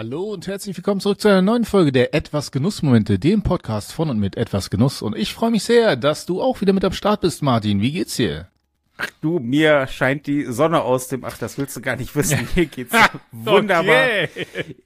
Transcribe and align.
Hallo 0.00 0.32
und 0.32 0.46
herzlich 0.46 0.74
willkommen 0.78 1.02
zurück 1.02 1.20
zu 1.20 1.28
einer 1.28 1.42
neuen 1.42 1.66
Folge 1.66 1.92
der 1.92 2.14
Etwas 2.14 2.52
Genussmomente, 2.52 3.18
dem 3.18 3.42
Podcast 3.42 3.92
von 3.92 4.08
und 4.08 4.18
mit 4.18 4.34
Etwas 4.34 4.70
Genuss. 4.70 5.02
Und 5.02 5.14
ich 5.14 5.34
freue 5.34 5.50
mich 5.50 5.62
sehr, 5.62 5.94
dass 5.94 6.24
du 6.24 6.40
auch 6.40 6.62
wieder 6.62 6.72
mit 6.72 6.86
am 6.86 6.94
Start 6.94 7.20
bist, 7.20 7.42
Martin. 7.42 7.82
Wie 7.82 7.92
geht's 7.92 8.16
dir? 8.16 8.48
Ach 8.96 9.10
du, 9.20 9.40
mir 9.40 9.86
scheint 9.88 10.26
die 10.26 10.44
Sonne 10.44 10.80
aus 10.80 11.08
dem, 11.08 11.22
ach, 11.22 11.36
das 11.36 11.58
willst 11.58 11.76
du 11.76 11.82
gar 11.82 11.96
nicht 11.96 12.16
wissen. 12.16 12.48
Mir 12.56 12.64
geht's 12.64 12.94
wunderbar. 13.30 13.82
Okay. 13.84 14.28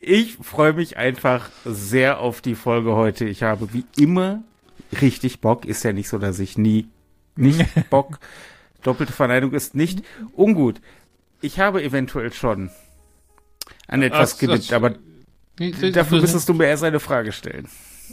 Ich 0.01 0.37
freue 0.43 0.73
mich 0.73 0.97
einfach 0.97 1.49
sehr 1.65 2.19
auf 2.19 2.41
die 2.41 2.57
Folge 2.57 2.97
heute. 2.97 3.25
Ich 3.25 3.45
habe 3.45 3.73
wie 3.73 3.85
immer 3.97 4.43
richtig 5.01 5.41
Bock. 5.41 5.65
Ist 5.65 5.85
ja 5.85 5.93
nicht 5.93 6.09
so, 6.09 6.19
dass 6.19 6.41
ich 6.41 6.59
nie 6.59 6.89
nicht 7.37 7.65
Bock. 7.89 8.19
Doppelte 8.83 9.13
Verneinung 9.13 9.53
ist 9.53 9.77
nicht 9.77 10.03
ungut. 10.33 10.81
Ich 11.41 11.61
habe 11.61 11.85
eventuell 11.85 12.33
schon 12.33 12.71
an 13.89 14.03
etwas 14.03 14.39
gewidmet, 14.39 14.73
aber 14.73 14.95
dafür 15.93 16.21
müsstest 16.21 16.49
du 16.49 16.55
mir 16.55 16.67
erst 16.67 16.85
eine 16.85 17.01
Frage 17.01 17.33
stellen. 17.33 17.69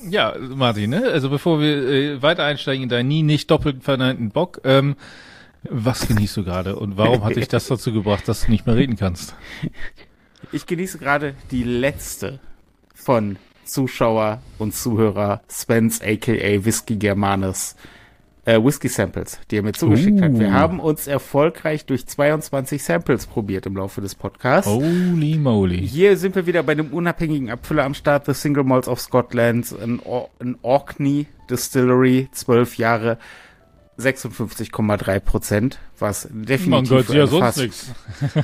Ja, 0.09 0.35
Martin, 0.39 0.91
ne? 0.91 1.03
also 1.11 1.29
bevor 1.29 1.59
wir 1.59 1.89
äh, 1.89 2.21
weiter 2.21 2.43
einsteigen 2.43 2.83
in 2.83 2.89
deinen 2.89 3.07
nie 3.07 3.23
nicht 3.23 3.51
doppelt 3.51 3.83
verneinten 3.83 4.29
Bock, 4.29 4.61
ähm, 4.63 4.95
was 5.63 6.07
genießt 6.07 6.37
du 6.37 6.43
gerade 6.43 6.75
und 6.75 6.97
warum 6.97 7.23
hat 7.23 7.35
dich 7.35 7.47
das 7.47 7.67
dazu 7.67 7.93
gebracht, 7.93 8.27
dass 8.27 8.45
du 8.45 8.51
nicht 8.51 8.65
mehr 8.65 8.75
reden 8.75 8.95
kannst? 8.95 9.35
Ich 10.51 10.65
genieße 10.65 10.97
gerade 10.97 11.35
die 11.51 11.63
letzte 11.63 12.39
von 12.95 13.37
Zuschauer 13.63 14.41
und 14.57 14.75
Zuhörer 14.75 15.41
Spence 15.49 16.01
aka 16.01 16.65
Whisky 16.65 16.95
Germanes 16.95 17.75
äh, 18.45 18.59
Whisky 18.61 18.87
Samples, 18.87 19.39
die 19.49 19.57
er 19.57 19.63
mir 19.63 19.73
zugeschickt 19.73 20.19
uh. 20.19 20.23
hat. 20.23 20.39
Wir 20.39 20.49
uh. 20.49 20.51
haben 20.51 20.79
uns 20.79 21.07
erfolgreich 21.07 21.85
durch 21.85 22.07
22 22.07 22.83
Samples 22.83 23.27
probiert 23.27 23.65
im 23.65 23.75
Laufe 23.75 24.01
des 24.01 24.15
Podcasts. 24.15 24.69
Holy 24.69 25.37
moly. 25.37 25.87
Hier 25.87 26.17
sind 26.17 26.35
wir 26.35 26.45
wieder 26.45 26.63
bei 26.63 26.73
einem 26.73 26.91
unabhängigen 26.93 27.49
Abfüller 27.49 27.83
am 27.83 27.93
Start, 27.93 28.25
The 28.25 28.33
Single 28.33 28.63
Malts 28.63 28.87
of 28.87 28.99
Scotland, 28.99 29.73
ein, 29.81 29.99
Or 29.99 30.29
Orkney 30.61 31.27
Distillery, 31.49 32.29
12 32.31 32.77
Jahre. 32.77 33.17
56,3 33.99 35.19
Prozent, 35.19 35.79
was 35.99 36.27
definitiv 36.31 37.07
Gott, 37.07 37.09
ja, 37.09 37.27
Fass, 37.27 37.61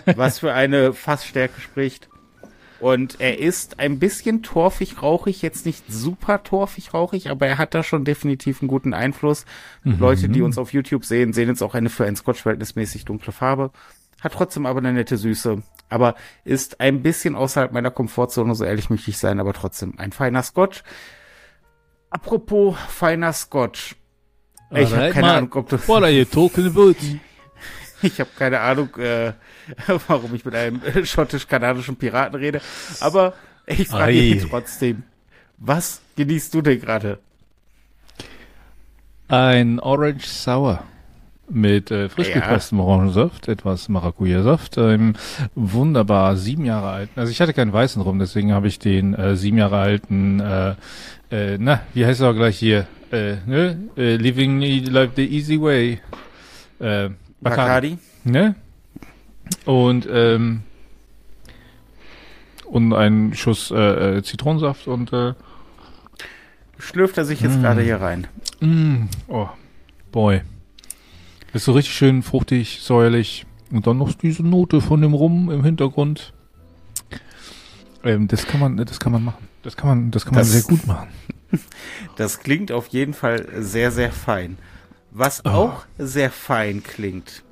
was 0.16 0.40
für 0.40 0.54
eine 0.54 0.94
Fassstärke 0.94 1.60
spricht. 1.60 2.10
Und 2.80 3.20
er 3.20 3.40
ist 3.40 3.80
ein 3.80 4.00
bisschen 4.00 4.44
torfig 4.44 5.02
rauchig, 5.02 5.42
jetzt 5.42 5.66
nicht 5.66 5.84
super 5.92 6.44
torfig 6.44 6.94
rauchig, 6.94 7.30
aber 7.30 7.48
er 7.48 7.58
hat 7.58 7.74
da 7.74 7.84
schon 7.84 8.06
definitiv 8.06 8.62
einen 8.62 8.68
guten 8.68 8.94
Einfluss. 8.94 9.46
Mhm. 9.84 10.00
Leute, 10.00 10.30
die 10.30 10.42
uns 10.42 10.58
auf 10.58 10.74
YouTube 10.74 11.06
sehen, 11.06 11.34
sehen 11.34 11.50
jetzt 11.50 11.64
auch 11.64 11.74
eine 11.74 11.90
für 11.90 12.06
ein 12.06 12.16
Scotch 12.16 12.42
verhältnismäßig 12.42 13.06
dunkle 13.06 13.34
Farbe. 13.34 13.72
Hat 14.22 14.34
trotzdem 14.34 14.66
aber 14.66 14.80
eine 14.80 14.94
nette 14.94 15.18
Süße. 15.18 15.62
Aber 15.90 16.16
ist 16.44 16.80
ein 16.82 17.02
bisschen 17.02 17.36
außerhalb 17.36 17.72
meiner 17.72 17.92
Komfortzone, 17.92 18.54
so 18.56 18.66
ehrlich 18.66 18.90
möchte 18.90 19.10
ich 19.10 19.18
sein, 19.18 19.40
aber 19.40 19.54
trotzdem 19.54 19.94
ein 19.98 20.12
feiner 20.12 20.44
Scotch. 20.44 20.84
Apropos 22.10 22.76
feiner 22.90 23.34
Scotch. 23.34 23.96
Ich 24.72 24.94
habe 24.94 25.12
keine 25.12 25.32
Ahnung, 25.32 25.54
ob 25.54 25.70
du. 25.70 25.78
What 25.88 26.04
are 26.04 26.12
you 26.12 26.26
talking 26.26 26.68
about? 26.68 26.96
Ich 28.02 28.20
habe 28.20 28.30
keine 28.38 28.60
Ahnung, 28.60 28.96
äh, 28.98 29.34
warum 30.08 30.36
ich 30.36 30.46
mit 30.46 30.56
einem 30.56 30.82
schottisch-kanadischen 31.04 31.96
Piraten 31.96 32.36
rede. 32.36 32.62
Aber 33.00 33.34
ich 33.66 33.88
frage 33.88 34.12
ihn 34.14 34.48
trotzdem, 34.50 35.04
was 35.58 36.02
genießt 36.16 36.54
du 36.54 36.62
denn 36.62 36.80
gerade? 36.80 37.20
Ein 39.28 39.80
Orange 39.80 40.26
Sour 40.26 40.84
mit 41.50 41.92
äh, 41.92 42.10
frisch 42.10 42.32
gepresstem 42.32 42.78
ja. 42.78 42.84
Orangensaft, 42.84 43.48
etwas 43.48 43.90
Maracuja-Saft, 43.90 44.78
ähm, 44.78 45.14
wunderbar, 45.56 46.36
sieben 46.36 46.66
Jahre 46.66 46.90
alt. 46.90 47.10
Also 47.16 47.32
ich 47.32 47.40
hatte 47.42 47.54
keinen 47.54 47.74
weißen 47.74 48.02
rum, 48.02 48.20
deswegen 48.20 48.54
habe 48.54 48.68
ich 48.68 48.80
den 48.80 49.14
äh, 49.14 49.36
sieben 49.36 49.58
Jahre 49.58 49.78
alten, 49.78 50.40
äh, 50.40 50.76
äh, 51.32 51.58
na, 51.58 51.82
wie 51.94 52.06
heißt 52.06 52.22
er 52.22 52.32
auch 52.32 52.36
gleich 52.36 52.58
hier, 52.58 52.88
äh, 53.12 53.36
ne? 53.46 53.78
Äh, 53.96 54.18
living 54.18 54.62
Life 54.62 55.14
the 55.16 55.26
Easy 55.26 55.62
Way. 55.62 56.02
Äh, 56.80 57.10
Bacardi. 57.42 57.98
Ne? 58.24 58.56
Und, 59.66 60.08
ähm, 60.12 60.64
und 62.66 62.94
ein 62.94 63.34
Schuss 63.34 63.72
äh, 63.72 64.18
äh, 64.18 64.24
Zitronensaft 64.24 64.88
und 64.88 65.14
äh, 65.14 65.34
schlürft 66.80 67.18
er 67.18 67.26
sich 67.26 67.42
jetzt 67.42 67.58
mm. 67.58 67.62
gerade 67.62 67.82
hier 67.82 68.02
rein. 68.02 68.28
Mm. 68.60 69.06
Oh, 69.28 69.48
boy. 70.12 70.42
ist 71.54 71.66
so 71.66 71.72
richtig 71.72 71.94
schön 71.94 72.24
fruchtig, 72.24 72.80
säuerlich. 72.82 73.46
Und 73.72 73.88
dann 73.88 73.98
noch 73.98 74.14
diese 74.14 74.44
Note 74.44 74.82
von 74.82 75.02
dem 75.02 75.14
Rum 75.14 75.50
im 75.50 75.64
Hintergrund. 75.64 76.34
Ähm, 78.04 78.28
das 78.28 78.46
kann 78.48 78.60
man, 78.60 78.78
das 78.78 79.00
kann 79.00 79.12
man 79.12 79.24
machen. 79.24 79.48
Das 79.64 79.76
kann 79.76 79.90
man, 79.90 80.12
das 80.12 80.26
kann 80.26 80.36
man 80.36 80.44
sehr 80.44 80.64
gut 80.64 80.86
machen. 80.88 81.08
Das 82.18 82.42
klingt 82.42 82.74
auf 82.74 82.88
jeden 82.88 83.14
Fall 83.14 83.48
sehr, 83.64 83.90
sehr 83.92 84.12
fein. 84.12 84.58
Was 85.12 85.44
oh. 85.46 85.50
auch 85.50 85.86
sehr 85.98 86.32
fein 86.32 86.84
klingt, 86.84 87.44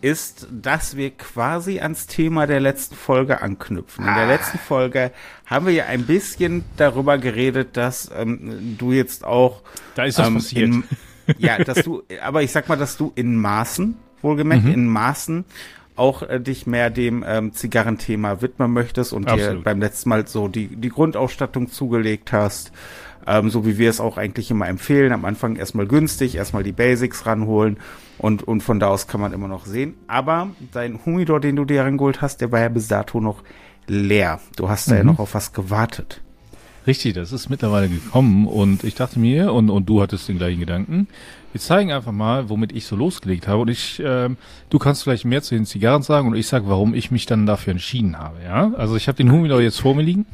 ist, 0.00 0.48
dass 0.50 0.96
wir 0.96 1.10
quasi 1.10 1.80
ans 1.80 2.06
Thema 2.06 2.46
der 2.46 2.60
letzten 2.60 2.94
Folge 2.94 3.40
anknüpfen. 3.40 4.06
In 4.06 4.14
der 4.14 4.24
ah. 4.24 4.28
letzten 4.28 4.58
Folge 4.58 5.12
haben 5.46 5.66
wir 5.66 5.72
ja 5.72 5.86
ein 5.86 6.04
bisschen 6.04 6.62
darüber 6.76 7.16
geredet, 7.16 7.76
dass 7.78 8.10
ähm, 8.14 8.76
du 8.78 8.92
jetzt 8.92 9.24
auch. 9.24 9.62
Da 9.94 10.04
ist 10.04 10.18
was 10.18 10.28
ähm, 10.28 10.34
passiert. 10.34 10.62
In, 10.62 10.84
ja, 11.38 11.56
dass 11.56 11.82
du, 11.84 12.02
aber 12.22 12.42
ich 12.42 12.52
sag 12.52 12.68
mal, 12.68 12.76
dass 12.76 12.98
du 12.98 13.12
in 13.14 13.36
Maßen, 13.36 13.96
wohlgemerkt, 14.20 14.64
mhm. 14.64 14.74
in 14.74 14.88
Maßen 14.88 15.44
auch 15.96 16.22
äh, 16.22 16.40
dich 16.40 16.66
mehr 16.66 16.90
dem 16.90 17.24
ähm, 17.26 17.52
Zigarrenthema 17.52 18.42
widmen 18.42 18.72
möchtest 18.72 19.12
und 19.12 19.28
Absolut. 19.28 19.60
dir 19.60 19.62
beim 19.62 19.80
letzten 19.80 20.08
Mal 20.10 20.26
so 20.26 20.48
die, 20.48 20.68
die 20.76 20.88
Grundausstattung 20.88 21.70
zugelegt 21.70 22.32
hast 22.32 22.72
ähm, 23.26 23.50
so 23.50 23.66
wie 23.66 23.78
wir 23.78 23.90
es 23.90 24.00
auch 24.00 24.16
eigentlich 24.18 24.50
immer 24.50 24.68
empfehlen. 24.68 25.12
Am 25.12 25.24
Anfang 25.24 25.56
erstmal 25.56 25.86
günstig, 25.86 26.36
erstmal 26.36 26.62
die 26.62 26.72
Basics 26.72 27.26
ranholen 27.26 27.78
und, 28.18 28.42
und 28.42 28.62
von 28.62 28.80
da 28.80 28.88
aus 28.88 29.06
kann 29.06 29.20
man 29.20 29.32
immer 29.32 29.48
noch 29.48 29.66
sehen. 29.66 29.94
Aber 30.06 30.50
dein 30.72 31.04
Humidor, 31.04 31.40
den 31.40 31.56
du 31.56 31.64
dir 31.64 31.82
rangeholt 31.82 32.20
hast, 32.20 32.40
der 32.40 32.52
war 32.52 32.60
ja 32.60 32.68
bis 32.68 32.88
dato 32.88 33.20
noch 33.20 33.42
leer. 33.86 34.40
Du 34.56 34.68
hast 34.68 34.88
mhm. 34.88 34.90
da 34.90 34.96
ja 34.96 35.02
mhm. 35.04 35.10
noch 35.10 35.18
auf 35.18 35.34
was 35.34 35.52
gewartet. 35.52 36.20
Richtig, 36.86 37.14
das 37.14 37.32
ist 37.32 37.48
mittlerweile 37.48 37.88
gekommen 37.88 38.46
und 38.46 38.84
ich 38.84 38.94
dachte 38.94 39.18
mir, 39.18 39.54
und, 39.54 39.70
und 39.70 39.88
du 39.88 40.02
hattest 40.02 40.28
den 40.28 40.36
gleichen 40.36 40.60
Gedanken, 40.60 41.08
wir 41.52 41.60
zeigen 41.60 41.90
einfach 41.92 42.12
mal, 42.12 42.50
womit 42.50 42.72
ich 42.72 42.84
so 42.84 42.94
losgelegt 42.94 43.48
habe 43.48 43.62
und 43.62 43.68
ich, 43.70 44.02
ähm, 44.04 44.36
du 44.68 44.78
kannst 44.78 45.02
vielleicht 45.02 45.24
mehr 45.24 45.40
zu 45.40 45.54
den 45.54 45.64
Zigarren 45.64 46.02
sagen 46.02 46.28
und 46.28 46.34
ich 46.34 46.46
sage, 46.46 46.68
warum 46.68 46.92
ich 46.92 47.10
mich 47.10 47.24
dann 47.24 47.46
dafür 47.46 47.70
entschieden 47.70 48.18
habe, 48.18 48.42
ja? 48.42 48.72
Also 48.76 48.96
ich 48.96 49.08
habe 49.08 49.16
den 49.16 49.32
Humidor 49.32 49.62
jetzt 49.62 49.80
vor 49.80 49.94
mir 49.94 50.02
liegen 50.02 50.26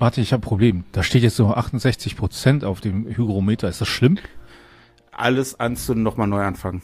Martin, 0.00 0.22
ich 0.22 0.32
habe 0.32 0.40
ein 0.40 0.48
Problem. 0.48 0.84
Da 0.92 1.02
steht 1.02 1.22
jetzt 1.22 1.36
so 1.36 1.48
68 1.52 2.16
Prozent 2.16 2.64
auf 2.64 2.80
dem 2.80 3.04
Hygrometer. 3.06 3.68
Ist 3.68 3.82
das 3.82 3.88
schlimm? 3.88 4.18
Alles 5.12 5.60
anzünden, 5.60 6.02
nochmal 6.02 6.26
neu 6.26 6.42
anfangen. 6.42 6.80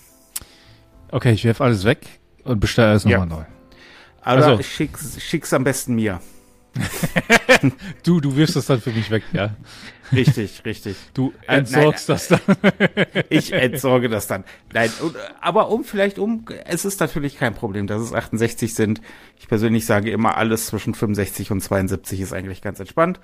Okay, 1.11 1.33
ich 1.33 1.45
werf 1.47 1.63
alles 1.63 1.85
weg 1.85 2.07
und 2.45 2.61
bestelle 2.61 2.91
alles 2.91 3.07
nochmal 3.07 3.29
ja. 3.29 3.37
neu. 3.37 3.45
Also, 4.21 4.51
also 4.51 4.63
schick's, 4.63 5.19
schick's 5.23 5.55
am 5.55 5.65
besten 5.65 5.95
mir. 5.95 6.21
du, 8.03 8.21
du 8.21 8.37
wirfst 8.37 8.57
das 8.57 8.67
dann 8.67 8.81
für 8.81 8.91
mich 8.91 9.11
weg, 9.11 9.25
ja. 9.33 9.57
Richtig, 10.13 10.65
richtig. 10.65 10.97
Du 11.15 11.33
äh, 11.49 11.59
entsorgst 11.59 12.09
äh, 12.09 12.13
nein, 12.13 12.19
das 12.19 12.29
dann. 12.29 13.25
ich 13.29 13.53
entsorge 13.53 14.09
das 14.09 14.27
dann. 14.27 14.45
Nein, 14.73 14.91
aber 15.41 15.69
um 15.71 15.85
vielleicht 15.85 16.19
um, 16.19 16.45
es 16.65 16.85
ist 16.85 17.01
natürlich 17.01 17.39
kein 17.39 17.55
Problem, 17.55 17.87
dass 17.87 18.01
es 18.01 18.13
68 18.13 18.75
sind. 18.75 19.01
Ich 19.39 19.49
persönlich 19.49 19.87
sage 19.87 20.11
immer, 20.11 20.37
alles 20.37 20.67
zwischen 20.67 20.95
65 20.95 21.51
und 21.51 21.61
72 21.61 22.21
ist 22.21 22.33
eigentlich 22.33 22.63
ganz 22.63 22.79
entspannt. 22.79 23.21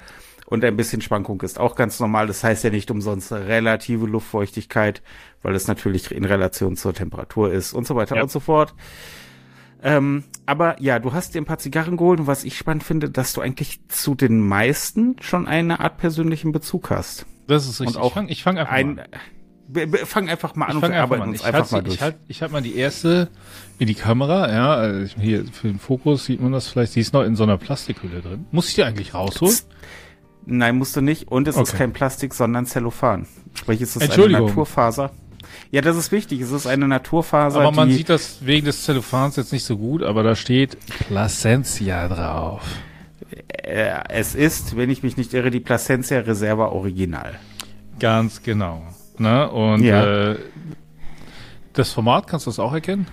Und 0.46 0.64
ein 0.64 0.76
bisschen 0.76 1.00
Schwankung 1.00 1.40
ist 1.42 1.58
auch 1.58 1.76
ganz 1.76 2.00
normal. 2.00 2.26
Das 2.26 2.42
heißt 2.42 2.64
ja 2.64 2.70
nicht 2.70 2.90
umsonst 2.90 3.32
relative 3.32 4.06
Luftfeuchtigkeit, 4.06 5.02
weil 5.42 5.54
es 5.54 5.68
natürlich 5.68 6.10
in 6.10 6.24
Relation 6.24 6.76
zur 6.76 6.94
Temperatur 6.94 7.52
ist 7.52 7.72
und 7.72 7.86
so 7.86 7.94
weiter 7.94 8.16
ja. 8.16 8.22
und 8.22 8.30
so 8.30 8.40
fort. 8.40 8.74
Ähm, 9.82 10.24
aber 10.46 10.80
ja, 10.80 10.98
du 10.98 11.12
hast 11.12 11.34
dir 11.34 11.40
ein 11.40 11.44
paar 11.44 11.58
Zigarren 11.58 11.96
geholt 11.96 12.20
und 12.20 12.26
was 12.26 12.44
ich 12.44 12.56
spannend 12.56 12.84
finde, 12.84 13.10
dass 13.10 13.32
du 13.32 13.40
eigentlich 13.40 13.80
zu 13.88 14.14
den 14.14 14.40
meisten 14.40 15.16
schon 15.20 15.46
eine 15.46 15.80
Art 15.80 15.98
persönlichen 15.98 16.52
Bezug 16.52 16.90
hast. 16.90 17.26
Das 17.48 17.66
ist 17.66 17.80
richtig. 17.80 17.96
Und 17.96 18.02
auch 18.02 18.16
ich 18.28 18.42
fange 18.42 18.64
fang 18.64 18.68
einfach 18.68 18.72
ein, 18.72 18.94
mal 18.94 19.04
an. 19.04 20.06
Fang 20.06 20.28
einfach 20.28 20.54
mal 20.54 20.66
an 20.66 20.76
und 20.76 20.82
wir 20.82 21.02
arbeiten 21.02 21.28
uns 21.30 21.42
einfach 21.42 21.70
mal 21.70 21.82
durch. 21.82 21.96
Ich 21.96 22.02
halte 22.02 22.18
ich 22.28 22.42
halt 22.42 22.52
mal 22.52 22.62
die 22.62 22.76
erste 22.76 23.28
in 23.78 23.88
die 23.88 23.94
Kamera, 23.94 24.52
ja, 24.52 24.74
also 24.74 25.16
hier 25.18 25.44
für 25.46 25.68
den 25.68 25.78
Fokus 25.78 26.26
sieht 26.26 26.40
man 26.40 26.52
das 26.52 26.68
vielleicht, 26.68 26.94
die 26.94 27.00
ist 27.00 27.12
noch 27.12 27.22
in 27.22 27.34
so 27.34 27.42
einer 27.42 27.58
Plastikhülle 27.58 28.20
drin. 28.20 28.46
Muss 28.52 28.68
ich 28.68 28.74
die 28.76 28.84
eigentlich 28.84 29.14
rausholen? 29.14 29.56
Nein, 30.44 30.76
musst 30.76 30.96
du 30.96 31.00
nicht. 31.00 31.28
Und 31.28 31.48
es 31.48 31.56
okay. 31.56 31.64
ist 31.64 31.76
kein 31.76 31.92
Plastik, 31.92 32.34
sondern 32.34 32.66
Zellophan. 32.66 33.26
Sprich, 33.54 33.80
es 33.80 33.96
ist 33.96 34.18
eine 34.18 34.28
Naturfaser. 34.28 35.12
Ja, 35.70 35.80
das 35.80 35.96
ist 35.96 36.12
wichtig. 36.12 36.40
Es 36.40 36.52
ist 36.52 36.66
eine 36.66 36.88
Naturfaser. 36.88 37.60
Aber 37.60 37.72
man 37.72 37.90
sieht 37.90 38.08
das 38.08 38.38
wegen 38.40 38.66
des 38.66 38.84
Zellophans 38.84 39.36
jetzt 39.36 39.52
nicht 39.52 39.64
so 39.64 39.76
gut, 39.76 40.02
aber 40.02 40.22
da 40.22 40.34
steht 40.36 40.76
Placentia 41.08 42.08
drauf. 42.08 42.62
Äh, 43.48 44.04
es 44.08 44.34
ist, 44.34 44.76
wenn 44.76 44.90
ich 44.90 45.02
mich 45.02 45.16
nicht 45.16 45.34
irre, 45.34 45.50
die 45.50 45.60
Placentia 45.60 46.20
Reserva 46.20 46.66
Original. 46.66 47.38
Ganz 47.98 48.42
genau. 48.42 48.82
Ne? 49.18 49.48
Und 49.50 49.84
ja. 49.84 50.32
äh, 50.32 50.38
das 51.72 51.92
Format, 51.92 52.26
kannst 52.26 52.46
du 52.46 52.50
das 52.50 52.58
auch 52.58 52.72
erkennen? 52.72 53.06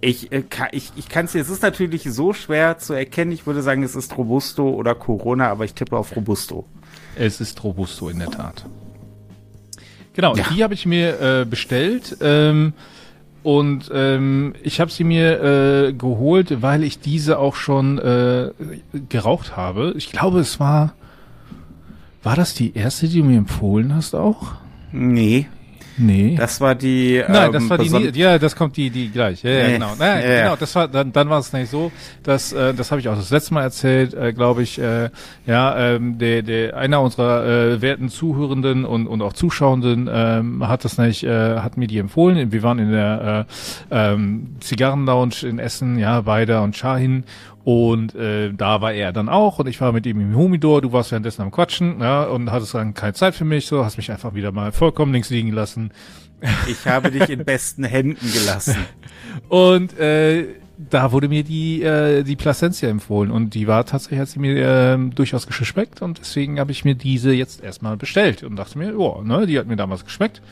Ich, 0.00 0.32
äh, 0.32 0.42
kann, 0.42 0.68
ich, 0.72 0.90
ich 0.96 1.08
kann 1.08 1.26
es 1.26 1.34
es 1.34 1.48
ist 1.48 1.62
natürlich 1.62 2.02
so 2.04 2.32
schwer 2.32 2.78
zu 2.78 2.92
erkennen. 2.92 3.30
Ich 3.30 3.46
würde 3.46 3.62
sagen, 3.62 3.82
es 3.84 3.94
ist 3.94 4.16
Robusto 4.16 4.68
oder 4.70 4.94
Corona, 4.94 5.48
aber 5.48 5.64
ich 5.64 5.74
tippe 5.74 5.96
auf 5.96 6.16
Robusto. 6.16 6.66
Es 7.14 7.40
ist 7.40 7.62
Robusto 7.62 8.08
in 8.08 8.18
der 8.18 8.30
Tat. 8.30 8.64
Genau, 10.14 10.36
ja. 10.36 10.44
die 10.50 10.62
habe 10.62 10.74
ich 10.74 10.86
mir 10.86 11.20
äh, 11.20 11.44
bestellt. 11.44 12.16
Ähm, 12.20 12.74
und 13.42 13.90
ähm, 13.92 14.54
ich 14.62 14.80
habe 14.80 14.90
sie 14.90 15.04
mir 15.04 15.42
äh, 15.42 15.92
geholt, 15.92 16.62
weil 16.62 16.84
ich 16.84 17.00
diese 17.00 17.38
auch 17.38 17.56
schon 17.56 17.98
äh, 17.98 18.50
geraucht 19.08 19.56
habe. 19.56 19.94
Ich 19.96 20.10
glaube, 20.10 20.40
es 20.40 20.60
war. 20.60 20.94
War 22.22 22.36
das 22.36 22.54
die 22.54 22.76
erste, 22.76 23.08
die 23.08 23.18
du 23.18 23.24
mir 23.24 23.38
empfohlen 23.38 23.96
hast 23.96 24.14
auch? 24.14 24.52
Nee. 24.92 25.48
Nee. 26.02 26.34
Das 26.36 26.60
war 26.60 26.74
die. 26.74 27.22
Nein, 27.28 27.46
ähm, 27.46 27.52
das 27.52 27.70
war 27.70 27.78
die. 27.78 28.18
Ja, 28.18 28.38
das 28.38 28.56
kommt 28.56 28.76
die 28.76 28.90
die 28.90 29.08
gleich. 29.10 29.42
Ja, 29.42 29.50
ja 29.50 29.66
nee. 29.66 29.72
genau. 29.74 29.92
Nein, 29.98 30.22
ja, 30.22 30.42
genau. 30.42 30.56
Das 30.56 30.74
war 30.74 30.88
dann 30.88 31.12
dann 31.12 31.30
war 31.30 31.38
es 31.38 31.52
nicht 31.52 31.70
so. 31.70 31.92
Dass 32.22 32.52
äh, 32.52 32.74
das 32.74 32.90
habe 32.90 33.00
ich 33.00 33.08
auch 33.08 33.16
das 33.16 33.30
letzte 33.30 33.54
Mal 33.54 33.62
erzählt, 33.62 34.14
äh, 34.14 34.32
glaube 34.32 34.62
ich. 34.62 34.78
Äh, 34.78 35.10
ja, 35.46 35.94
ähm, 35.94 36.18
der 36.18 36.42
der 36.42 36.76
einer 36.76 37.00
unserer 37.00 37.46
äh, 37.46 37.82
werten 37.82 38.08
Zuhörenden 38.08 38.84
und 38.84 39.06
und 39.06 39.22
auch 39.22 39.32
Zuschauenden 39.32 40.10
ähm, 40.12 40.66
hat 40.66 40.84
das 40.84 40.98
nicht 40.98 41.22
äh, 41.22 41.58
hat 41.58 41.76
mir 41.76 41.86
die 41.86 41.98
empfohlen. 41.98 42.50
Wir 42.50 42.62
waren 42.62 42.78
in 42.78 42.90
der 42.90 43.46
äh, 43.90 44.12
ähm, 44.12 44.56
Zigarrenlounge 44.60 45.42
in 45.42 45.58
Essen, 45.58 45.98
ja, 45.98 46.22
beide 46.22 46.60
und 46.62 46.76
Shahin 46.76 47.24
und 47.64 48.14
äh, 48.14 48.52
da 48.52 48.80
war 48.80 48.92
er 48.92 49.12
dann 49.12 49.28
auch 49.28 49.58
und 49.58 49.68
ich 49.68 49.80
war 49.80 49.92
mit 49.92 50.04
ihm 50.06 50.20
im 50.20 50.36
Humidor, 50.36 50.82
du 50.82 50.92
warst 50.92 51.12
währenddessen 51.12 51.42
am 51.42 51.50
Quatschen, 51.50 52.00
ja, 52.00 52.24
und 52.24 52.50
hattest 52.50 52.74
dann 52.74 52.94
keine 52.94 53.14
Zeit 53.14 53.34
für 53.34 53.44
mich, 53.44 53.66
so 53.66 53.84
hast 53.84 53.96
mich 53.96 54.10
einfach 54.10 54.34
wieder 54.34 54.52
mal 54.52 54.72
vollkommen 54.72 55.12
links 55.12 55.30
liegen 55.30 55.52
lassen. 55.52 55.92
Ich 56.66 56.86
habe 56.86 57.12
dich 57.12 57.28
in 57.30 57.44
besten 57.44 57.84
Händen 57.84 58.32
gelassen. 58.32 58.76
Und 59.48 59.96
äh, 59.96 60.46
da 60.90 61.12
wurde 61.12 61.28
mir 61.28 61.44
die 61.44 61.82
äh, 61.82 62.22
die 62.22 62.36
Placentia 62.36 62.88
empfohlen 62.88 63.30
und 63.30 63.54
die 63.54 63.66
war 63.66 63.84
tatsächlich 63.84 64.20
hat 64.20 64.28
sie 64.28 64.40
mir 64.40 64.56
äh, 64.56 64.98
durchaus 65.14 65.46
geschmeckt 65.46 66.02
und 66.02 66.18
deswegen 66.18 66.58
habe 66.58 66.72
ich 66.72 66.84
mir 66.84 66.94
diese 66.94 67.32
jetzt 67.32 67.62
erstmal 67.62 67.96
bestellt 67.96 68.42
und 68.42 68.56
dachte 68.56 68.78
mir, 68.78 68.98
oh, 68.98 69.22
ne, 69.22 69.46
die 69.46 69.58
hat 69.58 69.66
mir 69.66 69.76
damals 69.76 70.04
geschmeckt 70.04 70.42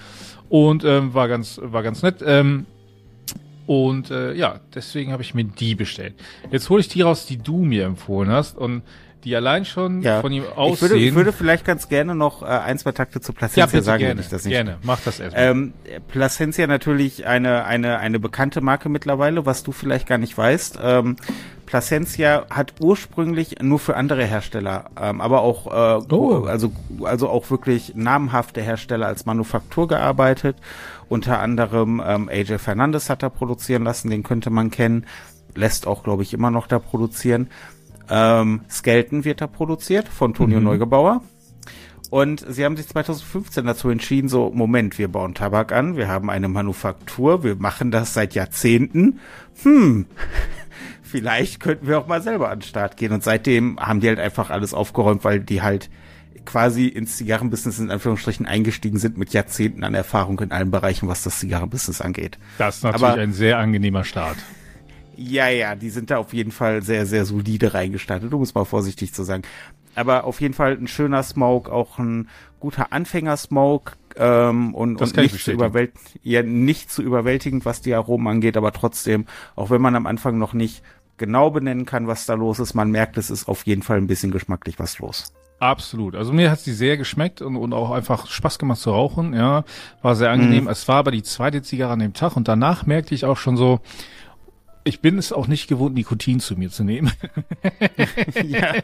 und 0.48 0.84
ähm, 0.84 1.14
war 1.14 1.28
ganz 1.28 1.60
war 1.62 1.82
ganz 1.82 2.02
nett. 2.02 2.22
Ähm, 2.24 2.66
und 3.70 4.10
äh, 4.10 4.32
ja, 4.32 4.58
deswegen 4.74 5.12
habe 5.12 5.22
ich 5.22 5.32
mir 5.32 5.44
die 5.44 5.76
bestellt. 5.76 6.14
Jetzt 6.50 6.68
hole 6.70 6.80
ich 6.80 6.88
die 6.88 7.02
raus, 7.02 7.26
die 7.26 7.36
du 7.36 7.58
mir 7.58 7.84
empfohlen 7.84 8.28
hast 8.28 8.58
und 8.58 8.82
die 9.22 9.36
allein 9.36 9.64
schon 9.64 10.02
ja. 10.02 10.20
von 10.22 10.32
ihm 10.32 10.42
aussehen. 10.56 10.74
Ich 10.74 10.80
würde, 10.80 10.96
ich 10.96 11.14
würde 11.14 11.32
vielleicht 11.32 11.64
ganz 11.64 11.88
gerne 11.88 12.16
noch 12.16 12.42
äh, 12.42 12.46
ein, 12.46 12.78
zwei 12.78 12.90
Takte 12.90 13.20
zu 13.20 13.32
Placencia 13.32 13.78
ja, 13.78 13.84
sagen, 13.84 14.00
gerne, 14.00 14.14
wenn 14.14 14.24
ich 14.24 14.28
das 14.28 14.44
nicht. 14.44 14.54
Gerne, 14.54 14.78
mach 14.82 14.98
das 15.04 15.20
erstmal. 15.20 15.50
Ähm, 15.50 15.72
Placencia 16.08 16.66
natürlich 16.66 17.26
eine, 17.26 17.64
eine, 17.64 18.00
eine 18.00 18.18
bekannte 18.18 18.60
Marke 18.60 18.88
mittlerweile, 18.88 19.46
was 19.46 19.62
du 19.62 19.70
vielleicht 19.70 20.08
gar 20.08 20.18
nicht 20.18 20.36
weißt. 20.36 20.80
Ähm, 20.82 21.14
Placencia 21.64 22.46
hat 22.50 22.74
ursprünglich 22.80 23.62
nur 23.62 23.78
für 23.78 23.94
andere 23.94 24.24
Hersteller, 24.24 24.90
ähm, 25.00 25.20
aber 25.20 25.42
auch 25.42 25.68
äh, 25.68 26.12
oh. 26.12 26.46
also 26.46 26.72
also 27.04 27.28
auch 27.28 27.48
wirklich 27.52 27.92
namhafte 27.94 28.62
Hersteller 28.62 29.06
als 29.06 29.26
Manufaktur 29.26 29.86
gearbeitet 29.86 30.56
unter 31.10 31.40
anderem 31.40 32.00
ähm, 32.06 32.28
AJ 32.28 32.58
Fernandes 32.58 33.10
hat 33.10 33.24
da 33.24 33.28
produzieren 33.28 33.82
lassen, 33.82 34.10
den 34.10 34.22
könnte 34.22 34.48
man 34.48 34.70
kennen. 34.70 35.06
Lässt 35.56 35.88
auch, 35.88 36.04
glaube 36.04 36.22
ich, 36.22 36.32
immer 36.32 36.52
noch 36.52 36.68
da 36.68 36.78
produzieren. 36.78 37.48
Ähm, 38.08 38.60
Skelton 38.70 39.24
wird 39.24 39.40
da 39.40 39.48
produziert 39.48 40.06
von 40.06 40.34
Tonio 40.34 40.58
mhm. 40.58 40.66
Neugebauer. 40.66 41.22
Und 42.10 42.44
sie 42.48 42.64
haben 42.64 42.76
sich 42.76 42.86
2015 42.86 43.66
dazu 43.66 43.88
entschieden, 43.88 44.28
so, 44.28 44.50
Moment, 44.54 44.98
wir 44.98 45.08
bauen 45.08 45.34
Tabak 45.34 45.72
an, 45.72 45.96
wir 45.96 46.06
haben 46.06 46.30
eine 46.30 46.48
Manufaktur, 46.48 47.42
wir 47.42 47.56
machen 47.56 47.90
das 47.90 48.14
seit 48.14 48.34
Jahrzehnten. 48.34 49.18
Hm, 49.62 50.06
vielleicht 51.02 51.58
könnten 51.58 51.88
wir 51.88 51.98
auch 51.98 52.06
mal 52.06 52.22
selber 52.22 52.50
an 52.50 52.60
den 52.60 52.68
Start 52.68 52.96
gehen. 52.96 53.12
Und 53.12 53.24
seitdem 53.24 53.80
haben 53.80 53.98
die 53.98 54.08
halt 54.08 54.20
einfach 54.20 54.50
alles 54.50 54.74
aufgeräumt, 54.74 55.24
weil 55.24 55.40
die 55.40 55.60
halt 55.60 55.90
quasi 56.44 56.86
ins 56.86 57.16
Zigarrenbusiness 57.16 57.78
in 57.78 57.90
Anführungsstrichen 57.90 58.46
eingestiegen 58.46 58.98
sind 58.98 59.18
mit 59.18 59.32
Jahrzehnten 59.32 59.84
an 59.84 59.94
Erfahrung 59.94 60.40
in 60.40 60.52
allen 60.52 60.70
Bereichen, 60.70 61.08
was 61.08 61.22
das 61.22 61.38
Zigarrenbusiness 61.38 62.00
angeht. 62.00 62.38
Das 62.58 62.78
ist 62.78 62.84
natürlich 62.84 63.04
Aber, 63.04 63.20
ein 63.20 63.32
sehr 63.32 63.58
angenehmer 63.58 64.04
Start. 64.04 64.36
Ja, 65.16 65.48
ja, 65.48 65.74
die 65.74 65.90
sind 65.90 66.10
da 66.10 66.16
auf 66.16 66.32
jeden 66.32 66.50
Fall 66.50 66.82
sehr, 66.82 67.04
sehr 67.04 67.26
solide 67.26 67.74
reingestartet, 67.74 68.32
um 68.32 68.42
es 68.42 68.54
mal 68.54 68.64
vorsichtig 68.64 69.12
zu 69.12 69.22
sagen. 69.22 69.42
Aber 69.94 70.24
auf 70.24 70.40
jeden 70.40 70.54
Fall 70.54 70.78
ein 70.80 70.88
schöner 70.88 71.22
Smoke, 71.22 71.70
auch 71.70 71.98
ein 71.98 72.28
guter 72.58 72.92
Anfänger-Smoke 72.92 73.92
ähm, 74.16 74.74
und, 74.74 75.00
und 75.00 75.16
nicht, 75.16 75.44
zu 75.44 75.52
überwält 75.52 75.92
ja, 76.22 76.42
nicht 76.42 76.90
zu 76.90 77.02
überwältigend, 77.02 77.64
was 77.64 77.80
die 77.80 77.94
Aromen 77.94 78.26
angeht, 78.28 78.56
aber 78.56 78.72
trotzdem, 78.72 79.26
auch 79.56 79.70
wenn 79.70 79.80
man 79.80 79.96
am 79.96 80.06
Anfang 80.06 80.38
noch 80.38 80.52
nicht 80.52 80.82
genau 81.16 81.50
benennen 81.50 81.86
kann, 81.86 82.06
was 82.06 82.26
da 82.26 82.34
los 82.34 82.58
ist, 82.58 82.74
man 82.74 82.90
merkt, 82.90 83.18
es 83.18 83.30
ist 83.30 83.46
auf 83.46 83.66
jeden 83.66 83.82
Fall 83.82 83.98
ein 83.98 84.06
bisschen 84.06 84.30
geschmacklich 84.30 84.78
was 84.78 84.98
los. 84.98 85.34
Absolut. 85.60 86.16
Also 86.16 86.32
mir 86.32 86.50
hat 86.50 86.60
sie 86.60 86.72
sehr 86.72 86.96
geschmeckt 86.96 87.42
und, 87.42 87.54
und 87.54 87.74
auch 87.74 87.90
einfach 87.90 88.26
Spaß 88.26 88.58
gemacht 88.58 88.80
zu 88.80 88.90
rauchen. 88.90 89.34
Ja, 89.34 89.64
war 90.00 90.16
sehr 90.16 90.30
angenehm. 90.30 90.64
Mhm. 90.64 90.70
Es 90.70 90.88
war 90.88 90.96
aber 90.96 91.10
die 91.10 91.22
zweite 91.22 91.60
Zigarre 91.60 91.92
an 91.92 91.98
dem 91.98 92.14
Tag 92.14 92.34
und 92.34 92.48
danach 92.48 92.86
merkte 92.86 93.14
ich 93.14 93.26
auch 93.26 93.36
schon 93.36 93.58
so, 93.58 93.80
ich 94.84 95.00
bin 95.00 95.18
es 95.18 95.32
auch 95.32 95.46
nicht 95.46 95.68
gewohnt, 95.68 95.94
Nikotin 95.94 96.40
zu 96.40 96.56
mir 96.56 96.70
zu 96.70 96.82
nehmen. 96.82 97.12
ja. 98.44 98.74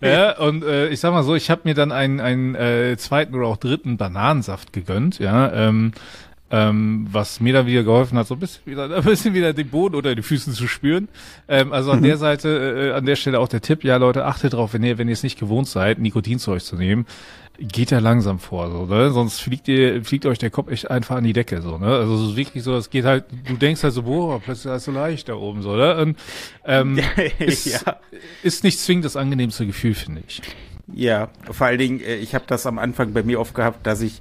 ja, 0.02 0.38
und 0.38 0.62
äh, 0.64 0.88
ich 0.88 1.00
sag 1.00 1.12
mal 1.12 1.22
so, 1.22 1.34
ich 1.34 1.48
habe 1.48 1.62
mir 1.64 1.74
dann 1.74 1.92
einen, 1.92 2.20
einen 2.20 2.54
äh, 2.54 2.96
zweiten 2.98 3.34
oder 3.34 3.46
auch 3.46 3.56
dritten 3.56 3.96
Bananensaft 3.96 4.74
gegönnt, 4.74 5.18
ja. 5.18 5.50
Ähm, 5.52 5.92
ähm, 6.50 7.06
was 7.10 7.40
mir 7.40 7.52
da 7.52 7.66
wieder 7.66 7.82
geholfen 7.82 8.16
hat, 8.18 8.26
so 8.26 8.34
ein 8.34 8.40
bisschen 8.40 8.66
wieder, 8.66 8.84
ein 8.96 9.02
bisschen 9.02 9.34
wieder 9.34 9.52
den 9.52 9.68
Boden 9.68 9.94
unter 9.94 10.14
den 10.14 10.22
Füßen 10.22 10.52
zu 10.52 10.68
spüren. 10.68 11.08
Ähm, 11.48 11.72
also 11.72 11.90
an 11.90 12.00
mhm. 12.00 12.04
der 12.04 12.16
Seite, 12.18 12.90
äh, 12.90 12.96
an 12.96 13.06
der 13.06 13.16
Stelle 13.16 13.40
auch 13.40 13.48
der 13.48 13.60
Tipp, 13.60 13.84
ja 13.84 13.96
Leute, 13.96 14.24
achtet 14.24 14.52
drauf, 14.52 14.74
wenn 14.74 14.82
ihr, 14.82 14.98
wenn 14.98 15.08
ihr 15.08 15.14
es 15.14 15.22
nicht 15.22 15.38
gewohnt 15.38 15.68
seid, 15.68 15.98
Nikotin 15.98 16.38
zu 16.38 16.52
euch 16.52 16.64
zu 16.64 16.76
nehmen, 16.76 17.06
geht 17.58 17.90
ja 17.90 17.98
langsam 18.00 18.38
vor, 18.38 18.70
so, 18.70 18.84
ne? 18.84 19.10
Sonst 19.10 19.40
fliegt 19.40 19.66
ihr, 19.68 20.04
fliegt 20.04 20.26
euch 20.26 20.38
der 20.38 20.50
Kopf 20.50 20.70
echt 20.70 20.90
einfach 20.90 21.16
an 21.16 21.24
die 21.24 21.32
Decke, 21.32 21.62
so, 21.62 21.78
ne? 21.78 21.86
Also 21.86 22.14
es 22.16 22.30
ist 22.30 22.36
wirklich 22.36 22.62
so, 22.62 22.76
es 22.76 22.90
geht 22.90 23.04
halt, 23.04 23.24
du 23.48 23.56
denkst 23.56 23.82
halt 23.82 23.94
so, 23.94 24.02
boah, 24.02 24.40
plötzlich 24.40 24.72
ist 24.72 24.78
es 24.78 24.84
so 24.84 24.92
leicht 24.92 25.28
da 25.28 25.34
oben, 25.34 25.62
so, 25.62 25.74
ne? 25.74 25.96
Und, 25.96 26.18
ähm, 26.64 26.98
ist, 27.38 27.66
ja. 27.66 27.96
ist 28.42 28.62
nicht 28.62 28.78
zwingend 28.78 29.06
das 29.06 29.16
angenehmste 29.16 29.66
Gefühl, 29.66 29.94
finde 29.94 30.22
ich. 30.26 30.42
Ja, 30.92 31.30
vor 31.50 31.66
allen 31.66 31.78
Dingen, 31.78 32.00
äh, 32.00 32.16
ich 32.16 32.34
habe 32.34 32.44
das 32.46 32.66
am 32.66 32.78
Anfang 32.78 33.12
bei 33.12 33.22
mir 33.22 33.40
oft 33.40 33.54
gehabt, 33.54 33.86
dass 33.86 34.02
ich 34.02 34.20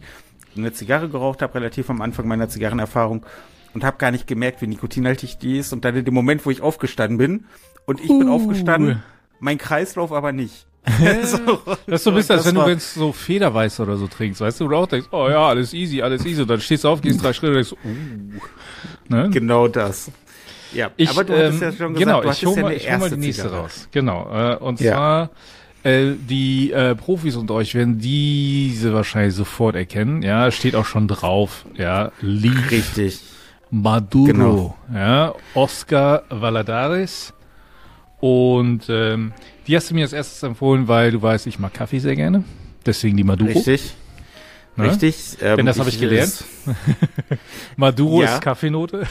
eine 0.55 0.73
Zigarre 0.73 1.09
geraucht 1.09 1.41
habe, 1.41 1.55
relativ 1.55 1.89
am 1.89 2.01
Anfang 2.01 2.27
meiner 2.27 2.49
Zigarrenerfahrung 2.49 3.25
und 3.73 3.83
habe 3.83 3.97
gar 3.97 4.11
nicht 4.11 4.25
gemerkt, 4.25 4.61
wie 4.61 4.67
nikotinhaltig 4.67 5.37
die 5.37 5.57
ist. 5.57 5.73
Und 5.73 5.85
dann 5.85 5.95
in 5.95 6.05
dem 6.05 6.13
Moment, 6.13 6.45
wo 6.45 6.51
ich 6.51 6.61
aufgestanden 6.61 7.17
bin 7.17 7.45
und 7.85 8.01
ich 8.01 8.09
uh. 8.09 8.19
bin 8.19 8.29
aufgestanden, 8.29 9.03
mein 9.39 9.57
Kreislauf 9.57 10.11
aber 10.11 10.31
nicht. 10.31 10.65
so, 11.23 11.59
das 11.87 12.01
ist 12.01 12.03
so 12.03 12.11
ein 12.11 12.15
bisschen, 12.15 12.35
als 12.35 12.45
wenn 12.45 12.55
du 12.55 12.67
jetzt 12.67 12.93
so 12.93 13.11
Federweiß 13.11 13.79
oder 13.79 13.97
so 13.97 14.07
trinkst, 14.07 14.39
weißt 14.39 14.59
du, 14.59 14.67
du 14.67 14.75
auch 14.75 14.87
denkst, 14.87 15.07
oh 15.11 15.27
ja, 15.27 15.47
alles 15.47 15.73
easy, 15.73 16.01
alles 16.01 16.23
easy. 16.25 16.43
Und 16.43 16.47
dann 16.47 16.61
stehst 16.61 16.83
du 16.83 16.89
auf, 16.89 17.01
gehst 17.01 17.23
drei 17.23 17.33
Schritte 17.33 17.47
und 17.47 17.55
denkst, 17.55 17.73
uh. 17.83 19.13
Ne? 19.13 19.29
Genau 19.31 19.67
das. 19.67 20.11
Ja, 20.73 20.91
ich, 20.97 21.09
aber 21.09 21.23
du 21.23 21.33
ähm, 21.33 21.59
ja 21.59 21.71
schon 21.71 21.93
gesagt, 21.93 21.97
genau, 21.97 22.21
du 22.21 22.29
ich 22.29 22.45
hole 22.45 22.61
mal, 22.61 22.73
ich 22.73 22.91
hol 22.91 22.97
mal 22.99 23.09
die 23.09 23.17
nächste 23.17 23.43
Zigarre. 23.43 23.61
raus. 23.61 23.87
Genau. 23.91 24.29
Äh, 24.31 24.57
und 24.57 24.79
ja. 24.79 24.93
zwar 24.93 25.29
äh, 25.85 26.15
die 26.17 26.71
äh, 26.71 26.95
Profis 26.95 27.35
unter 27.35 27.53
euch 27.53 27.75
werden 27.75 27.99
diese 27.99 28.93
wahrscheinlich 28.93 29.35
sofort 29.35 29.75
erkennen. 29.75 30.23
Ja, 30.23 30.49
steht 30.51 30.75
auch 30.75 30.85
schon 30.85 31.07
drauf. 31.07 31.65
Ja, 31.75 32.11
Leaf. 32.21 32.71
Richtig. 32.71 33.21
Maduro. 33.69 34.25
Genau. 34.25 34.77
Ja, 34.93 35.35
Oscar 35.53 36.23
Valadares. 36.29 37.33
Und 38.19 38.85
ähm, 38.89 39.33
die 39.67 39.75
hast 39.75 39.91
du 39.91 39.93
mir 39.93 40.03
als 40.03 40.13
erstes 40.13 40.41
empfohlen, 40.41 40.87
weil 40.87 41.11
du 41.11 41.21
weißt, 41.21 41.45
ich 41.45 41.59
mag 41.59 41.73
Kaffee 41.73 41.99
sehr 41.99 42.15
gerne. 42.15 42.43
Deswegen 42.85 43.15
die 43.15 43.23
Maduro. 43.23 43.49
Richtig. 43.49 43.93
Ne? 44.77 44.89
Richtig. 44.89 45.37
Ähm, 45.41 45.57
Denn 45.57 45.65
das 45.67 45.77
habe 45.77 45.89
ich 45.89 45.99
gelernt. 45.99 46.43
Maduro 47.75 48.23
ja. 48.23 48.35
ist 48.35 48.41
Kaffeenote. 48.41 49.05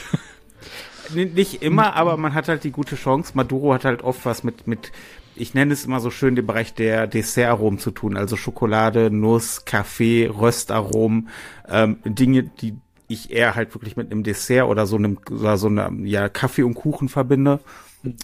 Nicht 1.13 1.61
immer, 1.61 1.95
aber 1.95 2.17
man 2.17 2.33
hat 2.33 2.47
halt 2.47 2.63
die 2.63 2.71
gute 2.71 2.95
Chance. 2.95 3.33
Maduro 3.35 3.73
hat 3.73 3.85
halt 3.85 4.03
oft 4.03 4.25
was 4.25 4.43
mit, 4.43 4.67
mit 4.67 4.91
ich 5.35 5.53
nenne 5.53 5.73
es 5.73 5.85
immer 5.85 5.99
so 5.99 6.11
schön, 6.11 6.35
den 6.35 6.45
Bereich 6.45 6.73
der 6.73 7.07
Dessertaromen 7.07 7.79
zu 7.79 7.91
tun, 7.91 8.17
also 8.17 8.37
Schokolade, 8.37 9.11
Nuss, 9.11 9.65
Kaffee, 9.65 10.27
Röstaromen, 10.27 11.29
ähm, 11.67 11.97
Dinge, 12.05 12.43
die 12.43 12.75
ich 13.07 13.31
eher 13.31 13.55
halt 13.55 13.73
wirklich 13.75 13.97
mit 13.97 14.11
einem 14.11 14.23
Dessert 14.23 14.67
oder 14.67 14.85
so 14.85 14.95
einem, 14.95 15.19
oder 15.29 15.57
so 15.57 15.67
einem, 15.67 16.05
ja, 16.05 16.29
Kaffee 16.29 16.63
und 16.63 16.73
Kuchen 16.73 17.09
verbinde. 17.09 17.59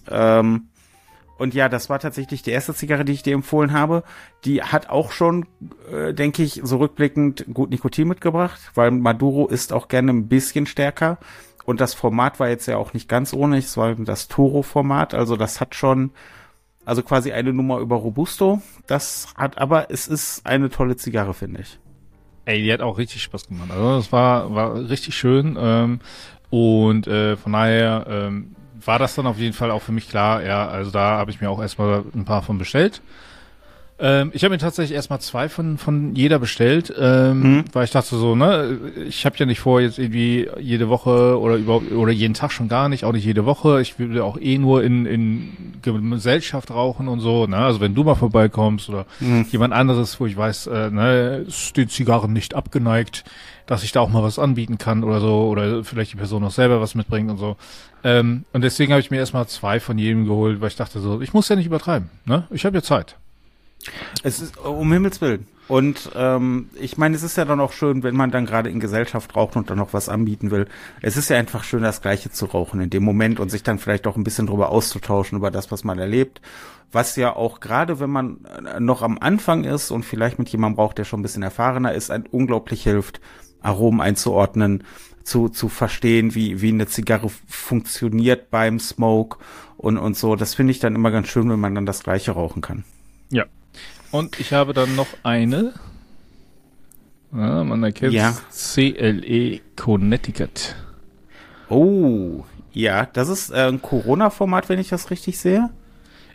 Ähm, 0.09 0.67
und 1.37 1.55
ja, 1.55 1.69
das 1.69 1.89
war 1.89 1.97
tatsächlich 1.99 2.43
die 2.43 2.51
erste 2.51 2.75
Zigarre, 2.75 3.03
die 3.03 3.13
ich 3.13 3.23
dir 3.23 3.33
empfohlen 3.33 3.73
habe. 3.73 4.03
Die 4.45 4.61
hat 4.61 4.91
auch 4.91 5.11
schon, 5.11 5.47
äh, 5.91 6.13
denke 6.13 6.43
ich, 6.43 6.61
so 6.63 6.77
rückblickend 6.77 7.45
gut 7.51 7.71
Nikotin 7.71 8.07
mitgebracht, 8.07 8.59
weil 8.75 8.91
Maduro 8.91 9.47
ist 9.47 9.73
auch 9.73 9.87
gerne 9.87 10.11
ein 10.11 10.27
bisschen 10.27 10.67
stärker. 10.67 11.17
Und 11.71 11.79
das 11.79 11.93
Format 11.93 12.37
war 12.41 12.49
jetzt 12.49 12.65
ja 12.67 12.75
auch 12.75 12.93
nicht 12.93 13.07
ganz 13.07 13.33
ohne. 13.33 13.57
Es 13.57 13.77
war 13.77 13.95
das 13.95 14.27
Toro-Format. 14.27 15.13
Also 15.13 15.37
das 15.37 15.61
hat 15.61 15.73
schon, 15.73 16.11
also 16.83 17.01
quasi 17.01 17.31
eine 17.31 17.53
Nummer 17.53 17.79
über 17.79 17.95
Robusto. 17.95 18.61
Das 18.87 19.33
hat, 19.37 19.57
aber 19.57 19.89
es 19.89 20.09
ist 20.09 20.45
eine 20.45 20.69
tolle 20.69 20.97
Zigarre, 20.97 21.33
finde 21.33 21.61
ich. 21.61 21.79
Ey, 22.43 22.61
die 22.61 22.73
hat 22.73 22.81
auch 22.81 22.97
richtig 22.97 23.23
Spaß 23.23 23.47
gemacht. 23.47 23.71
Also 23.71 23.95
das 23.95 24.11
war, 24.11 24.53
war 24.53 24.75
richtig 24.75 25.15
schön. 25.15 25.57
Ähm, 25.57 26.01
Und 26.49 27.07
äh, 27.07 27.37
von 27.37 27.53
daher 27.53 28.05
ähm, 28.09 28.55
war 28.85 28.99
das 28.99 29.15
dann 29.15 29.25
auf 29.27 29.37
jeden 29.37 29.53
Fall 29.53 29.71
auch 29.71 29.81
für 29.81 29.93
mich 29.93 30.09
klar. 30.09 30.43
Ja, 30.43 30.67
also 30.67 30.91
da 30.91 31.17
habe 31.17 31.31
ich 31.31 31.39
mir 31.39 31.49
auch 31.49 31.61
erstmal 31.61 32.03
ein 32.13 32.25
paar 32.25 32.41
von 32.41 32.57
bestellt. 32.57 33.01
Ähm, 34.03 34.31
ich 34.33 34.43
habe 34.43 34.53
mir 34.53 34.57
tatsächlich 34.57 34.95
erstmal 34.95 35.21
zwei 35.21 35.47
von 35.47 35.77
von 35.77 36.15
jeder 36.15 36.39
bestellt, 36.39 36.91
ähm, 36.97 37.57
mhm. 37.57 37.63
weil 37.71 37.83
ich 37.83 37.91
dachte 37.91 38.15
so, 38.15 38.35
ne, 38.35 38.79
ich 39.07 39.27
habe 39.27 39.37
ja 39.37 39.45
nicht 39.45 39.59
vor 39.59 39.79
jetzt 39.79 39.99
irgendwie 39.99 40.49
jede 40.59 40.89
Woche 40.89 41.39
oder 41.39 41.55
überhaupt 41.55 41.91
oder 41.91 42.11
jeden 42.11 42.33
Tag 42.33 42.51
schon 42.51 42.67
gar 42.67 42.89
nicht, 42.89 43.05
auch 43.05 43.11
nicht 43.11 43.25
jede 43.25 43.45
Woche. 43.45 43.79
Ich 43.79 43.99
würde 43.99 44.23
auch 44.23 44.39
eh 44.39 44.57
nur 44.57 44.83
in 44.83 45.05
in 45.05 45.53
Gesellschaft 45.83 46.71
rauchen 46.71 47.07
und 47.07 47.19
so, 47.19 47.45
ne? 47.45 47.57
Also 47.57 47.79
wenn 47.79 47.93
du 47.93 48.03
mal 48.03 48.15
vorbeikommst 48.15 48.89
oder 48.89 49.05
mhm. 49.19 49.45
jemand 49.51 49.75
anderes, 49.75 50.19
wo 50.19 50.25
ich 50.25 50.35
weiß, 50.35 50.65
äh, 50.67 50.89
ne, 50.89 51.45
ist 51.47 51.77
die 51.77 51.87
Zigarren 51.87 52.33
nicht 52.33 52.55
abgeneigt, 52.55 53.23
dass 53.67 53.83
ich 53.83 53.91
da 53.91 53.99
auch 53.99 54.09
mal 54.09 54.23
was 54.23 54.39
anbieten 54.39 54.79
kann 54.79 55.03
oder 55.03 55.21
so 55.21 55.47
oder 55.47 55.83
vielleicht 55.83 56.13
die 56.13 56.17
Person 56.17 56.43
auch 56.43 56.51
selber 56.51 56.81
was 56.81 56.95
mitbringt 56.95 57.29
und 57.29 57.37
so. 57.37 57.55
Ähm, 58.03 58.45
und 58.51 58.63
deswegen 58.63 58.93
habe 58.93 59.01
ich 59.01 59.11
mir 59.11 59.17
erstmal 59.17 59.47
zwei 59.47 59.79
von 59.79 59.99
jedem 59.99 60.25
geholt, 60.25 60.59
weil 60.59 60.69
ich 60.69 60.75
dachte 60.75 60.99
so, 60.99 61.21
ich 61.21 61.33
muss 61.33 61.49
ja 61.49 61.55
nicht 61.55 61.67
übertreiben, 61.67 62.09
ne? 62.25 62.47
Ich 62.49 62.65
habe 62.65 62.75
ja 62.75 62.81
Zeit. 62.81 63.15
Es 64.23 64.39
ist 64.39 64.57
um 64.57 64.91
Himmels 64.91 65.21
Willen. 65.21 65.47
Und 65.67 66.11
ähm, 66.15 66.69
ich 66.75 66.97
meine, 66.97 67.15
es 67.15 67.23
ist 67.23 67.37
ja 67.37 67.45
dann 67.45 67.61
auch 67.61 67.71
schön, 67.71 68.03
wenn 68.03 68.13
man 68.13 68.29
dann 68.29 68.45
gerade 68.45 68.69
in 68.69 68.81
Gesellschaft 68.81 69.37
raucht 69.37 69.55
und 69.55 69.69
dann 69.69 69.77
noch 69.77 69.93
was 69.93 70.09
anbieten 70.09 70.51
will. 70.51 70.67
Es 71.01 71.15
ist 71.15 71.29
ja 71.29 71.37
einfach 71.37 71.63
schön, 71.63 71.81
das 71.81 72.01
Gleiche 72.01 72.29
zu 72.29 72.45
rauchen 72.45 72.81
in 72.81 72.89
dem 72.89 73.03
Moment 73.03 73.39
und 73.39 73.49
sich 73.49 73.63
dann 73.63 73.79
vielleicht 73.79 74.05
auch 74.05 74.17
ein 74.17 74.25
bisschen 74.25 74.47
drüber 74.47 74.69
auszutauschen 74.69 75.37
über 75.37 75.49
das, 75.49 75.71
was 75.71 75.85
man 75.85 75.97
erlebt. 75.97 76.41
Was 76.91 77.15
ja 77.15 77.33
auch 77.33 77.61
gerade, 77.61 78.01
wenn 78.01 78.09
man 78.09 78.39
äh, 78.65 78.81
noch 78.81 79.01
am 79.01 79.17
Anfang 79.17 79.63
ist 79.63 79.91
und 79.91 80.03
vielleicht 80.03 80.39
mit 80.39 80.49
jemandem 80.49 80.75
braucht, 80.75 80.97
der 80.97 81.05
schon 81.05 81.21
ein 81.21 81.23
bisschen 81.23 81.43
erfahrener 81.43 81.93
ist, 81.93 82.11
ein 82.11 82.25
unglaublich 82.29 82.83
hilft, 82.83 83.21
Aromen 83.61 84.01
einzuordnen, 84.01 84.83
zu, 85.23 85.47
zu 85.47 85.69
verstehen, 85.69 86.35
wie, 86.35 86.61
wie 86.61 86.73
eine 86.73 86.87
Zigarre 86.87 87.29
funktioniert 87.47 88.49
beim 88.49 88.77
Smoke 88.77 89.37
und, 89.77 89.97
und 89.97 90.17
so. 90.17 90.35
Das 90.35 90.53
finde 90.53 90.71
ich 90.71 90.79
dann 90.79 90.95
immer 90.95 91.11
ganz 91.11 91.29
schön, 91.29 91.49
wenn 91.49 91.61
man 91.61 91.75
dann 91.75 91.85
das 91.85 92.03
Gleiche 92.03 92.31
rauchen 92.31 92.61
kann. 92.61 92.83
Und 94.11 94.39
ich 94.39 94.53
habe 94.53 94.73
dann 94.73 94.95
noch 94.95 95.07
eine. 95.23 95.73
Ja, 97.33 97.63
man 97.63 97.81
erkennt 97.83 98.13
ja. 98.13 98.35
CLE 98.51 99.61
Connecticut. 99.77 100.75
Oh, 101.69 102.43
ja, 102.73 103.05
das 103.05 103.29
ist 103.29 103.51
äh, 103.51 103.67
ein 103.67 103.81
Corona-Format, 103.81 104.67
wenn 104.67 104.79
ich 104.79 104.89
das 104.89 105.09
richtig 105.09 105.39
sehe. 105.39 105.69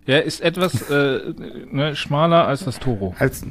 Ja, 0.07 0.19
ist 0.19 0.41
etwas 0.41 0.83
äh, 0.91 1.35
ne, 1.71 1.95
schmaler 1.95 2.47
als 2.47 2.65
das 2.65 2.79
Toro. 2.79 3.15
Als, 3.19 3.45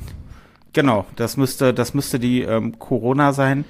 genau, 0.73 1.05
das 1.15 1.37
müsste, 1.37 1.73
das 1.73 1.93
müsste 1.93 2.19
die 2.19 2.41
ähm, 2.41 2.79
Corona 2.79 3.33
sein. 3.33 3.65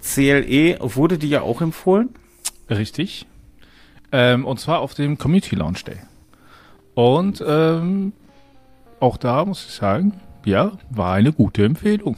CLE 0.00 0.78
wurde 0.80 1.18
die 1.18 1.28
ja 1.28 1.40
auch 1.40 1.60
empfohlen. 1.60 2.10
Richtig. 2.70 3.26
Ähm, 4.12 4.44
und 4.44 4.60
zwar 4.60 4.80
auf 4.80 4.94
dem 4.94 5.18
Community 5.18 5.56
Launch 5.56 5.84
Day. 5.84 5.98
Und 6.94 7.42
ähm, 7.46 8.12
auch 9.06 9.16
da 9.16 9.44
muss 9.44 9.64
ich 9.64 9.72
sagen, 9.72 10.20
ja, 10.44 10.72
war 10.90 11.14
eine 11.14 11.32
gute 11.32 11.64
Empfehlung. 11.64 12.16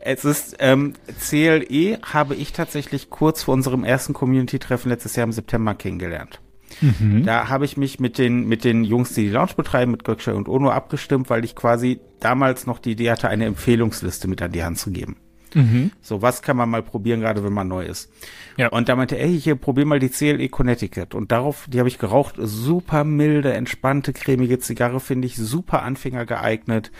es 0.00 0.24
ist 0.24 0.56
ähm, 0.58 0.94
CLE 1.20 1.98
habe 2.02 2.34
ich 2.34 2.52
tatsächlich 2.52 3.08
kurz 3.08 3.44
vor 3.44 3.54
unserem 3.54 3.84
ersten 3.84 4.14
Community-Treffen 4.14 4.88
letztes 4.90 5.14
Jahr 5.14 5.24
im 5.24 5.32
September 5.32 5.74
kennengelernt. 5.74 6.40
Mhm. 6.80 7.24
Da 7.24 7.48
habe 7.48 7.64
ich 7.64 7.76
mich 7.76 8.00
mit 8.00 8.18
den 8.18 8.48
mit 8.48 8.64
den 8.64 8.84
Jungs, 8.84 9.12
die 9.14 9.26
die 9.26 9.30
Lounge 9.30 9.54
betreiben, 9.56 9.92
mit 9.92 10.04
Gökçe 10.04 10.34
und 10.34 10.48
Ono 10.48 10.70
abgestimmt, 10.70 11.30
weil 11.30 11.44
ich 11.44 11.54
quasi 11.54 12.00
damals 12.18 12.66
noch 12.66 12.80
die 12.80 12.92
Idee 12.92 13.12
hatte, 13.12 13.28
eine 13.28 13.46
Empfehlungsliste 13.46 14.28
mit 14.28 14.42
an 14.42 14.52
die 14.52 14.64
Hand 14.64 14.78
zu 14.78 14.90
geben. 14.90 15.16
Mhm. 15.54 15.92
So, 16.00 16.22
was 16.22 16.42
kann 16.42 16.56
man 16.56 16.68
mal 16.68 16.82
probieren, 16.82 17.20
gerade 17.20 17.44
wenn 17.44 17.52
man 17.52 17.68
neu 17.68 17.84
ist. 17.84 18.12
Ja. 18.56 18.68
Und 18.68 18.88
da 18.88 18.96
meinte, 18.96 19.18
ey, 19.18 19.38
hier, 19.40 19.56
probier 19.56 19.86
mal 19.86 19.98
die 19.98 20.08
CLE 20.08 20.48
Connecticut. 20.48 21.14
Und 21.14 21.32
darauf, 21.32 21.66
die 21.68 21.78
habe 21.78 21.88
ich 21.88 21.98
geraucht, 21.98 22.36
super 22.38 23.04
milde, 23.04 23.52
entspannte, 23.52 24.12
cremige 24.12 24.58
Zigarre, 24.58 25.00
finde 25.00 25.26
ich, 25.26 25.36
super 25.36 25.82
Anfänger 25.82 26.26
geeignet, 26.26 26.90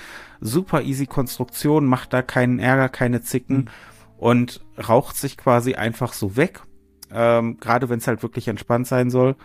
super 0.41 0.83
easy 0.83 1.07
Konstruktion, 1.07 1.87
macht 1.87 2.13
da 2.13 2.23
keinen 2.23 2.59
Ärger, 2.59 2.89
keine 2.89 3.23
Zicken 3.23 3.57
mhm. 3.57 3.69
und 4.19 4.61
raucht 4.89 5.17
sich 5.17 5.37
quasi 5.37 5.75
einfach 5.75 6.13
so 6.13 6.37
weg. 6.37 6.63
Ähm, 7.13 7.59
gerade 7.59 7.89
wenn 7.89 7.99
es 7.99 8.07
halt 8.07 8.23
wirklich 8.23 8.49
entspannt 8.49 8.87
sein 8.87 9.11
soll. 9.11 9.37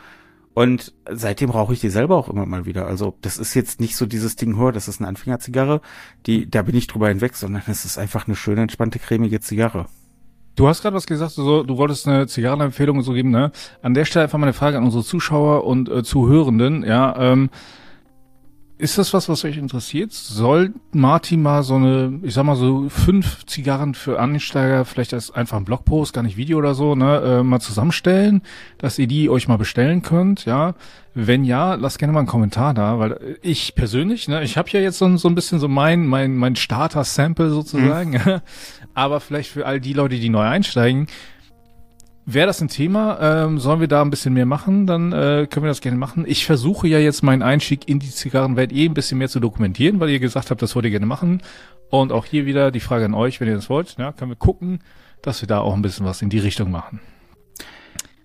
Und 0.55 0.93
seitdem 1.12 1.50
rauche 1.50 1.74
ich 1.74 1.81
die 1.81 1.89
selber 1.89 2.15
auch 2.15 2.29
immer 2.29 2.45
mal 2.45 2.65
wieder. 2.65 2.88
Also 2.88 3.17
das 3.21 3.38
ist 3.38 3.53
jetzt 3.55 3.81
nicht 3.81 3.97
so 3.97 4.05
dieses 4.05 4.38
Ding, 4.38 4.57
hör, 4.57 4.71
das 4.71 4.88
ist 4.88 5.01
eine 5.01 5.09
Anfängerzigarre, 5.09 5.81
die, 6.25 6.50
da 6.50 6.62
bin 6.62 6.77
ich 6.77 6.88
drüber 6.88 7.09
hinweg, 7.09 7.35
sondern 7.35 7.62
es 7.67 7.83
ist 7.83 7.97
einfach 7.97 8.25
eine 8.25 8.38
schöne, 8.38 8.62
entspannte, 8.62 8.97
cremige 8.97 9.41
Zigarre. 9.41 9.88
Du 10.55 10.69
hast 10.69 10.81
gerade 10.81 10.95
was 10.95 11.07
gesagt, 11.07 11.33
so, 11.33 11.63
du 11.63 11.77
wolltest 11.77 12.07
eine 12.07 12.27
Zigarrenempfehlung 12.27 13.01
so 13.01 13.12
geben, 13.12 13.31
ne? 13.31 13.51
An 13.81 13.93
der 13.93 14.05
Stelle 14.05 14.24
einfach 14.24 14.38
mal 14.38 14.45
eine 14.45 14.53
Frage 14.53 14.77
an 14.77 14.85
unsere 14.85 15.03
Zuschauer 15.03 15.65
und 15.65 15.89
äh, 15.89 16.03
Zuhörenden, 16.03 16.85
ja, 16.85 17.13
ähm, 17.19 17.50
ist 18.77 18.98
das 18.98 19.13
was, 19.13 19.29
was 19.29 19.46
euch 19.46 19.58
interessiert? 19.58 20.12
Soll 20.12 20.74
Martin 20.91 21.41
mal 21.41 21.63
so 21.63 21.75
eine, 21.75 22.20
ich 22.24 22.34
sag 22.34 22.44
mal 22.44 22.58
so 22.58 22.89
fünf 22.89 23.46
Zigarren 23.46 23.94
für 23.94 24.20
Ansteiger, 24.20 24.84
vielleicht 24.84 25.13
als 25.13 25.32
einfach 25.32 25.58
ein 25.58 25.63
Blogpost, 25.63 26.13
gar 26.13 26.24
nicht 26.24 26.36
Video 26.36 26.58
oder 26.58 26.75
so, 26.75 26.94
ne, 26.94 27.22
äh, 27.22 27.44
mal 27.44 27.62
zusammenstellen, 27.62 28.41
dass 28.77 29.00
ihr 29.00 29.08
die 29.08 29.29
euch 29.29 29.48
mal 29.48 29.58
bestellen 29.58 30.01
könnt, 30.01 30.46
ja? 30.46 30.75
Wenn 31.13 31.46
ja, 31.46 31.75
lasst 31.75 32.00
gerne 32.00 32.12
mal 32.12 32.20
einen 32.20 32.27
Kommentar 32.27 32.74
da, 32.74 33.00
weil 33.00 33.38
ich 33.41 33.75
persönlich, 33.75 34.27
ne, 34.27 34.44
ich 34.44 34.58
habe 34.58 34.70
ja 34.72 34.82
jetzt 34.82 34.98
so, 34.98 35.15
so 35.15 35.29
ein 35.29 35.36
bisschen 35.36 35.60
so 35.60 35.70
mein 35.70 36.05
mein 36.05 36.36
mein 36.36 36.58
Starter-Sample 36.58 37.51
sozusagen, 37.51 38.12
mhm. 38.12 38.41
aber 38.94 39.22
vielleicht 39.22 39.51
für 39.51 39.65
all 39.65 39.79
die 39.79 39.94
Leute, 39.94 40.20
die 40.20 40.29
neu 40.29 40.44
einsteigen, 40.44 41.08
Wäre 42.27 42.48
das 42.48 42.60
ein 42.60 42.70
Thema? 42.70 43.20
Ähm, 43.22 43.60
sollen 43.60 43.79
wir 43.79 43.88
da 43.88 44.01
ein 44.01 44.10
bisschen 44.10 44.34
mehr 44.34 44.48
machen? 44.48 44.88
Dann 44.88 45.12
äh, 45.12 45.48
können 45.48 45.63
wir 45.63 45.70
das 45.70 45.82
gerne 45.82 45.98
machen. 45.98 46.25
Ich 46.27 46.46
versuche 46.46 46.88
ja 46.88 46.98
jetzt 46.98 47.22
meinen 47.22 47.44
Einstieg 47.44 47.88
in 47.88 48.00
die 48.00 48.10
Zigarrenwelt 48.10 48.74
eh 48.74 48.86
ein 48.86 48.96
bisschen 48.96 49.20
mehr 49.20 49.29
zu 49.29 49.39
dokumentieren, 49.39 50.00
weil 50.00 50.10
ihr 50.10 50.20
gesagt 50.20 50.50
habt, 50.50 50.62
das 50.62 50.75
wollt 50.75 50.86
ihr 50.86 50.91
gerne 50.91 51.05
machen. 51.05 51.44
Und 51.91 52.12
auch 52.12 52.25
hier 52.25 52.48
wieder 52.48 52.72
die 52.72 52.79
Frage 52.79 53.05
an 53.05 53.13
euch, 53.13 53.39
wenn 53.39 53.48
ihr 53.48 53.55
das 53.55 53.70
wollt. 53.70 53.96
Ja, 54.00 54.12
können 54.12 54.32
wir 54.32 54.38
gucken, 54.38 54.79
dass 55.22 55.41
wir 55.41 55.48
da 55.48 55.60
auch 55.60 55.75
ein 55.75 55.84
bisschen 55.84 56.05
was 56.05 56.24
in 56.24 56.29
die 56.29 56.39
Richtung 56.39 56.72
machen. 56.72 57.00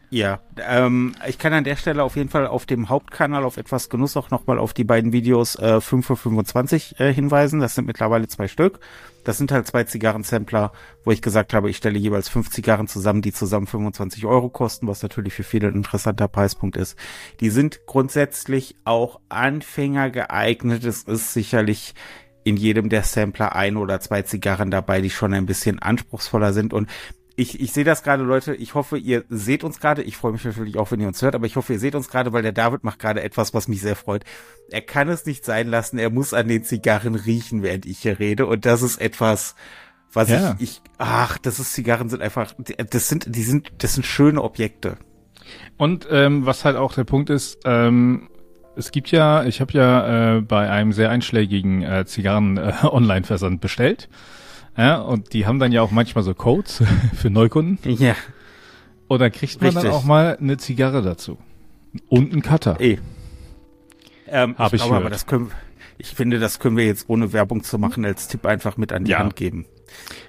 Ja, 0.09 0.41
ähm, 0.67 1.15
ich 1.29 1.39
kann 1.39 1.53
an 1.53 1.63
der 1.63 1.77
Stelle 1.77 2.03
auf 2.03 2.17
jeden 2.17 2.31
Fall 2.31 2.47
auf 2.47 2.67
dem 2.67 2.89
Hauptkanal 2.89 3.45
auf 3.45 3.59
etwas 3.59 3.91
Genuss 3.91 4.17
auch 4.17 4.31
nochmal 4.31 4.59
auf 4.59 4.73
die 4.73 4.83
beiden 4.83 5.13
Videos 5.13 5.57
äh, 5.57 5.81
5 5.81 6.05
für 6.05 6.17
25 6.17 6.99
äh, 6.99 7.13
hinweisen. 7.13 7.61
Das 7.61 7.77
sind 7.77 7.87
mittlerweile 7.87 8.27
zwei 8.27 8.49
Stück. 8.49 8.81
Das 9.25 9.39
sind 9.39 9.53
halt 9.53 9.67
zwei 9.67 9.85
Zigarrensampler, 9.85 10.73
wo 11.05 11.11
ich 11.11 11.23
gesagt 11.23 11.55
habe, 11.55 11.71
ich 11.71 11.77
stelle 11.77 11.99
jeweils 11.99 12.29
fünf 12.29 12.51
Zigarren 12.51 12.89
zusammen, 12.89 13.23
die 13.23 13.33
zusammen 13.33 13.67
25 13.67 14.27
Euro 14.27 14.49
kosten, 14.49 14.87
was 14.87 15.03
natürlich 15.03 15.35
für 15.35 15.43
viele 15.43 15.69
ein 15.69 15.75
interessanter 15.75 16.29
Preispunkt 16.29 16.77
ist. 16.77 16.97
Die 17.41 17.51
sind 17.51 17.87
grundsätzlich 17.87 18.77
auch 18.85 19.21
Anfänger 19.29 20.11
geeignet. 20.11 20.85
Es 20.85 21.03
ist 21.03 21.33
sicherlich 21.33 21.95
in 22.45 22.57
jedem 22.57 22.89
der 22.89 23.03
Sampler 23.03 23.55
ein 23.55 23.77
oder 23.77 24.01
zwei 24.01 24.23
Zigarren 24.23 24.71
dabei, 24.71 25.01
die 25.01 25.11
schon 25.11 25.35
ein 25.35 25.47
bisschen 25.47 25.79
anspruchsvoller 25.79 26.53
sind. 26.53 26.73
Und 26.73 26.89
ich, 27.37 27.61
ich 27.61 27.73
sehe 27.73 27.85
das 27.85 28.03
gerade, 28.03 28.23
Leute. 28.23 28.55
Ich 28.55 28.75
hoffe, 28.75 28.99
ihr 28.99 29.25
seht 29.29 29.65
uns 29.65 29.81
gerade. 29.81 30.03
Ich 30.03 30.17
freue 30.17 30.33
mich 30.33 30.45
natürlich 30.45 30.77
auch, 30.79 30.91
wenn 30.91 31.01
ihr 31.01 31.09
uns 31.09 31.23
hört, 31.23 31.35
aber 31.35 31.47
ich 31.47 31.57
hoffe, 31.57 31.73
ihr 31.73 31.79
seht 31.79 31.95
uns 31.95 32.09
gerade, 32.09 32.33
weil 32.33 32.43
der 32.43 32.53
David 32.53 32.85
macht 32.85 32.99
gerade 32.99 33.23
etwas, 33.23 33.55
was 33.55 33.69
mich 33.69 33.81
sehr 33.81 33.97
freut. 33.97 34.25
Er 34.71 34.83
kann 34.83 35.09
es 35.09 35.27
nicht 35.27 35.45
sein 35.45 35.69
lassen. 35.69 35.99
Er 35.99 36.11
muss 36.11 36.35
an 36.35 36.49
den 36.49 36.65
Zigarren 36.65 37.15
riechen, 37.15 37.63
während 37.63 37.87
ich 37.87 38.01
hier 38.01 38.19
rede. 38.19 38.47
Und 38.47 38.67
das 38.67 38.83
ist 38.83 39.01
etwas, 39.01 39.55
was 40.13 40.29
ja. 40.29 40.57
ich, 40.59 40.63
ich, 40.63 40.83
ach, 40.99 41.39
das 41.39 41.59
ist 41.59 41.73
Zigarren 41.73 42.09
sind 42.09 42.23
einfach, 42.23 42.55
das 42.91 43.09
sind, 43.09 43.35
die 43.35 43.43
sind, 43.43 43.73
das 43.79 43.95
sind 43.95 44.05
schöne 44.05 44.43
Objekte. 44.43 44.97
Und 45.77 46.07
ähm, 46.11 46.47
was 46.47 46.65
halt 46.65 46.77
auch 46.77 46.95
der 46.95 47.05
Punkt 47.05 47.31
ist, 47.31 47.59
ähm, 47.65 48.29
es 48.77 48.93
gibt 48.93 49.11
ja, 49.11 49.45
ich 49.45 49.61
habe 49.61 49.73
ja 49.73 50.37
äh, 50.37 50.41
bei 50.41 50.71
einem 50.71 50.93
sehr 50.93 51.11
einschlägigen 51.11 51.83
äh, 51.83 52.05
Zigarren-Online-Versand 52.07 53.57
äh, 53.57 53.59
bestellt. 53.61 54.09
Ja, 54.77 55.01
und 55.01 55.33
die 55.33 55.47
haben 55.47 55.59
dann 55.59 55.73
ja 55.73 55.83
auch 55.83 55.91
manchmal 55.91 56.25
so 56.25 56.35
Codes 56.35 56.83
für 57.15 57.31
Neukunden. 57.31 57.79
Ja. 57.93 58.15
Und 59.09 59.21
dann 59.21 59.33
kriegt 59.33 59.61
man 59.61 59.71
Richtig. 59.71 59.85
dann 59.85 59.93
auch 59.93 60.05
mal 60.05 60.37
eine 60.41 60.57
Zigarre 60.57 61.03
dazu. 61.03 61.39
Und 62.09 62.33
einen 62.33 62.43
Cutter. 62.43 62.81
Eh. 62.81 62.99
Ähm, 64.29 64.55
Hab 64.57 64.69
ich, 64.69 64.75
ich 64.75 64.87
glaube, 64.87 64.97
aber 64.97 65.11
das 65.11 65.27
können, 65.27 65.51
ich 65.99 66.09
finde, 66.09 66.39
das 66.39 66.61
können 66.61 66.77
wir 66.77 66.87
jetzt 66.87 67.09
ohne 67.09 67.33
Werbung 67.33 67.65
zu 67.65 67.79
machen 67.79 68.05
als 68.05 68.29
Tipp 68.29 68.47
einfach 68.47 68.77
mit 68.77 68.93
an 68.93 69.05
die 69.05 69.11
ja. 69.13 69.19
Hand 69.19 69.35
geben. 69.35 69.67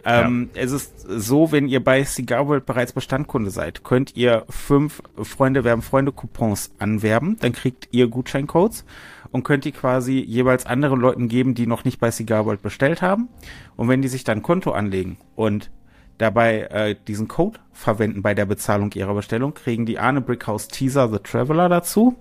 Ähm, 0.04 0.50
ja. 0.56 0.62
Es 0.62 0.72
ist 0.72 1.06
so, 1.08 1.52
wenn 1.52 1.68
ihr 1.68 1.84
bei 1.84 2.04
Cigar 2.04 2.48
World 2.48 2.66
bereits 2.66 2.94
Bestandkunde 2.94 3.52
seid, 3.52 3.84
könnt 3.84 4.16
ihr 4.16 4.46
fünf 4.50 5.04
Freunde 5.22 5.64
werben 5.64 5.84
Freunde 5.84 6.12
Coupons 6.12 6.72
anwerben, 6.80 7.38
dann 7.40 7.54
kriegt 7.54 7.90
ihr 7.92 8.08
Gutscheincodes 8.08 8.86
und 9.32 9.44
könnt 9.44 9.66
die 9.66 9.72
quasi 9.72 10.20
jeweils 10.20 10.66
anderen 10.66 11.00
Leuten 11.00 11.28
geben, 11.28 11.56
die 11.56 11.68
noch 11.68 11.84
nicht 11.84 12.00
bei 12.00 12.12
Cigar 12.12 12.46
World 12.46 12.62
bestellt 12.62 13.02
haben. 13.02 13.30
Und 13.76 13.88
wenn 13.88 14.02
die 14.02 14.08
sich 14.08 14.24
dann 14.24 14.42
Konto 14.42 14.72
anlegen 14.72 15.18
und 15.36 15.72
dabei 16.18 16.62
äh, 16.64 16.96
diesen 17.08 17.28
Code 17.28 17.60
verwenden 17.72 18.22
bei 18.22 18.34
der 18.34 18.46
Bezahlung 18.46 18.92
ihrer 18.94 19.14
Bestellung, 19.14 19.54
kriegen 19.54 19.86
die 19.86 20.00
Arne 20.00 20.22
Brickhouse 20.22 20.68
Teaser 20.68 21.10
The 21.10 21.20
Traveler 21.20 21.70
dazu. 21.70 22.16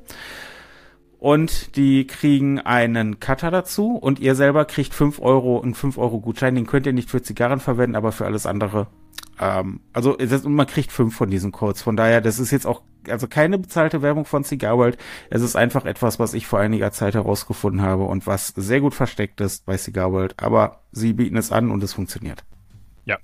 Und 1.21 1.77
die 1.77 2.07
kriegen 2.07 2.59
einen 2.59 3.21
Cutter 3.21 3.51
dazu 3.51 3.95
und 3.97 4.19
ihr 4.19 4.35
selber 4.35 4.65
kriegt 4.65 4.95
fünf 4.95 5.21
Euro, 5.21 5.61
einen 5.61 5.75
fünf 5.75 5.99
Euro 5.99 6.19
Gutschein. 6.19 6.55
Den 6.55 6.67
könnt 6.67 6.87
ihr 6.87 6.95
nicht 6.95 7.11
für 7.11 7.23
Zigarren 7.23 7.61
verwenden, 7.61 7.95
aber 7.95 8.11
für 8.11 8.25
alles 8.25 8.47
andere 8.47 8.89
ähm, 9.41 9.81
also 9.93 10.17
das, 10.17 10.45
man 10.45 10.67
kriegt 10.67 10.93
fünf 10.93 11.17
von 11.17 11.31
diesen 11.31 11.51
Codes. 11.51 11.83
Von 11.83 11.97
daher, 11.97 12.21
das 12.21 12.39
ist 12.39 12.51
jetzt 12.51 12.67
auch 12.67 12.83
also 13.09 13.27
keine 13.27 13.59
bezahlte 13.59 14.03
Werbung 14.03 14.27
von 14.27 14.45
Cigar 14.45 14.77
World. 14.77 14.99
Es 15.31 15.41
ist 15.41 15.57
einfach 15.57 15.87
etwas, 15.87 16.19
was 16.19 16.35
ich 16.35 16.47
vor 16.47 16.61
einiger 16.61 16.93
Zeit 16.93 17.15
herausgefunden 17.15 17.81
habe 17.81 18.05
und 18.05 18.27
was 18.27 18.49
sehr 18.49 18.81
gut 18.81 18.95
versteckt 18.95 19.41
ist 19.41 19.65
bei 19.65 19.79
Cigar 19.79 20.13
World. 20.13 20.35
Aber 20.37 20.83
sie 20.93 21.15
bieten 21.15 21.39
es 21.39 21.51
an 21.51 21.71
und 21.71 21.83
es 21.83 21.95
funktioniert. 21.95 22.45
Ja. 23.07 23.17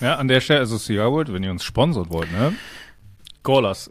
Ja, 0.00 0.16
an 0.16 0.28
der 0.28 0.40
Stelle, 0.40 0.60
also 0.60 0.78
Cigar 0.78 1.12
World, 1.12 1.32
wenn 1.32 1.42
ihr 1.42 1.50
uns 1.50 1.64
sponsert 1.64 2.10
wollt, 2.10 2.32
ne? 2.32 2.54
Call 3.46 3.64
us. 3.64 3.88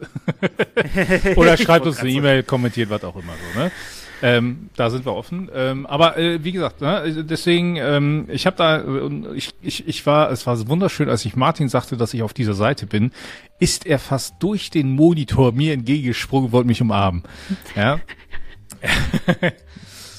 Oder 1.38 1.56
schreibt 1.56 1.86
uns 1.86 2.00
eine 2.00 2.10
E-Mail, 2.10 2.44
kommentiert 2.44 2.90
was 2.90 3.06
auch 3.06 3.16
immer 3.16 3.32
so, 3.54 3.60
ne? 3.60 3.72
Ähm, 4.22 4.70
da 4.76 4.90
sind 4.90 5.06
wir 5.06 5.14
offen. 5.14 5.50
Ähm, 5.54 5.86
aber 5.86 6.18
äh, 6.18 6.44
wie 6.44 6.52
gesagt, 6.52 6.82
ne, 6.82 7.24
deswegen, 7.24 7.76
ähm, 7.76 8.26
ich 8.30 8.46
habe 8.46 8.56
da, 8.58 8.84
ich, 9.34 9.54
ich, 9.62 9.88
ich 9.88 10.06
war, 10.06 10.32
es 10.32 10.48
war 10.48 10.68
wunderschön, 10.68 11.10
als 11.10 11.26
ich 11.26 11.36
Martin 11.36 11.70
sagte, 11.70 11.96
dass 11.96 12.14
ich 12.14 12.24
auf 12.24 12.34
dieser 12.34 12.54
Seite 12.54 12.86
bin, 12.86 13.12
ist 13.60 13.86
er 13.86 14.00
fast 14.00 14.36
durch 14.40 14.70
den 14.70 14.92
Monitor 14.92 15.52
mir 15.52 15.74
entgegengesprungen, 15.74 16.52
wollte 16.52 16.68
mich 16.68 16.82
umarmen. 16.82 17.24
Ja. 17.76 18.00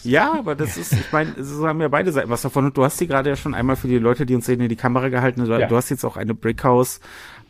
Ja, 0.02 0.32
aber 0.38 0.54
das 0.54 0.76
ist, 0.76 0.92
ich 0.92 1.12
meine, 1.12 1.32
so 1.42 1.66
haben 1.66 1.80
ja 1.80 1.88
beide 1.88 2.12
Seiten 2.12 2.30
was 2.30 2.42
davon. 2.42 2.66
Und 2.66 2.76
du 2.76 2.84
hast 2.84 2.98
sie 2.98 3.06
gerade 3.06 3.30
ja 3.30 3.36
schon 3.36 3.54
einmal 3.54 3.76
für 3.76 3.88
die 3.88 3.98
Leute, 3.98 4.24
die 4.24 4.34
uns 4.34 4.46
sehen, 4.46 4.60
in 4.60 4.68
die 4.68 4.76
Kamera 4.76 5.08
gehalten. 5.08 5.44
Du, 5.44 5.50
ja. 5.50 5.66
du 5.66 5.76
hast 5.76 5.90
jetzt 5.90 6.04
auch 6.04 6.16
eine 6.16 6.34
Brickhouse 6.34 7.00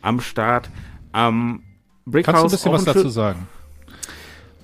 am 0.01 0.19
Start. 0.21 0.69
Ähm, 1.13 1.61
Brickhouse 2.09 2.51
Kannst 2.51 2.65
du 2.65 2.69
ein 2.69 2.75
bisschen 2.75 2.87
was 2.87 2.95
dazu 2.95 3.09
sagen? 3.09 3.47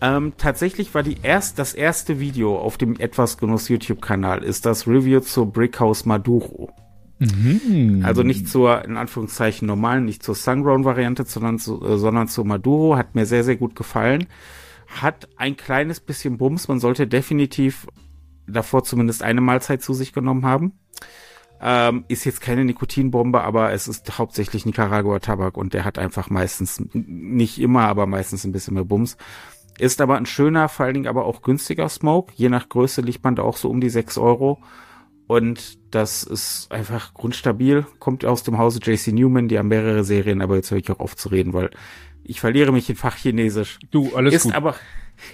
Ähm, 0.01 0.33
tatsächlich 0.37 0.93
war 0.95 1.03
die 1.03 1.17
erst, 1.21 1.59
das 1.59 1.73
erste 1.73 2.19
Video 2.19 2.57
auf 2.57 2.77
dem 2.77 2.99
Etwas 2.99 3.37
Genuss 3.37 3.69
YouTube-Kanal 3.69 4.43
ist 4.43 4.65
das 4.65 4.87
Review 4.87 5.19
zur 5.19 5.51
Brickhouse 5.51 6.05
Maduro. 6.05 6.71
Mhm. 7.19 8.01
Also 8.03 8.23
nicht 8.23 8.49
zur, 8.49 8.83
in 8.85 8.97
Anführungszeichen, 8.97 9.67
normalen, 9.67 10.05
nicht 10.05 10.23
zur 10.23 10.35
Sungrown-Variante, 10.35 11.25
sondern, 11.25 11.59
zu, 11.59 11.81
äh, 11.85 11.97
sondern 11.97 12.27
zur 12.27 12.45
Maduro. 12.45 12.97
Hat 12.97 13.15
mir 13.15 13.25
sehr, 13.25 13.43
sehr 13.43 13.55
gut 13.55 13.75
gefallen. 13.75 14.27
Hat 14.87 15.29
ein 15.37 15.55
kleines 15.55 15.99
bisschen 15.99 16.37
Bums. 16.37 16.67
Man 16.67 16.79
sollte 16.79 17.07
definitiv 17.07 17.87
davor 18.47 18.83
zumindest 18.83 19.23
eine 19.23 19.41
Mahlzeit 19.41 19.81
zu 19.81 19.93
sich 19.93 20.13
genommen 20.13 20.45
haben. 20.45 20.73
Ähm, 21.65 22.03
ist 22.09 22.25
jetzt 22.25 22.41
keine 22.41 22.65
Nikotinbombe, 22.65 23.41
aber 23.41 23.71
es 23.71 23.87
ist 23.87 24.17
hauptsächlich 24.17 24.65
Nicaragua-Tabak 24.65 25.55
und 25.55 25.73
der 25.73 25.85
hat 25.85 25.97
einfach 25.97 26.29
meistens, 26.29 26.83
nicht 26.93 27.57
immer, 27.57 27.83
aber 27.83 28.05
meistens 28.05 28.43
ein 28.43 28.51
bisschen 28.51 28.73
mehr 28.73 28.83
Bums. 28.83 29.15
Ist 29.79 30.01
aber 30.01 30.17
ein 30.17 30.25
schöner, 30.25 30.67
vor 30.67 30.85
allen 30.85 30.93
Dingen 30.93 31.07
aber 31.07 31.25
auch 31.25 31.41
günstiger 31.41 31.87
Smoke. 31.87 32.33
Je 32.35 32.49
nach 32.49 32.67
Größe 32.67 32.99
liegt 32.99 33.23
man 33.23 33.37
da 33.37 33.43
auch 33.43 33.55
so 33.55 33.69
um 33.69 33.79
die 33.79 33.89
sechs 33.89 34.17
Euro. 34.17 34.61
Und 35.25 35.79
das 35.95 36.23
ist 36.23 36.69
einfach 36.69 37.13
grundstabil. 37.13 37.85
Kommt 37.97 38.25
aus 38.25 38.43
dem 38.43 38.57
Hause 38.57 38.79
JC 38.83 39.13
Newman. 39.13 39.47
Die 39.47 39.57
haben 39.57 39.69
mehrere 39.69 40.03
Serien, 40.03 40.41
aber 40.41 40.57
jetzt 40.57 40.69
höre 40.69 40.79
ich 40.79 40.91
auch 40.91 40.99
auf 40.99 41.15
zu 41.15 41.29
reden, 41.29 41.53
weil 41.53 41.69
ich 42.23 42.41
verliere 42.41 42.73
mich 42.73 42.89
in 42.89 42.97
Fachchinesisch. 42.97 43.79
Du, 43.89 44.15
alles 44.15 44.33
ist 44.33 44.43
gut. 44.43 44.53
Aber, 44.53 44.75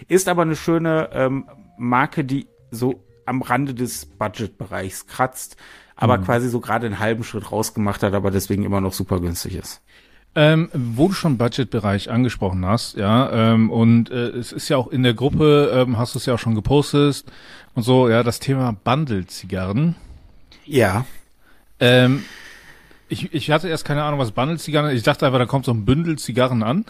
ist 0.07 0.29
aber 0.29 0.43
eine 0.43 0.55
schöne 0.55 1.09
ähm, 1.11 1.49
Marke, 1.77 2.23
die 2.23 2.47
so 2.71 3.03
am 3.25 3.41
Rande 3.41 3.73
des 3.73 4.05
Budgetbereichs 4.05 5.07
kratzt, 5.07 5.57
aber 6.01 6.17
mhm. 6.17 6.23
quasi 6.23 6.49
so 6.49 6.61
gerade 6.61 6.85
einen 6.85 6.99
halben 6.99 7.23
Schritt 7.25 7.51
rausgemacht 7.51 8.03
hat, 8.03 8.13
aber 8.13 8.31
deswegen 8.31 8.63
immer 8.63 8.79
noch 8.79 8.93
super 8.93 9.19
günstig 9.19 9.55
ist. 9.55 9.81
Ähm, 10.33 10.69
wo 10.73 11.09
du 11.09 11.13
schon 11.13 11.37
Budgetbereich 11.37 12.09
angesprochen 12.09 12.65
hast, 12.65 12.95
ja, 12.95 13.29
ähm, 13.31 13.69
und 13.69 14.09
äh, 14.09 14.29
es 14.29 14.53
ist 14.53 14.69
ja 14.69 14.77
auch 14.77 14.87
in 14.87 15.03
der 15.03 15.13
Gruppe, 15.13 15.71
ähm, 15.73 15.97
hast 15.97 16.15
du 16.15 16.19
es 16.19 16.25
ja 16.25 16.35
auch 16.35 16.39
schon 16.39 16.55
gepostet 16.55 17.25
und 17.73 17.83
so, 17.83 18.07
ja, 18.07 18.23
das 18.23 18.39
Thema 18.39 18.77
Bundle-Zigarren. 18.83 19.95
Ja. 20.65 21.05
Ähm, 21.81 22.23
ich, 23.09 23.33
ich 23.33 23.51
hatte 23.51 23.67
erst 23.67 23.83
keine 23.83 24.03
Ahnung, 24.03 24.19
was 24.19 24.31
Bundle-Zigarren 24.31 24.95
Ich 24.95 25.03
dachte 25.03 25.25
einfach, 25.25 25.39
da 25.39 25.47
kommt 25.47 25.65
so 25.65 25.73
ein 25.73 25.83
Bündel 25.83 26.17
Zigarren 26.17 26.63
an. 26.63 26.85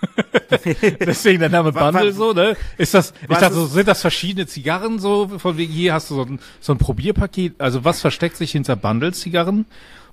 Deswegen 1.00 1.40
der 1.40 1.48
Name 1.48 1.72
Bundle 1.72 2.12
so, 2.12 2.32
ne? 2.32 2.56
Ist 2.78 2.94
das, 2.94 3.12
ich 3.22 3.36
dachte 3.36 3.54
so, 3.54 3.66
sind 3.66 3.88
das 3.88 4.00
verschiedene 4.00 4.46
Zigarren 4.46 4.98
so, 4.98 5.28
von 5.38 5.56
wegen 5.56 5.72
hier 5.72 5.94
hast 5.94 6.10
du 6.10 6.14
so 6.14 6.22
ein, 6.22 6.40
so 6.60 6.72
ein 6.72 6.78
Probierpaket. 6.78 7.60
Also 7.60 7.84
was 7.84 8.00
versteckt 8.00 8.36
sich 8.36 8.52
hinter 8.52 8.76
Bundle-Zigarren? 8.76 9.66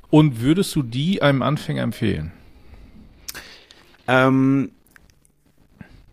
Und 0.10 0.42
würdest 0.42 0.76
du 0.76 0.82
die 0.82 1.22
einem 1.22 1.42
Anfänger 1.42 1.84
empfehlen? 1.84 2.32
Ähm, 4.08 4.72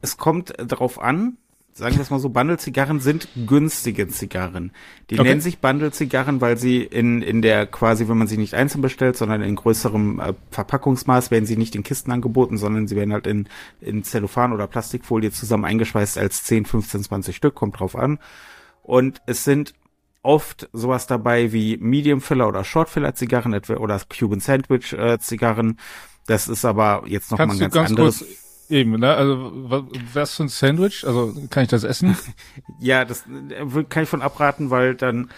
es 0.03 0.19
kommt 0.19 0.53
darauf 0.59 1.01
an, 1.01 1.39
sagen 1.77 1.97
wir 1.97 2.03
es 2.03 2.09
mal 2.09 2.19
so, 2.19 2.31
Bundle-Zigarren 2.31 3.01
sind 3.01 3.29
günstige 3.47 4.09
Zigarren. 4.09 4.73
Die 5.11 5.19
okay. 5.19 5.29
nennen 5.29 5.41
sich 5.43 5.59
Bundle-Zigarren, 5.59 6.41
weil 6.41 6.57
sie 6.57 6.83
in, 6.83 7.21
in 7.21 7.43
der 7.43 7.67
quasi, 7.67 8.09
wenn 8.09 8.17
man 8.17 8.29
sie 8.29 8.39
nicht 8.39 8.55
einzeln 8.55 8.81
bestellt, 8.81 9.19
sondern 9.19 9.43
in 9.43 9.57
größerem 9.57 10.19
äh, 10.19 10.33
Verpackungsmaß, 10.51 11.31
werden 11.31 11.45
sie 11.45 11.59
nicht 11.59 11.77
in 11.77 11.83
Kisten 11.83 12.11
angeboten, 12.13 12.57
sondern 12.57 12.89
sie 12.89 12.97
werden 12.97 13.13
halt 13.13 13.27
in, 13.27 13.47
in 13.83 14.03
Zellophan 14.05 14.55
oder 14.55 14.67
Plastikfolie 14.67 15.31
zusammen 15.33 15.67
eingeschweißt 15.67 16.17
als 16.17 16.45
10, 16.45 16.65
15, 16.65 17.03
20 17.05 17.37
Stück, 17.37 17.55
kommt 17.55 17.79
drauf 17.79 17.95
an. 17.95 18.21
Und 18.83 19.21
es 19.27 19.45
sind 19.45 19.75
oft 20.23 20.71
sowas 20.73 21.07
dabei 21.07 21.53
wie 21.53 21.77
Medium 21.77 22.23
Filler 22.23 22.49
oder 22.49 22.65
Short 22.65 22.89
Filler 22.89 23.15
Zigarren 23.15 23.55
oder 23.55 24.01
Cuban 24.09 24.41
Sandwich 24.41 24.95
äh, 24.95 25.19
Zigarren 25.19 25.77
das 26.27 26.49
ist 26.49 26.65
aber 26.65 27.05
jetzt 27.07 27.31
noch 27.31 27.39
Kannst 27.39 27.61
mal 27.61 27.67
ein 27.67 27.71
ganz, 27.71 27.75
ganz 27.75 27.91
anderes. 27.91 28.19
Kurz 28.19 28.46
eben, 28.69 28.93
ne? 28.93 29.15
Also 29.15 29.53
was 30.13 30.35
für 30.35 30.45
ein 30.45 30.49
Sandwich? 30.49 31.07
Also 31.07 31.35
kann 31.51 31.65
ich 31.65 31.69
das 31.69 31.85
essen? 31.85 32.17
ja, 32.81 33.05
das 33.05 33.25
äh, 33.27 33.85
kann 33.89 34.05
ich 34.05 34.09
von 34.09 34.23
abraten, 34.23 34.71
weil 34.71 34.95
dann 34.95 35.31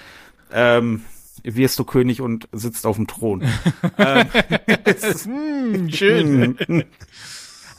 ähm, 0.52 1.02
wirst 1.42 1.78
du 1.78 1.84
König 1.84 2.20
und 2.20 2.48
sitzt 2.52 2.86
auf 2.86 2.96
dem 2.96 3.06
Thron. 3.06 3.42
ähm, 3.98 4.28
hm, 5.24 5.90
schön. 5.90 6.56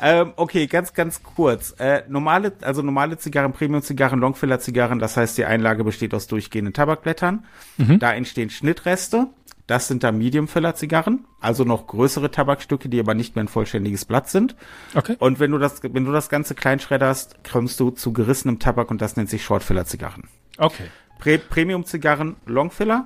ähm, 0.02 0.34
okay, 0.36 0.68
ganz, 0.68 0.94
ganz 0.94 1.24
kurz. 1.24 1.76
Äh, 1.80 2.04
normale, 2.08 2.54
also 2.62 2.82
normale 2.82 3.18
Zigarren, 3.18 3.54
Premium-Zigarren, 3.54 4.20
Longfiller-Zigarren, 4.20 5.00
das 5.00 5.18
heißt, 5.18 5.38
die 5.38 5.46
Einlage 5.46 5.84
besteht 5.84 6.14
aus 6.14 6.28
durchgehenden 6.28 6.74
Tabakblättern. 6.74 7.46
Mhm. 7.78 8.00
Da 8.00 8.14
entstehen 8.14 8.50
Schnittreste. 8.50 9.28
Das 9.70 9.88
sind 9.88 10.04
da 10.04 10.12
Medium-Filler-Zigarren, 10.12 11.28
also 11.40 11.64
noch 11.64 11.86
größere 11.86 12.32
Tabakstücke, 12.32 12.90
die 12.90 13.00
aber 13.00 13.14
nicht 13.14 13.36
mehr 13.36 13.44
ein 13.44 13.48
vollständiges 13.48 14.04
Blatt 14.04 14.28
sind. 14.28 14.56
Okay. 14.96 15.16
Und 15.20 15.40
wenn 15.40 15.52
du 15.52 15.60
das, 15.60 15.84
wenn 15.84 16.06
du 16.06 16.12
das 16.12 16.28
Ganze 16.28 16.56
klein 16.56 16.80
schredderst, 16.80 17.36
kommst 17.48 17.80
du 17.80 17.92
zu 17.92 18.12
gerissenem 18.12 18.58
Tabak 18.58 18.90
und 18.90 19.00
das 19.00 19.16
nennt 19.16 19.30
sich 19.30 19.44
Short-Filler-Zigarren. 19.44 20.24
Okay. 20.58 20.86
Pre 21.20 21.38
Premium-Zigarren, 21.38 22.38
Long-Filler. 22.48 23.06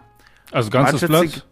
Also 0.54 0.70
ganzes 0.70 1.02
Blatt? 1.02 1.46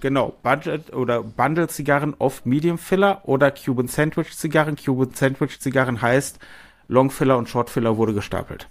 Genau, 0.00 0.34
Budget 0.42 0.90
oder 0.94 1.22
Bundle-Zigarren 1.22 2.14
oft 2.18 2.46
Medium-Filler 2.46 3.28
oder 3.28 3.50
Cuban 3.50 3.88
Sandwich-Zigarren. 3.88 4.76
Cuban 4.76 5.12
Sandwich-Zigarren 5.12 6.00
heißt 6.00 6.38
Long-Filler 6.88 7.36
und 7.36 7.50
Short-Filler 7.50 7.98
wurde 7.98 8.14
gestapelt. 8.14 8.70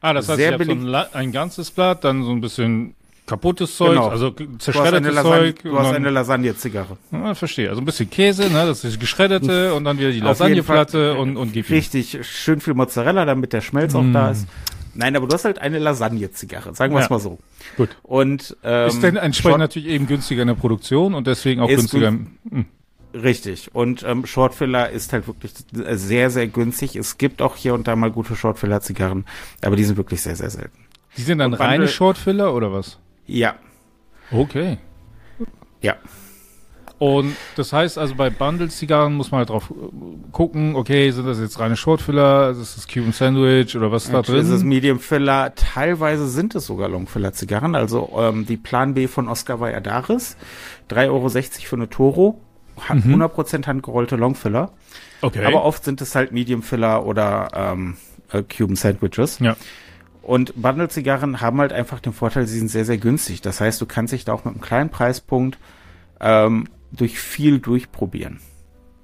Ah, 0.00 0.14
das 0.14 0.30
heißt, 0.30 0.38
Sehr 0.38 0.58
ich 0.58 0.66
so 0.66 0.72
ein, 0.72 0.94
ein 0.94 1.30
ganzes 1.30 1.70
Blatt, 1.70 2.04
dann 2.04 2.24
so 2.24 2.30
ein 2.30 2.40
bisschen 2.40 2.96
kaputtes 3.32 3.76
Zeug, 3.76 3.94
genau. 3.94 4.08
also 4.08 4.30
zerschreddetes 4.58 5.22
Zeug. 5.22 5.62
Du 5.62 5.78
hast 5.78 5.94
eine 5.94 6.10
Lasagne-Zigarre. 6.10 6.98
Ja, 7.12 7.34
verstehe. 7.34 7.70
Also 7.70 7.80
ein 7.80 7.84
bisschen 7.86 8.10
Käse, 8.10 8.50
ne, 8.50 8.66
das 8.66 8.84
ist 8.84 9.00
geschredderte 9.00 9.72
und 9.72 9.84
dann 9.84 9.98
wieder 9.98 10.12
die 10.12 10.20
Lasagneplatte 10.20 11.14
und, 11.14 11.38
und 11.38 11.52
gib 11.52 11.70
Richtig, 11.70 12.18
schön 12.22 12.60
viel 12.60 12.74
Mozzarella, 12.74 13.24
damit 13.24 13.54
der 13.54 13.62
Schmelz 13.62 13.94
mm. 13.94 13.96
auch 13.96 14.12
da 14.12 14.30
ist. 14.32 14.46
Nein, 14.94 15.16
aber 15.16 15.26
du 15.26 15.32
hast 15.32 15.46
halt 15.46 15.58
eine 15.58 15.78
Lasagne-Zigarre, 15.78 16.74
sagen 16.74 16.92
wir 16.92 17.00
es 17.00 17.08
ja. 17.08 17.14
mal 17.14 17.20
so. 17.20 17.38
Gut. 17.78 17.88
Und 18.02 18.54
ähm, 18.62 18.88
ist 18.88 19.02
denn 19.02 19.16
entsprechend 19.16 19.60
natürlich 19.60 19.88
eben 19.88 20.06
günstiger 20.06 20.42
in 20.42 20.48
der 20.48 20.54
Produktion 20.54 21.14
und 21.14 21.26
deswegen 21.26 21.62
auch 21.62 21.68
günstiger. 21.68 22.08
Im, 22.08 22.26
hm. 22.50 22.66
Richtig. 23.14 23.74
Und 23.74 24.02
ähm, 24.02 24.26
Shortfiller 24.26 24.90
ist 24.90 25.14
halt 25.14 25.26
wirklich 25.26 25.52
sehr, 25.72 26.28
sehr 26.28 26.46
günstig. 26.48 26.96
Es 26.96 27.16
gibt 27.16 27.40
auch 27.40 27.56
hier 27.56 27.72
und 27.72 27.88
da 27.88 27.96
mal 27.96 28.10
gute 28.10 28.36
Shortfiller-Zigarren, 28.36 29.24
aber 29.62 29.76
die 29.76 29.84
sind 29.84 29.96
wirklich 29.96 30.20
sehr, 30.20 30.36
sehr 30.36 30.50
selten. 30.50 30.78
Die 31.16 31.22
sind 31.22 31.38
dann 31.38 31.54
reine 31.54 31.88
Shortfiller 31.88 32.54
oder 32.54 32.72
was? 32.72 32.98
Ja. 33.26 33.56
Okay. 34.30 34.78
Ja. 35.80 35.96
Und 37.02 37.34
das 37.56 37.72
heißt 37.72 37.98
also 37.98 38.14
bei 38.14 38.30
Bundle-Zigarren 38.30 39.14
muss 39.14 39.32
man 39.32 39.38
halt 39.38 39.50
drauf 39.50 39.74
gucken, 40.30 40.76
okay, 40.76 41.10
sind 41.10 41.26
das 41.26 41.40
jetzt 41.40 41.58
reine 41.58 41.76
Short-Filler, 41.76 42.50
ist 42.50 42.76
das 42.76 42.86
Cuban 42.86 43.10
Sandwich 43.10 43.76
oder 43.76 43.90
was 43.90 44.04
ist 44.04 44.12
da 44.12 44.22
drin? 44.22 44.36
Ist 44.36 44.50
es 44.50 44.62
Medium-Filler, 44.62 45.52
teilweise 45.56 46.28
sind 46.28 46.54
es 46.54 46.66
sogar 46.66 46.88
Long-Filler-Zigarren, 46.88 47.74
also 47.74 48.16
ähm, 48.16 48.46
die 48.46 48.56
Plan 48.56 48.94
B 48.94 49.08
von 49.08 49.28
Oscar 49.28 49.58
Valladares, 49.58 50.36
3,60 50.90 51.08
Euro 51.08 51.28
für 51.28 51.76
eine 51.76 51.90
Toro, 51.90 52.40
hat 52.78 53.04
mhm. 53.04 53.20
100% 53.20 53.66
handgerollte 53.66 54.14
Long-Filler. 54.14 54.70
Okay. 55.22 55.44
Aber 55.44 55.64
oft 55.64 55.82
sind 55.82 56.00
es 56.02 56.14
halt 56.14 56.30
Medium-Filler 56.30 57.04
oder 57.04 57.48
ähm, 57.52 57.96
äh, 58.30 58.44
Cuban 58.44 58.76
Sandwiches. 58.76 59.40
Ja. 59.40 59.56
Und 60.22 60.60
Bundle-Zigarren 60.60 61.40
haben 61.40 61.58
halt 61.58 61.72
einfach 61.72 62.00
den 62.00 62.12
Vorteil, 62.12 62.46
sie 62.46 62.58
sind 62.58 62.68
sehr, 62.68 62.84
sehr 62.84 62.98
günstig. 62.98 63.42
Das 63.42 63.60
heißt, 63.60 63.80
du 63.80 63.86
kannst 63.86 64.12
dich 64.12 64.24
da 64.24 64.32
auch 64.32 64.44
mit 64.44 64.54
einem 64.54 64.62
kleinen 64.62 64.90
Preispunkt 64.90 65.58
ähm, 66.20 66.68
durch 66.92 67.18
viel 67.18 67.58
durchprobieren. 67.58 68.38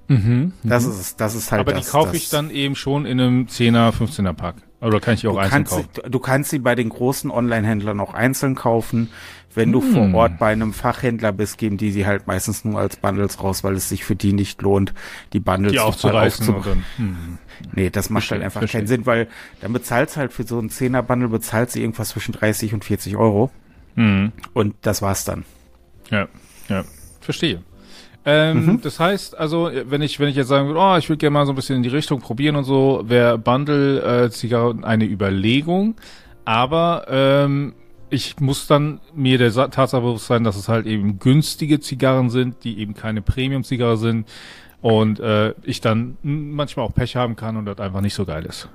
Mhm, 0.07 0.53
das 0.63 0.85
mhm. 0.85 0.91
ist 0.91 1.21
das 1.21 1.35
ist 1.35 1.51
halt 1.51 1.61
Aber 1.61 1.73
das, 1.73 1.85
die 1.85 1.91
kaufe 1.91 2.15
ich 2.15 2.29
dann 2.29 2.49
eben 2.49 2.75
schon 2.75 3.05
in 3.05 3.19
einem 3.19 3.45
10er, 3.45 3.91
15er 3.91 4.33
Pack. 4.33 4.55
Oder 4.81 4.99
kann 5.01 5.15
ich 5.15 5.21
die 5.21 5.27
auch 5.27 5.37
einzeln 5.37 5.65
kaufen? 5.65 5.87
Sie, 5.93 6.09
du 6.09 6.19
kannst 6.19 6.51
sie 6.51 6.59
bei 6.59 6.73
den 6.75 6.89
großen 6.89 7.29
Online-Händlern 7.31 7.99
auch 7.99 8.13
einzeln 8.13 8.55
kaufen. 8.55 9.09
Wenn 9.53 9.71
du 9.71 9.81
vor 9.81 10.03
Hm. 10.05 10.15
Ort 10.15 10.37
bei 10.37 10.51
einem 10.53 10.73
Fachhändler 10.73 11.31
bist, 11.31 11.57
geben 11.57 11.77
die 11.77 11.91
sie 11.91 12.05
halt 12.05 12.27
meistens 12.27 12.63
nur 12.63 12.79
als 12.79 12.95
Bundles 12.97 13.43
raus, 13.43 13.63
weil 13.63 13.73
es 13.73 13.89
sich 13.89 14.05
für 14.05 14.15
die 14.15 14.31
nicht 14.31 14.61
lohnt, 14.61 14.93
die 15.33 15.39
Bundles 15.39 15.73
Die 15.73 15.79
aufzureißen 15.79 16.45
aufzu- 16.47 16.55
und 16.55 16.65
dann. 16.65 16.85
Hm. 16.97 17.37
Nee, 17.73 17.89
das 17.89 18.09
macht 18.09 18.21
Verstehe, 18.23 18.37
halt 18.37 18.45
einfach 18.45 18.59
verstehe. 18.61 18.79
keinen 18.81 18.87
Sinn, 18.87 19.05
weil 19.05 19.27
dann 19.59 19.73
bezahlst 19.73 20.15
halt 20.17 20.31
für 20.31 20.43
so 20.43 20.59
einen 20.59 20.69
10er 20.69 21.01
Bundle 21.01 21.29
bezahlst 21.29 21.75
du 21.75 21.79
irgendwas 21.79 22.09
zwischen 22.09 22.31
30 22.31 22.73
und 22.73 22.85
40 22.85 23.17
Euro 23.17 23.49
Hm. 23.95 24.31
und 24.53 24.75
das 24.81 25.01
war's 25.01 25.25
dann. 25.25 25.43
Ja, 26.11 26.27
ja, 26.69 26.85
verstehe. 27.19 27.61
Ähm, 28.25 28.65
Mhm. 28.65 28.81
Das 28.81 28.99
heißt, 28.99 29.37
also, 29.37 29.71
wenn 29.85 30.01
ich, 30.01 30.19
wenn 30.19 30.27
ich 30.29 30.35
jetzt 30.35 30.47
sagen 30.49 30.67
würde, 30.67 30.79
oh, 30.79 30.97
ich 30.97 31.07
würde 31.09 31.17
gerne 31.17 31.33
mal 31.33 31.45
so 31.45 31.53
ein 31.53 31.55
bisschen 31.55 31.77
in 31.77 31.83
die 31.83 31.89
Richtung 31.89 32.19
probieren 32.19 32.55
und 32.55 32.65
so, 32.65 33.03
wäre 33.05 33.37
Bundle 33.37 34.25
äh, 34.25 34.29
Zigarren 34.29 34.83
eine 34.83 35.05
Überlegung. 35.05 35.95
Aber 36.45 37.05
ähm, 37.09 37.73
ich 38.09 38.39
muss 38.39 38.67
dann 38.67 38.99
mir 39.15 39.37
der 39.37 39.51
Sa- 39.51 39.67
Tatsache 39.67 40.01
bewusst 40.01 40.27
sein, 40.27 40.43
dass 40.43 40.57
es 40.57 40.67
halt 40.67 40.85
eben 40.85 41.19
günstige 41.19 41.79
Zigarren 41.79 42.29
sind, 42.29 42.63
die 42.63 42.79
eben 42.79 42.93
keine 42.93 43.21
Premium-Zigarre 43.21 43.97
sind 43.97 44.27
und 44.81 45.19
äh, 45.19 45.53
ich 45.63 45.79
dann 45.79 46.17
manchmal 46.23 46.85
auch 46.85 46.93
Pech 46.93 47.15
haben 47.15 47.35
kann 47.35 47.55
und 47.55 47.65
das 47.65 47.77
einfach 47.79 48.01
nicht 48.01 48.15
so 48.15 48.25
geil 48.25 48.45
ist. 48.45 48.67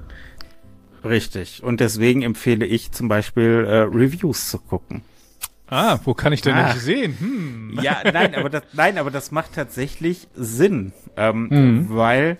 Richtig. 1.04 1.62
Und 1.62 1.80
deswegen 1.80 2.22
empfehle 2.22 2.64
ich 2.64 2.92
zum 2.92 3.08
Beispiel 3.08 3.64
äh, 3.68 3.78
Reviews 3.80 4.50
zu 4.50 4.58
gucken. 4.58 5.02
Ah, 5.68 5.98
wo 6.04 6.14
kann 6.14 6.32
ich 6.32 6.42
denn 6.42 6.54
Ah. 6.54 6.68
nicht 6.74 6.80
sehen? 6.82 7.16
Hm. 7.18 7.78
Ja, 7.82 7.98
nein, 8.12 8.34
aber 8.34 8.50
das, 8.50 8.62
nein, 8.74 8.98
aber 8.98 9.10
das 9.10 9.30
macht 9.30 9.54
tatsächlich 9.54 10.28
Sinn, 10.34 10.92
ähm, 11.16 11.48
Mhm. 11.50 11.86
weil 11.90 12.36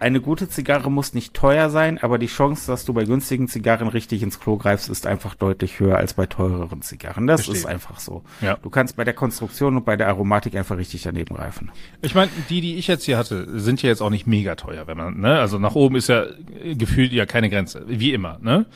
eine 0.00 0.20
gute 0.20 0.48
Zigarre 0.48 0.90
muss 0.90 1.14
nicht 1.14 1.34
teuer 1.34 1.70
sein, 1.70 1.98
aber 2.02 2.18
die 2.18 2.26
Chance, 2.26 2.66
dass 2.66 2.84
du 2.84 2.92
bei 2.92 3.04
günstigen 3.04 3.48
Zigarren 3.48 3.88
richtig 3.88 4.22
ins 4.22 4.38
Klo 4.38 4.56
greifst, 4.56 4.88
ist 4.88 5.06
einfach 5.06 5.34
deutlich 5.34 5.80
höher 5.80 5.96
als 5.96 6.14
bei 6.14 6.26
teureren 6.26 6.82
Zigarren. 6.82 7.26
Das 7.26 7.42
Verstehe. 7.44 7.60
ist 7.60 7.66
einfach 7.66 7.98
so. 8.00 8.22
Ja. 8.40 8.56
Du 8.62 8.70
kannst 8.70 8.96
bei 8.96 9.04
der 9.04 9.14
Konstruktion 9.14 9.76
und 9.76 9.84
bei 9.84 9.96
der 9.96 10.08
Aromatik 10.08 10.56
einfach 10.56 10.76
richtig 10.76 11.02
daneben 11.04 11.34
greifen. 11.36 11.70
Ich 12.02 12.14
meine, 12.14 12.30
die, 12.50 12.60
die 12.60 12.76
ich 12.76 12.86
jetzt 12.86 13.04
hier 13.04 13.16
hatte, 13.18 13.58
sind 13.58 13.82
ja 13.82 13.88
jetzt 13.88 14.00
auch 14.02 14.10
nicht 14.10 14.26
mega 14.26 14.56
teuer, 14.56 14.86
wenn 14.86 14.96
man, 14.98 15.18
ne? 15.20 15.38
Also 15.38 15.58
nach 15.58 15.74
oben 15.74 15.96
ist 15.96 16.08
ja 16.08 16.24
äh, 16.62 16.74
gefühlt 16.76 17.12
ja 17.12 17.24
keine 17.24 17.48
Grenze, 17.48 17.84
wie 17.86 18.12
immer, 18.12 18.38
ne? 18.42 18.66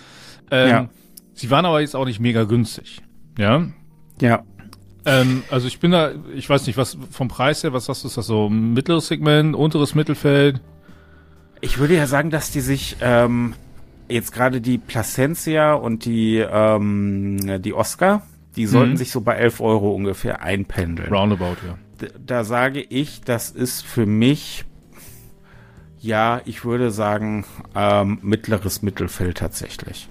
Ähm, 0.50 0.68
Ja. 0.68 0.88
Sie 1.34 1.50
waren 1.50 1.64
aber 1.66 1.80
jetzt 1.80 1.94
auch 1.94 2.06
nicht 2.06 2.18
mega 2.20 2.44
günstig, 2.44 3.00
ja? 3.38 3.66
Ja. 4.20 4.42
Ähm, 5.06 5.42
also 5.50 5.66
ich 5.68 5.80
bin 5.80 5.92
da, 5.92 6.10
ich 6.34 6.50
weiß 6.50 6.66
nicht, 6.66 6.76
was 6.76 6.98
vom 7.10 7.28
Preis 7.28 7.62
her, 7.62 7.72
was 7.72 7.86
sagst 7.86 8.04
du, 8.04 8.08
ist 8.08 8.16
das 8.18 8.26
so 8.26 8.50
mittleres 8.50 9.06
Segment, 9.06 9.56
unteres 9.56 9.94
Mittelfeld? 9.94 10.60
Ich 11.62 11.78
würde 11.78 11.96
ja 11.96 12.06
sagen, 12.06 12.28
dass 12.30 12.50
die 12.50 12.60
sich 12.60 12.96
ähm, 13.00 13.54
jetzt 14.08 14.32
gerade 14.32 14.60
die 14.60 14.76
Placencia 14.78 15.72
und 15.74 16.04
die 16.04 16.36
ähm, 16.38 17.62
die 17.62 17.72
Oscar, 17.72 18.22
die 18.56 18.66
sollten 18.66 18.92
Mhm. 18.92 18.96
sich 18.96 19.10
so 19.10 19.20
bei 19.22 19.34
11 19.36 19.60
Euro 19.60 19.92
ungefähr 19.94 20.42
einpendeln. 20.42 21.12
Roundabout, 21.12 21.56
ja. 21.66 21.78
D- 22.00 22.12
da 22.24 22.44
sage 22.44 22.80
ich, 22.80 23.22
das 23.22 23.50
ist 23.50 23.84
für 23.84 24.04
mich, 24.06 24.64
ja, 26.00 26.40
ich 26.44 26.64
würde 26.64 26.90
sagen, 26.90 27.44
ähm, 27.74 28.18
mittleres 28.22 28.82
Mittelfeld 28.82 29.38
tatsächlich. 29.38 30.08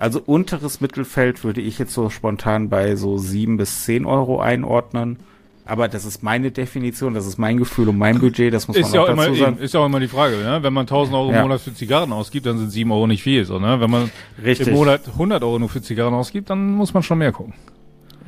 Also 0.00 0.22
unteres 0.24 0.80
Mittelfeld 0.80 1.44
würde 1.44 1.60
ich 1.60 1.78
jetzt 1.78 1.92
so 1.92 2.08
spontan 2.08 2.70
bei 2.70 2.96
so 2.96 3.18
sieben 3.18 3.58
bis 3.58 3.84
zehn 3.84 4.06
Euro 4.06 4.40
einordnen. 4.40 5.18
Aber 5.66 5.88
das 5.88 6.06
ist 6.06 6.22
meine 6.22 6.50
Definition, 6.50 7.12
das 7.12 7.26
ist 7.26 7.36
mein 7.36 7.58
Gefühl 7.58 7.90
und 7.90 7.98
mein 7.98 8.18
Budget, 8.18 8.52
das 8.52 8.66
muss 8.66 8.78
Ist 8.78 8.86
man 8.86 8.92
ja, 8.94 9.00
auch 9.02 9.08
auch 9.08 9.12
immer, 9.12 9.26
dazu 9.26 9.34
sagen. 9.36 9.56
eben, 9.56 9.62
ist 9.64 9.74
ja 9.74 9.80
auch 9.80 9.86
immer 9.86 10.00
die 10.00 10.08
Frage, 10.08 10.38
ne? 10.38 10.58
Wenn 10.62 10.72
man 10.72 10.84
1000 10.86 11.14
Euro 11.14 11.28
im 11.28 11.34
Ja. 11.34 11.42
Monat 11.42 11.60
für 11.60 11.74
Zigarren 11.74 12.12
ausgibt, 12.12 12.46
dann 12.46 12.56
sind 12.58 12.70
7 12.70 12.90
Euro 12.90 13.06
nicht 13.06 13.22
viel, 13.22 13.44
so, 13.44 13.58
ne? 13.58 13.78
Wenn 13.78 13.90
man 13.90 14.10
Richtig. 14.42 14.68
im 14.68 14.74
Monat 14.74 15.06
100 15.06 15.44
Euro 15.44 15.58
nur 15.58 15.68
für 15.68 15.82
Zigarren 15.82 16.14
ausgibt, 16.14 16.48
dann 16.48 16.72
muss 16.72 16.94
man 16.94 17.02
schon 17.02 17.18
mehr 17.18 17.32
gucken. 17.32 17.52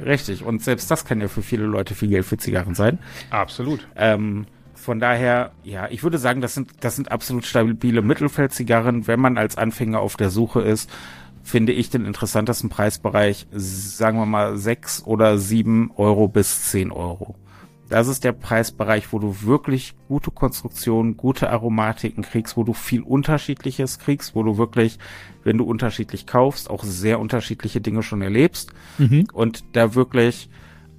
Richtig. 0.04 0.44
Und 0.44 0.62
selbst 0.62 0.90
das 0.90 1.06
kann 1.06 1.22
ja 1.22 1.28
für 1.28 1.42
viele 1.42 1.64
Leute 1.64 1.94
viel 1.94 2.10
Geld 2.10 2.26
für 2.26 2.36
Zigarren 2.36 2.74
sein. 2.74 2.98
Absolut. 3.30 3.88
Ähm, 3.96 4.44
von 4.74 5.00
daher, 5.00 5.52
ja, 5.64 5.88
ich 5.90 6.02
würde 6.02 6.18
sagen, 6.18 6.42
das 6.42 6.54
sind, 6.54 6.70
das 6.80 6.96
sind 6.96 7.10
absolut 7.10 7.46
stabile 7.46 8.02
Mittelfeldzigarren. 8.02 9.06
Wenn 9.06 9.20
man 9.20 9.38
als 9.38 9.56
Anfänger 9.56 10.00
auf 10.00 10.16
der 10.16 10.28
Suche 10.30 10.60
ist, 10.60 10.90
finde 11.42 11.72
ich 11.72 11.90
den 11.90 12.06
interessantesten 12.06 12.68
Preisbereich, 12.70 13.46
sagen 13.52 14.18
wir 14.18 14.26
mal, 14.26 14.56
sechs 14.56 15.04
oder 15.04 15.38
sieben 15.38 15.90
Euro 15.96 16.28
bis 16.28 16.70
zehn 16.70 16.92
Euro. 16.92 17.34
Das 17.88 18.08
ist 18.08 18.24
der 18.24 18.32
Preisbereich, 18.32 19.12
wo 19.12 19.18
du 19.18 19.42
wirklich 19.42 19.94
gute 20.08 20.30
Konstruktionen, 20.30 21.18
gute 21.18 21.50
Aromatiken 21.50 22.22
kriegst, 22.22 22.56
wo 22.56 22.64
du 22.64 22.72
viel 22.72 23.02
Unterschiedliches 23.02 23.98
kriegst, 23.98 24.34
wo 24.34 24.42
du 24.42 24.56
wirklich, 24.56 24.98
wenn 25.44 25.58
du 25.58 25.64
unterschiedlich 25.64 26.26
kaufst, 26.26 26.70
auch 26.70 26.84
sehr 26.84 27.20
unterschiedliche 27.20 27.82
Dinge 27.82 28.02
schon 28.02 28.22
erlebst 28.22 28.72
Mhm. 28.96 29.26
und 29.34 29.64
da 29.76 29.94
wirklich 29.94 30.48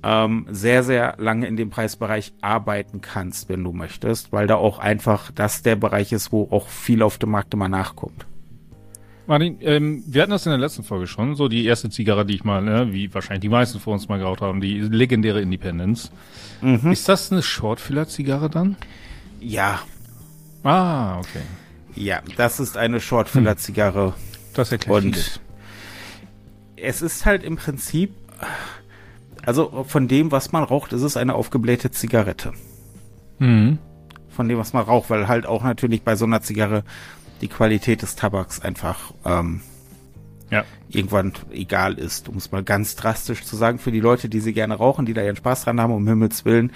ähm, 0.03 0.45
sehr, 0.51 0.84
sehr 0.84 1.15
lange 1.17 1.47
in 1.47 1.56
dem 1.56 1.71
Preisbereich 1.71 2.34
arbeiten 2.41 3.01
kannst, 3.01 3.49
wenn 3.49 3.63
du 3.63 3.71
möchtest, 3.71 4.32
weil 4.32 4.45
da 4.45 4.56
auch 4.56 4.77
einfach 4.77 5.32
das 5.32 5.63
der 5.63 5.77
Bereich 5.77 6.12
ist, 6.12 6.32
wo 6.32 6.49
auch 6.51 6.67
viel 6.67 7.01
auf 7.01 7.17
dem 7.17 7.32
Markt 7.32 7.56
immer 7.56 7.69
nachkommt. 7.69 8.27
Martin, 9.25 9.57
ähm, 9.62 10.03
wir 10.05 10.21
hatten 10.21 10.31
das 10.31 10.45
in 10.45 10.49
der 10.51 10.59
letzten 10.59 10.83
Folge 10.83 11.07
schon, 11.07 11.36
so 11.36 11.47
die 11.47 11.65
erste 11.65 11.89
Zigarre, 11.89 12.25
die 12.25 12.36
ich 12.36 12.43
mal, 12.43 12.62
ne, 12.62 12.91
wie 12.91 13.13
wahrscheinlich 13.13 13.41
die 13.41 13.49
meisten 13.49 13.79
von 13.79 13.93
uns 13.93 14.09
mal 14.09 14.17
geraucht 14.19 14.41
haben, 14.41 14.59
die 14.59 14.79
legendäre 14.81 15.41
Independence. 15.41 16.12
Mhm. 16.62 16.91
Ist 16.91 17.07
das 17.07 17.31
eine 17.31 17.41
Shortfiller-Zigarre 17.41 18.49
dann? 18.49 18.75
Ja, 19.39 19.79
Ah, 20.65 21.17
okay. 21.19 21.41
ja, 21.95 22.21
das 22.38 22.59
ist 22.59 22.77
eine 22.77 22.99
Shortfiller-Zigarre 23.01 24.13
Das 24.53 24.71
erklärt 24.71 25.03
und 25.03 25.13
vieles. 25.15 25.39
es 26.77 27.01
ist 27.01 27.25
halt 27.25 27.43
im 27.43 27.55
Prinzip, 27.57 28.12
also 29.45 29.86
von 29.88 30.07
dem, 30.07 30.31
was 30.31 30.51
man 30.51 30.63
raucht, 30.63 30.91
ist 30.93 31.01
es 31.01 31.17
eine 31.17 31.33
aufgeblähte 31.36 31.91
Zigarette. 31.91 32.51
Mhm. 33.39 33.77
Von 34.29 34.47
dem, 34.49 34.57
was 34.57 34.73
man 34.73 34.83
raucht, 34.83 35.09
weil 35.09 35.27
halt 35.27 35.45
auch 35.45 35.63
natürlich 35.63 36.01
bei 36.03 36.15
so 36.15 36.25
einer 36.25 36.41
Zigarre 36.41 36.83
die 37.43 37.47
Qualität 37.49 38.01
des 38.01 38.15
Tabaks 38.15 38.60
einfach 38.62 39.13
ähm, 39.25 39.62
Ja. 40.49 40.63
irgendwann 40.89 41.34
egal 41.51 41.95
ist, 41.95 42.29
um 42.29 42.38
es 42.38 42.51
mal 42.51 42.63
ganz 42.63 42.95
drastisch 42.95 43.43
zu 43.43 43.56
sagen, 43.56 43.77
für 43.79 43.91
die 43.91 43.99
Leute, 43.99 44.29
die 44.29 44.39
sie 44.39 44.53
gerne 44.53 44.75
rauchen, 44.75 45.06
die 45.06 45.13
da 45.13 45.21
ihren 45.21 45.36
Spaß 45.36 45.65
dran 45.65 45.79
haben, 45.79 45.93
um 45.93 46.08
Himmels 46.08 46.45
Willen. 46.45 46.71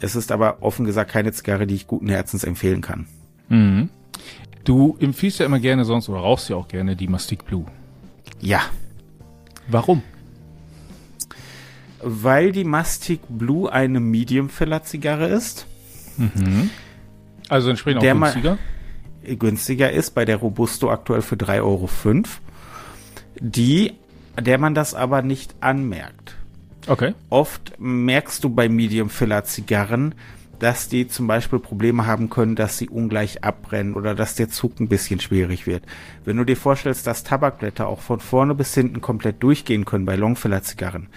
Es 0.00 0.16
ist 0.16 0.30
aber 0.32 0.58
offen 0.62 0.84
gesagt 0.84 1.10
keine 1.10 1.32
Zigarre, 1.32 1.66
die 1.66 1.74
ich 1.76 1.86
guten 1.86 2.08
Herzens 2.08 2.44
empfehlen 2.44 2.80
kann. 2.82 3.06
Mhm. 3.48 3.88
Du 4.64 4.96
empfiehlst 5.00 5.38
ja 5.40 5.46
immer 5.46 5.60
gerne 5.60 5.84
sonst 5.84 6.08
oder 6.08 6.20
rauchst 6.20 6.50
ja 6.50 6.56
auch 6.56 6.68
gerne 6.68 6.94
die 6.96 7.08
Mastic 7.08 7.44
Blue. 7.46 7.64
Ja, 8.40 8.60
Warum? 9.68 10.02
weil 12.02 12.52
die 12.52 12.64
Mastic 12.64 13.20
Blue 13.28 13.70
eine 13.72 13.98
Medium 14.00 14.48
Filler 14.50 14.82
Zigarre 14.84 15.26
ist, 15.28 15.66
Mhm. 16.16 16.70
Also 17.48 17.70
entsprechend 17.70 18.02
auch 18.02 18.20
günstiger. 18.20 18.58
Günstiger 19.36 19.90
ist, 19.90 20.12
bei 20.14 20.24
der 20.24 20.36
Robusto 20.36 20.90
aktuell 20.90 21.22
für 21.22 21.36
3,05 21.36 21.62
Euro, 21.62 21.88
die, 23.40 23.92
der 24.40 24.58
man 24.58 24.74
das 24.74 24.94
aber 24.94 25.22
nicht 25.22 25.54
anmerkt. 25.60 26.36
Okay. 26.86 27.14
Oft 27.28 27.74
merkst 27.78 28.42
du 28.44 28.50
bei 28.50 28.68
Medium 28.68 29.10
Filler 29.10 29.44
Zigarren, 29.44 30.14
dass 30.58 30.88
die 30.88 31.06
zum 31.06 31.26
Beispiel 31.26 31.58
Probleme 31.58 32.06
haben 32.06 32.30
können, 32.30 32.56
dass 32.56 32.78
sie 32.78 32.88
ungleich 32.88 33.44
abbrennen 33.44 33.94
oder 33.94 34.14
dass 34.14 34.34
der 34.34 34.48
Zug 34.48 34.80
ein 34.80 34.88
bisschen 34.88 35.20
schwierig 35.20 35.66
wird. 35.66 35.84
Wenn 36.24 36.36
du 36.36 36.44
dir 36.44 36.56
vorstellst, 36.56 37.06
dass 37.06 37.24
Tabakblätter 37.24 37.86
auch 37.86 38.00
von 38.00 38.20
vorne 38.20 38.54
bis 38.54 38.74
hinten 38.74 39.00
komplett 39.00 39.42
durchgehen 39.42 39.84
können 39.84 40.04
bei 40.04 40.16
Longfiller 40.16 40.62
Zigarren, 40.62 41.08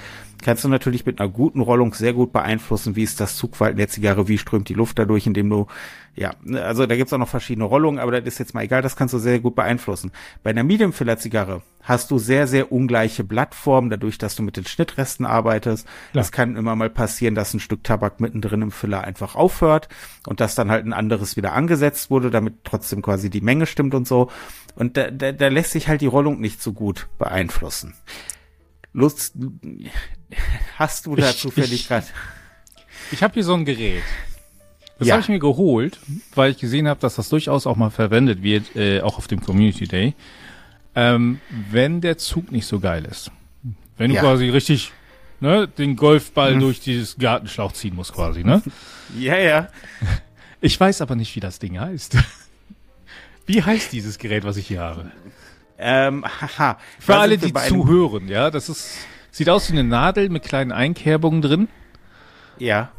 kannst 0.42 0.64
du 0.64 0.68
natürlich 0.68 1.06
mit 1.06 1.20
einer 1.20 1.30
guten 1.30 1.62
Rollung 1.62 1.94
sehr 1.94 2.14
gut 2.14 2.32
beeinflussen, 2.34 2.96
wie 2.96 3.04
ist 3.04 3.20
das 3.20 3.36
Zugverhalten 3.36 3.78
der 3.78 3.88
Zigarre, 3.88 4.28
wie 4.28 4.38
strömt 4.38 4.70
die 4.70 4.74
Luft 4.74 5.00
dadurch, 5.00 5.28
indem 5.28 5.50
du, 5.50 5.68
ja, 6.16 6.34
ne, 6.44 6.64
also 6.64 6.86
da 6.86 6.96
gibt's 6.96 7.14
auch 7.14 7.18
noch 7.18 7.28
verschiedene 7.28 7.66
Rollungen, 7.66 8.00
aber 8.00 8.12
das 8.12 8.34
ist 8.34 8.40
jetzt 8.40 8.54
mal 8.54 8.64
egal, 8.64 8.82
das 8.82 8.96
kannst 8.96 9.14
du 9.14 9.20
sehr 9.20 9.40
gut 9.40 9.56
beeinflussen. 9.56 10.12
Bei 10.44 10.50
einer 10.50 10.64
Medium 10.64 10.94
Filler 10.94 11.18
Zigarre 11.18 11.62
hast 11.82 12.12
du 12.12 12.18
sehr, 12.18 12.48
sehr 12.48 12.72
ungleiche 12.72 13.24
Blattformen, 13.24 13.90
dadurch, 13.90 14.18
dass 14.18 14.36
du 14.36 14.44
mit 14.44 14.58
den 14.58 14.66
Schnittresten 14.66 15.26
arbeitest. 15.26 15.88
Es 16.14 16.32
kann 16.32 16.56
immer 16.56 16.76
mal 16.76 16.90
passieren, 16.90 17.36
dass 17.36 17.54
ein 17.54 17.60
Stück 17.60 17.84
Tabak 17.84 18.20
mittendrin 18.20 18.62
im 18.62 18.72
Filler 18.72 19.04
einfach 19.04 19.36
aufhört 19.36 19.90
und 20.28 20.40
dass 20.40 20.56
dann 20.56 20.70
halt 20.70 20.86
ein 20.86 20.94
anderes 20.94 21.38
wieder 21.38 21.54
angesetzt 21.54 22.10
wurde, 22.10 22.30
damit 22.30 22.64
trotzdem 22.64 23.02
quasi 23.02 23.30
die 23.30 23.42
Menge 23.42 23.66
stimmt 23.66 23.96
und 23.96 24.08
so. 24.08 24.30
Und 24.76 24.98
da, 24.98 25.12
da, 25.12 25.32
da 25.32 25.48
lässt 25.48 25.72
sich 25.72 25.88
halt 25.88 26.02
die 26.02 26.08
Rollung 26.08 26.40
nicht 26.40 26.62
so 26.62 26.74
gut 26.74 27.08
beeinflussen. 27.18 27.96
Lust, 28.94 29.36
hast 30.78 31.06
du 31.06 31.16
da 31.16 31.30
Ich- 31.30 31.38
zufällig 31.40 31.72
ich- 31.74 31.88
gerade? 31.88 32.06
Ich 33.12 33.22
habe 33.24 33.34
hier 33.34 33.44
so 33.44 33.54
ein 33.54 33.66
Gerät. 33.66 34.04
Das 35.00 35.08
Ja. 35.08 35.14
habe 35.16 35.22
ich 35.24 35.30
mir 35.30 35.40
geholt, 35.40 36.00
weil 36.36 36.52
ich 36.52 36.58
gesehen 36.60 36.88
habe, 36.88 37.00
dass 37.00 37.16
das 37.16 37.28
durchaus 37.30 37.66
auch 37.68 37.76
mal 37.76 37.90
verwendet 37.90 38.44
wird, 38.44 38.76
äh, 38.76 39.02
auch 39.02 39.18
auf 39.18 39.28
dem 39.28 39.42
Community 39.42 39.88
Day. 39.88 40.14
Ähm, 40.96 41.40
wenn 41.72 42.02
der 42.02 42.18
Zug 42.18 42.52
nicht 42.52 42.68
so 42.68 42.80
geil 42.80 43.06
ist. 43.06 43.32
Wenn 43.98 44.10
du 44.10 44.16
Ja. 44.16 44.22
quasi 44.22 44.50
richtig 44.50 44.92
ne, 45.40 45.68
den 45.68 45.96
Golfball 45.96 46.54
Mhm. 46.56 46.60
durch 46.60 46.82
dieses 46.82 47.18
Gartenschlauch 47.18 47.72
ziehen 47.72 47.96
musst 47.96 48.14
quasi, 48.14 48.44
ne? 48.44 48.62
Ja, 49.20 49.38
ja. 49.38 49.70
Ich 50.62 50.80
weiß 50.80 51.02
aber 51.02 51.16
nicht, 51.16 51.36
wie 51.36 51.40
das 51.40 51.58
Ding 51.58 51.80
heißt. 51.80 52.16
Wie 53.48 53.64
heißt 53.64 53.92
dieses 53.92 54.20
Gerät, 54.20 54.44
was 54.44 54.56
ich 54.58 54.68
hier 54.68 54.82
habe? 54.82 55.12
Ähm, 55.80 56.24
haha. 56.24 56.78
Für 57.00 57.18
alle, 57.18 57.40
die 57.40 57.52
zuhören, 57.52 58.28
ja, 58.28 58.52
das 58.52 58.70
ist 58.70 58.92
Sieht 59.32 59.50
aus 59.50 59.70
wie 59.72 59.74
eine 59.80 59.88
Nadel 59.88 60.30
mit 60.30 60.44
kleinen 60.44 60.72
Einkerbungen 60.72 61.42
drin. 61.42 61.68
Ja. 62.58 62.92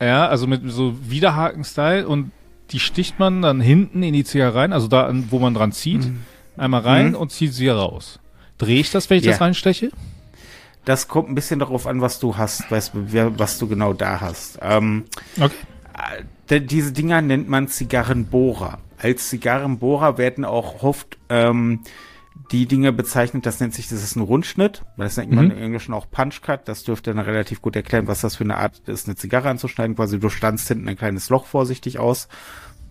Ja, 0.00 0.28
also 0.28 0.46
mit 0.46 0.62
so 0.70 0.94
Widerhaken-Style 1.10 2.06
und 2.06 2.30
die 2.70 2.78
sticht 2.78 3.18
man 3.18 3.42
dann 3.42 3.60
hinten 3.60 4.02
in 4.02 4.12
die 4.12 4.24
Zigarre 4.24 4.54
rein, 4.54 4.72
also 4.72 4.86
da, 4.86 5.10
wo 5.30 5.38
man 5.38 5.54
dran 5.54 5.72
zieht, 5.72 6.04
Mhm. 6.04 6.20
einmal 6.56 6.82
rein 6.82 7.08
Mhm. 7.10 7.14
und 7.16 7.32
zieht 7.32 7.54
sie 7.54 7.68
raus. 7.68 8.20
Drehe 8.58 8.80
ich 8.80 8.90
das, 8.90 9.08
wenn 9.10 9.18
ich 9.18 9.24
Ja. 9.24 9.32
das 9.32 9.40
reinsteche? 9.40 9.90
Das 10.84 11.08
kommt 11.08 11.28
ein 11.30 11.34
bisschen 11.34 11.58
darauf 11.58 11.86
an, 11.86 12.00
was 12.00 12.20
du 12.20 12.36
hast, 12.36 12.70
weißt, 12.70 12.92
was 12.94 13.58
du 13.58 13.66
genau 13.68 13.92
da 13.92 14.20
hast. 14.20 14.58
Ähm, 14.62 15.04
Okay. 15.40 15.54
äh, 16.50 16.60
diese 16.60 16.92
Dinger 16.92 17.20
nennt 17.22 17.48
man 17.48 17.68
Zigarrenbohrer. 17.68 18.78
Als 18.98 19.28
Zigarrenbohrer 19.30 20.18
werden 20.18 20.44
auch 20.44 20.82
oft 20.82 21.16
ähm, 21.28 21.80
die 22.50 22.66
Dinge 22.66 22.92
bezeichnet, 22.92 23.44
das 23.44 23.60
nennt 23.60 23.74
sich, 23.74 23.88
das 23.88 24.02
ist 24.02 24.16
ein 24.16 24.22
Rundschnitt, 24.22 24.82
das 24.96 25.16
nennt 25.18 25.32
man 25.32 25.46
Mhm. 25.46 25.50
im 25.52 25.62
Englischen 25.62 25.92
auch 25.92 26.10
Punchcut, 26.10 26.66
das 26.66 26.82
dürfte 26.82 27.12
dann 27.12 27.22
relativ 27.22 27.60
gut 27.60 27.76
erklären, 27.76 28.06
was 28.06 28.22
das 28.22 28.36
für 28.36 28.44
eine 28.44 28.56
Art 28.56 28.80
ist, 28.88 29.06
eine 29.06 29.16
Zigarre 29.16 29.50
anzuschneiden, 29.50 29.96
quasi 29.96 30.18
du 30.18 30.28
standst 30.30 30.66
hinten 30.68 30.88
ein 30.88 30.96
kleines 30.96 31.28
Loch 31.28 31.44
vorsichtig 31.46 31.98
aus. 31.98 32.28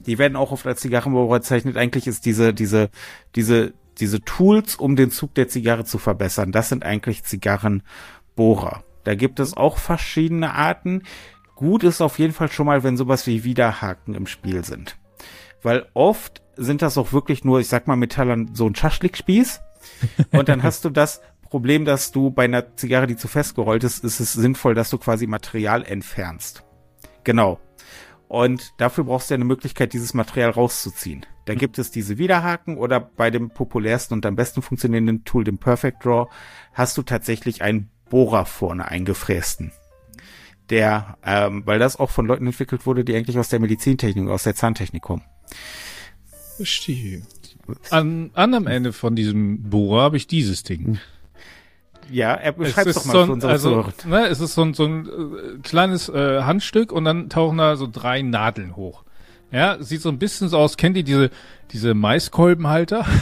Die 0.05 0.17
werden 0.19 0.35
auch 0.35 0.51
oft 0.51 0.65
als 0.67 0.81
Zigarrenbohrer 0.81 1.39
bezeichnet. 1.39 1.75
Eigentlich 1.75 2.07
ist 2.07 2.25
diese, 2.25 2.53
diese, 2.53 2.89
diese, 3.35 3.73
diese 3.99 4.21
Tools, 4.21 4.75
um 4.75 4.95
den 4.95 5.09
Zug 5.11 5.33
der 5.33 5.47
Zigarre 5.47 5.85
zu 5.85 5.97
verbessern, 5.97 6.51
das 6.51 6.69
sind 6.69 6.85
eigentlich 6.85 7.23
Zigarrenbohrer. 7.23 8.83
Da 9.03 9.15
gibt 9.15 9.39
es 9.39 9.55
auch 9.55 9.77
verschiedene 9.77 10.53
Arten. 10.53 11.03
Gut 11.55 11.83
ist 11.83 12.01
auf 12.01 12.19
jeden 12.19 12.33
Fall 12.33 12.51
schon 12.51 12.67
mal, 12.67 12.83
wenn 12.83 12.97
sowas 12.97 13.25
wie 13.25 13.43
Widerhaken 13.43 14.13
im 14.15 14.27
Spiel 14.27 14.63
sind. 14.63 14.97
Weil 15.63 15.87
oft 15.93 16.41
sind 16.57 16.81
das 16.81 16.97
auch 16.97 17.13
wirklich 17.13 17.43
nur, 17.43 17.59
ich 17.59 17.67
sag 17.67 17.87
mal, 17.87 17.95
Metall 17.95 18.31
an 18.31 18.49
so 18.53 18.67
ein 18.67 18.75
Schaschlikspieß. 18.75 19.61
Und 20.31 20.49
dann 20.49 20.63
hast 20.63 20.83
du 20.85 20.89
das 20.89 21.21
Problem, 21.49 21.85
dass 21.85 22.11
du 22.11 22.29
bei 22.29 22.45
einer 22.45 22.75
Zigarre, 22.75 23.07
die 23.07 23.15
zu 23.15 23.27
festgerollt 23.27 23.83
ist, 23.83 24.03
ist 24.03 24.19
es 24.19 24.33
sinnvoll, 24.33 24.75
dass 24.75 24.89
du 24.89 24.97
quasi 24.97 25.27
Material 25.27 25.83
entfernst. 25.83 26.63
Genau. 27.23 27.59
Und 28.27 28.73
dafür 28.77 29.05
brauchst 29.05 29.29
du 29.29 29.33
ja 29.33 29.37
eine 29.37 29.45
Möglichkeit, 29.45 29.93
dieses 29.93 30.13
Material 30.13 30.49
rauszuziehen. 30.49 31.25
Da 31.45 31.55
gibt 31.55 31.79
es 31.79 31.91
diese 31.91 32.17
Widerhaken 32.17 32.77
oder 32.77 32.99
bei 32.99 33.31
dem 33.31 33.49
populärsten 33.49 34.15
und 34.15 34.25
am 34.25 34.35
besten 34.35 34.61
funktionierenden 34.61 35.23
Tool, 35.23 35.45
dem 35.45 35.57
Perfect 35.57 36.03
Draw, 36.03 36.27
hast 36.73 36.97
du 36.97 37.03
tatsächlich 37.03 37.61
einen 37.61 37.89
Bohrer 38.09 38.45
vorne 38.45 38.85
eingefrästen. 38.85 39.71
Der, 40.69 41.17
ähm, 41.23 41.63
weil 41.65 41.79
das 41.79 41.95
auch 41.95 42.09
von 42.09 42.25
Leuten 42.25 42.45
entwickelt 42.47 42.85
wurde, 42.85 43.05
die 43.05 43.15
eigentlich 43.15 43.39
aus 43.39 43.47
der 43.47 43.61
Medizintechnik, 43.61 44.27
aus 44.27 44.43
der 44.43 44.55
Zahntechnik 44.55 45.01
kommen. 45.01 45.23
Verstehe. 46.57 47.21
An 47.89 48.31
anderem 48.33 48.67
Ende 48.67 48.93
von 48.93 49.15
diesem 49.15 49.69
Bohrer 49.69 50.01
habe 50.03 50.17
ich 50.17 50.27
dieses 50.27 50.63
Ding. 50.63 50.99
Ja, 52.09 52.33
er 52.33 52.51
Es 52.51 52.57
beschreibt 52.57 52.87
ist 52.87 52.97
doch 52.97 53.05
mal 53.05 53.13
so 53.13 53.21
ein, 53.21 53.29
unsere 53.29 53.51
also, 53.51 53.85
ne, 54.05 54.27
es 54.27 54.39
ist 54.39 54.53
so 54.53 54.61
ein, 54.63 54.73
so 54.73 54.85
ein 54.85 55.05
äh, 55.07 55.59
kleines 55.61 56.09
äh, 56.09 56.41
Handstück 56.43 56.91
und 56.91 57.05
dann 57.05 57.29
tauchen 57.29 57.57
da 57.57 57.75
so 57.75 57.87
drei 57.91 58.21
Nadeln 58.21 58.75
hoch. 58.75 59.03
Ja, 59.51 59.81
sieht 59.81 60.01
so 60.01 60.09
ein 60.09 60.19
bisschen 60.19 60.49
so 60.49 60.57
aus, 60.57 60.77
kennt 60.77 60.97
ihr 60.97 61.03
diese, 61.03 61.29
diese 61.71 61.93
Maiskolbenhalter? 61.93 63.05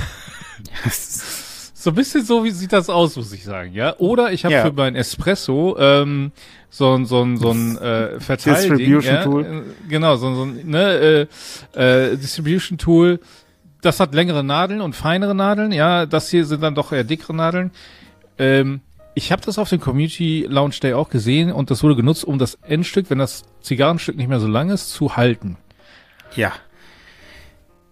So 1.86 1.92
ein 1.92 1.96
bisschen 1.96 2.26
so, 2.26 2.44
wie 2.44 2.50
sieht 2.50 2.74
das 2.74 2.90
aus, 2.90 3.16
muss 3.16 3.32
ich 3.32 3.44
sagen, 3.44 3.72
ja. 3.74 3.96
Oder 4.00 4.32
ich 4.34 4.44
habe 4.44 4.56
Ja. 4.56 4.66
für 4.66 4.74
mein 4.74 4.96
Espresso 4.96 5.78
ähm, 5.80 6.32
so 6.72 6.96
ein 6.96 7.06
so 7.06 7.22
ein 7.24 7.38
so 7.38 7.52
ein 7.52 7.78
äh, 7.78 8.20
Verteilding, 8.20 8.70
Distribution 8.78 9.14
ja, 9.16 9.24
Tool. 9.24 9.44
äh, 9.46 9.88
genau, 9.88 10.16
so, 10.16 10.28
ein- 10.30 10.36
so 10.36 10.44
ein 10.46 10.68
ne, 10.68 11.28
äh, 11.76 11.80
äh, 12.14 12.18
Distribution 12.18 12.80
Tool. 12.80 13.20
Das 13.84 14.00
hat 14.00 14.16
längere 14.16 14.44
Nadeln 14.44 14.82
und 14.82 14.96
feinere 14.96 15.36
Nadeln, 15.36 15.72
ja. 15.72 16.08
Das 16.08 16.32
hier 16.32 16.44
sind 16.46 16.64
dann 16.64 16.74
doch 16.74 16.92
eher 16.92 17.04
dickere 17.04 17.36
Nadeln. 17.36 17.70
Ähm, 18.40 18.82
ich 19.14 19.32
habe 19.32 19.44
das 19.46 19.60
auf 19.60 19.70
dem 19.70 19.80
Community 19.80 20.48
Lounge 20.50 20.78
Day 20.82 20.94
auch 20.96 21.10
gesehen 21.10 21.52
und 21.52 21.70
das 21.70 21.84
wurde 21.84 21.96
genutzt, 21.96 22.26
um 22.26 22.40
das 22.40 22.56
Endstück, 22.64 23.12
wenn 23.12 23.20
das 23.20 23.44
Zigarrenstück 23.62 24.16
nicht 24.18 24.28
mehr 24.28 24.40
so 24.40 24.48
lang 24.48 24.72
ist, 24.72 24.90
zu 24.90 25.16
halten. 25.18 25.58
Ja, 26.36 26.52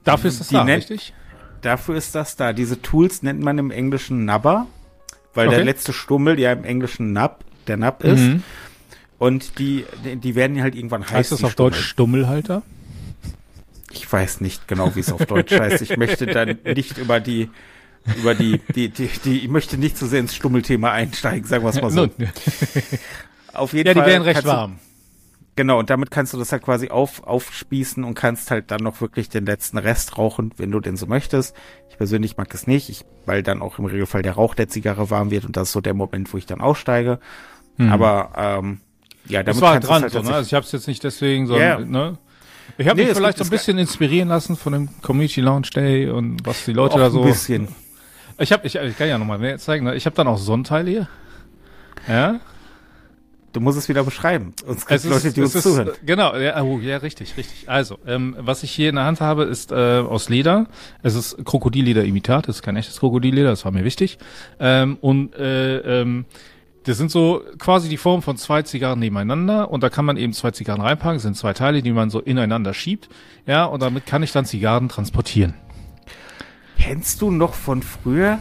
Dafür 0.04 0.30
ist 0.30 0.40
das 0.40 0.48
Die 0.48 0.56
da, 0.56 0.64
richtig? 0.64 1.14
Dafür 1.64 1.96
ist 1.96 2.14
das 2.16 2.36
da. 2.36 2.54
Diese 2.54 2.82
Tools 2.82 3.24
nennt 3.24 3.42
man 3.42 3.58
im 3.58 3.72
Englischen 3.72 4.26
Nubber, 4.26 4.68
weil 5.34 5.48
der 5.50 5.60
Okay. 5.60 5.66
letzte 5.66 5.94
Stummel 5.94 6.40
ja 6.40 6.52
im 6.52 6.64
Englischen 6.64 7.12
Nub, 7.14 7.40
der 7.68 7.78
Nub 7.78 8.04
ist. 8.04 8.20
Mhm. 8.20 8.44
Und 9.20 9.58
die, 9.60 9.86
die 10.04 10.36
werden 10.36 10.62
halt 10.62 10.76
irgendwann 10.76 11.04
heiß. 11.06 11.12
Heißt 11.14 11.32
das 11.32 11.44
auf 11.44 11.56
Deutsch 11.56 11.76
Stummel. 11.80 12.22
Stummelhalter? 12.24 12.62
Ich 13.92 14.12
weiß 14.12 14.42
nicht 14.42 14.68
genau, 14.68 14.96
wie 14.96 15.00
es 15.02 15.12
auf 15.12 15.26
Deutsch 15.26 15.52
heißt. 15.54 15.82
Ich 15.82 15.98
möchte 15.98 16.26
dann 16.26 16.58
nicht 16.66 16.98
über 16.98 17.20
die, 17.20 17.50
über 18.18 18.36
die, 18.36 18.60
die, 18.76 18.90
die, 18.90 19.08
die, 19.24 19.40
ich 19.40 19.48
möchte 19.50 19.78
nicht 19.78 19.98
zu 19.98 20.08
sehr 20.08 20.20
ins 20.20 20.36
Stummelthema 20.36 20.92
einsteigen, 20.92 21.48
sagen 21.48 21.64
wir 21.64 21.70
es 21.70 21.82
mal 21.82 21.92
so. 21.92 22.02
Nun, 22.08 22.12
Auf 23.54 23.74
jeden 23.74 23.88
ja, 23.88 23.94
die 23.94 24.00
Fall 24.00 24.10
werden 24.10 24.24
recht 24.24 24.34
kannst 24.36 24.48
du- 24.48 24.52
warm. 24.52 24.80
Genau, 25.56 25.78
und 25.78 25.90
damit 25.92 26.10
kannst 26.10 26.34
du 26.34 26.38
das 26.40 26.52
halt 26.52 26.64
quasi 26.64 26.90
auf, 26.90 27.24
aufspießen 27.24 28.04
und 28.04 28.16
kannst 28.16 28.50
halt 28.50 28.72
dann 28.72 28.82
noch 28.82 29.02
wirklich 29.02 29.30
den 29.30 29.46
letzten 29.46 29.78
Rest 29.78 30.18
rauchen, 30.18 30.52
wenn 30.58 30.72
du 30.72 30.80
denn 30.80 30.98
so 30.98 31.06
möchtest. 31.06 31.56
Ich 31.90 31.98
persönlich 31.98 32.38
mag 32.38 32.52
es 32.56 32.66
nicht, 32.66 32.90
ich, 32.90 33.06
weil 33.28 33.44
dann 33.44 33.62
auch 33.62 33.78
im 33.78 33.86
Regelfall 33.86 34.24
der 34.24 34.34
Rauch 34.34 34.56
der 34.56 34.68
Zigarre 34.68 35.12
warm 35.12 35.30
wird 35.30 35.46
und 35.46 35.56
das 35.56 35.68
ist 35.70 35.74
so 35.74 35.82
der 35.82 35.94
Moment, 35.94 36.34
wo 36.34 36.38
ich 36.38 36.48
dann 36.48 36.60
aussteige. 36.60 37.20
Mhm. 37.78 37.92
Aber 37.92 38.32
ähm, 38.36 38.80
ja, 39.28 39.44
das 39.44 39.58
damit 39.58 39.62
war 39.62 39.70
halt 39.74 39.84
kannst 39.86 39.90
dran, 39.92 40.02
du 40.02 40.08
es 40.08 40.14
so, 40.14 40.18
halt 40.20 40.28
ne? 40.30 40.36
Also 40.36 40.48
ich 40.48 40.54
habe 40.56 40.66
es 40.66 40.72
jetzt 40.72 40.88
nicht 40.88 41.04
deswegen, 41.04 41.46
sondern, 41.46 41.68
Ja. 41.68 41.80
ne? 41.86 42.18
Ich 42.78 42.88
habe 42.88 43.00
Nee, 43.00 43.08
mich 43.08 43.16
vielleicht 43.16 43.38
so 43.38 43.44
ein 43.44 43.50
bisschen 43.52 43.78
inspirieren 43.78 44.30
lassen 44.30 44.56
von 44.56 44.74
dem 44.74 44.90
Community 45.02 45.42
Lounge 45.42 45.68
Day 45.76 46.10
und 46.10 46.44
was 46.46 46.66
die 46.66 46.74
Leute 46.74 46.98
da 46.98 47.12
so. 47.12 47.22
ein 47.22 47.28
bisschen. 47.28 47.68
Ich 48.40 48.52
habe, 48.52 48.66
ich, 48.66 48.76
ich 48.76 48.98
kann 48.98 49.08
ja 49.08 49.20
nochmal 49.20 49.38
mehr 49.38 49.60
zeigen. 49.60 49.86
Ne? 49.86 49.94
Ich 49.96 50.08
habe 50.08 50.16
dann 50.16 50.28
auch 50.28 50.40
Sonnenteile 50.40 50.90
hier. 50.90 51.08
Ja. 52.08 52.40
Du 53.54 53.60
musst 53.60 53.78
es 53.78 53.88
wieder 53.88 54.04
beschreiben. 54.04 54.54
Gibt 54.66 54.92
Es 54.92 55.04
Leute, 55.04 55.28
ist, 55.28 55.38
die 55.38 55.42
es 55.42 55.46
uns 55.46 55.56
ist, 55.56 55.64
zuhören. 55.64 55.92
Genau, 56.04 56.36
ja, 56.36 56.62
oh, 56.64 56.80
ja, 56.80 56.98
richtig, 56.98 57.38
richtig. 57.38 57.70
Also, 57.70 58.00
ähm, 58.06 58.36
was 58.40 58.64
ich 58.64 58.72
hier 58.72 58.90
in 58.90 58.96
der 58.96 59.06
Hand 59.06 59.22
habe, 59.22 59.44
ist 59.44 59.72
äh, 59.72 59.76
aus 59.76 60.28
Leder. 60.28 60.66
Es 61.04 61.14
ist 61.14 61.38
Krokodilleder-Imitat, 61.46 62.50
es 62.50 62.58
ist 62.58 62.62
kein 62.64 62.76
echtes 62.76 63.00
Krokodilleder, 63.00 63.50
das 63.50 63.64
war 63.64 63.72
mir 63.72 63.84
wichtig. 63.84 64.18
Ähm, 64.60 64.98
und 65.02 65.36
äh, 65.36 66.02
ähm, 66.02 66.26
das 66.86 66.98
sind 66.98 67.12
so 67.12 67.44
quasi 67.60 67.90
die 67.90 67.98
Form 67.98 68.24
von 68.24 68.38
zwei 68.38 68.64
Zigarren 68.64 69.00
nebeneinander 69.00 69.70
und 69.70 69.84
da 69.84 69.90
kann 69.90 70.04
man 70.04 70.18
eben 70.18 70.34
zwei 70.34 70.52
Zigarren 70.52 70.82
reinpacken, 70.82 71.16
das 71.18 71.24
sind 71.24 71.38
zwei 71.38 71.54
Teile, 71.54 71.82
die 71.84 71.92
man 71.92 72.10
so 72.10 72.20
ineinander 72.20 72.74
schiebt. 72.74 73.08
Ja, 73.46 73.66
und 73.66 73.82
damit 73.82 74.08
kann 74.08 74.24
ich 74.24 74.32
dann 74.32 74.46
Zigarren 74.46 74.90
transportieren. 74.90 75.54
Kennst 76.78 77.22
du 77.22 77.32
noch 77.32 77.54
von 77.54 77.84
früher? 77.84 78.40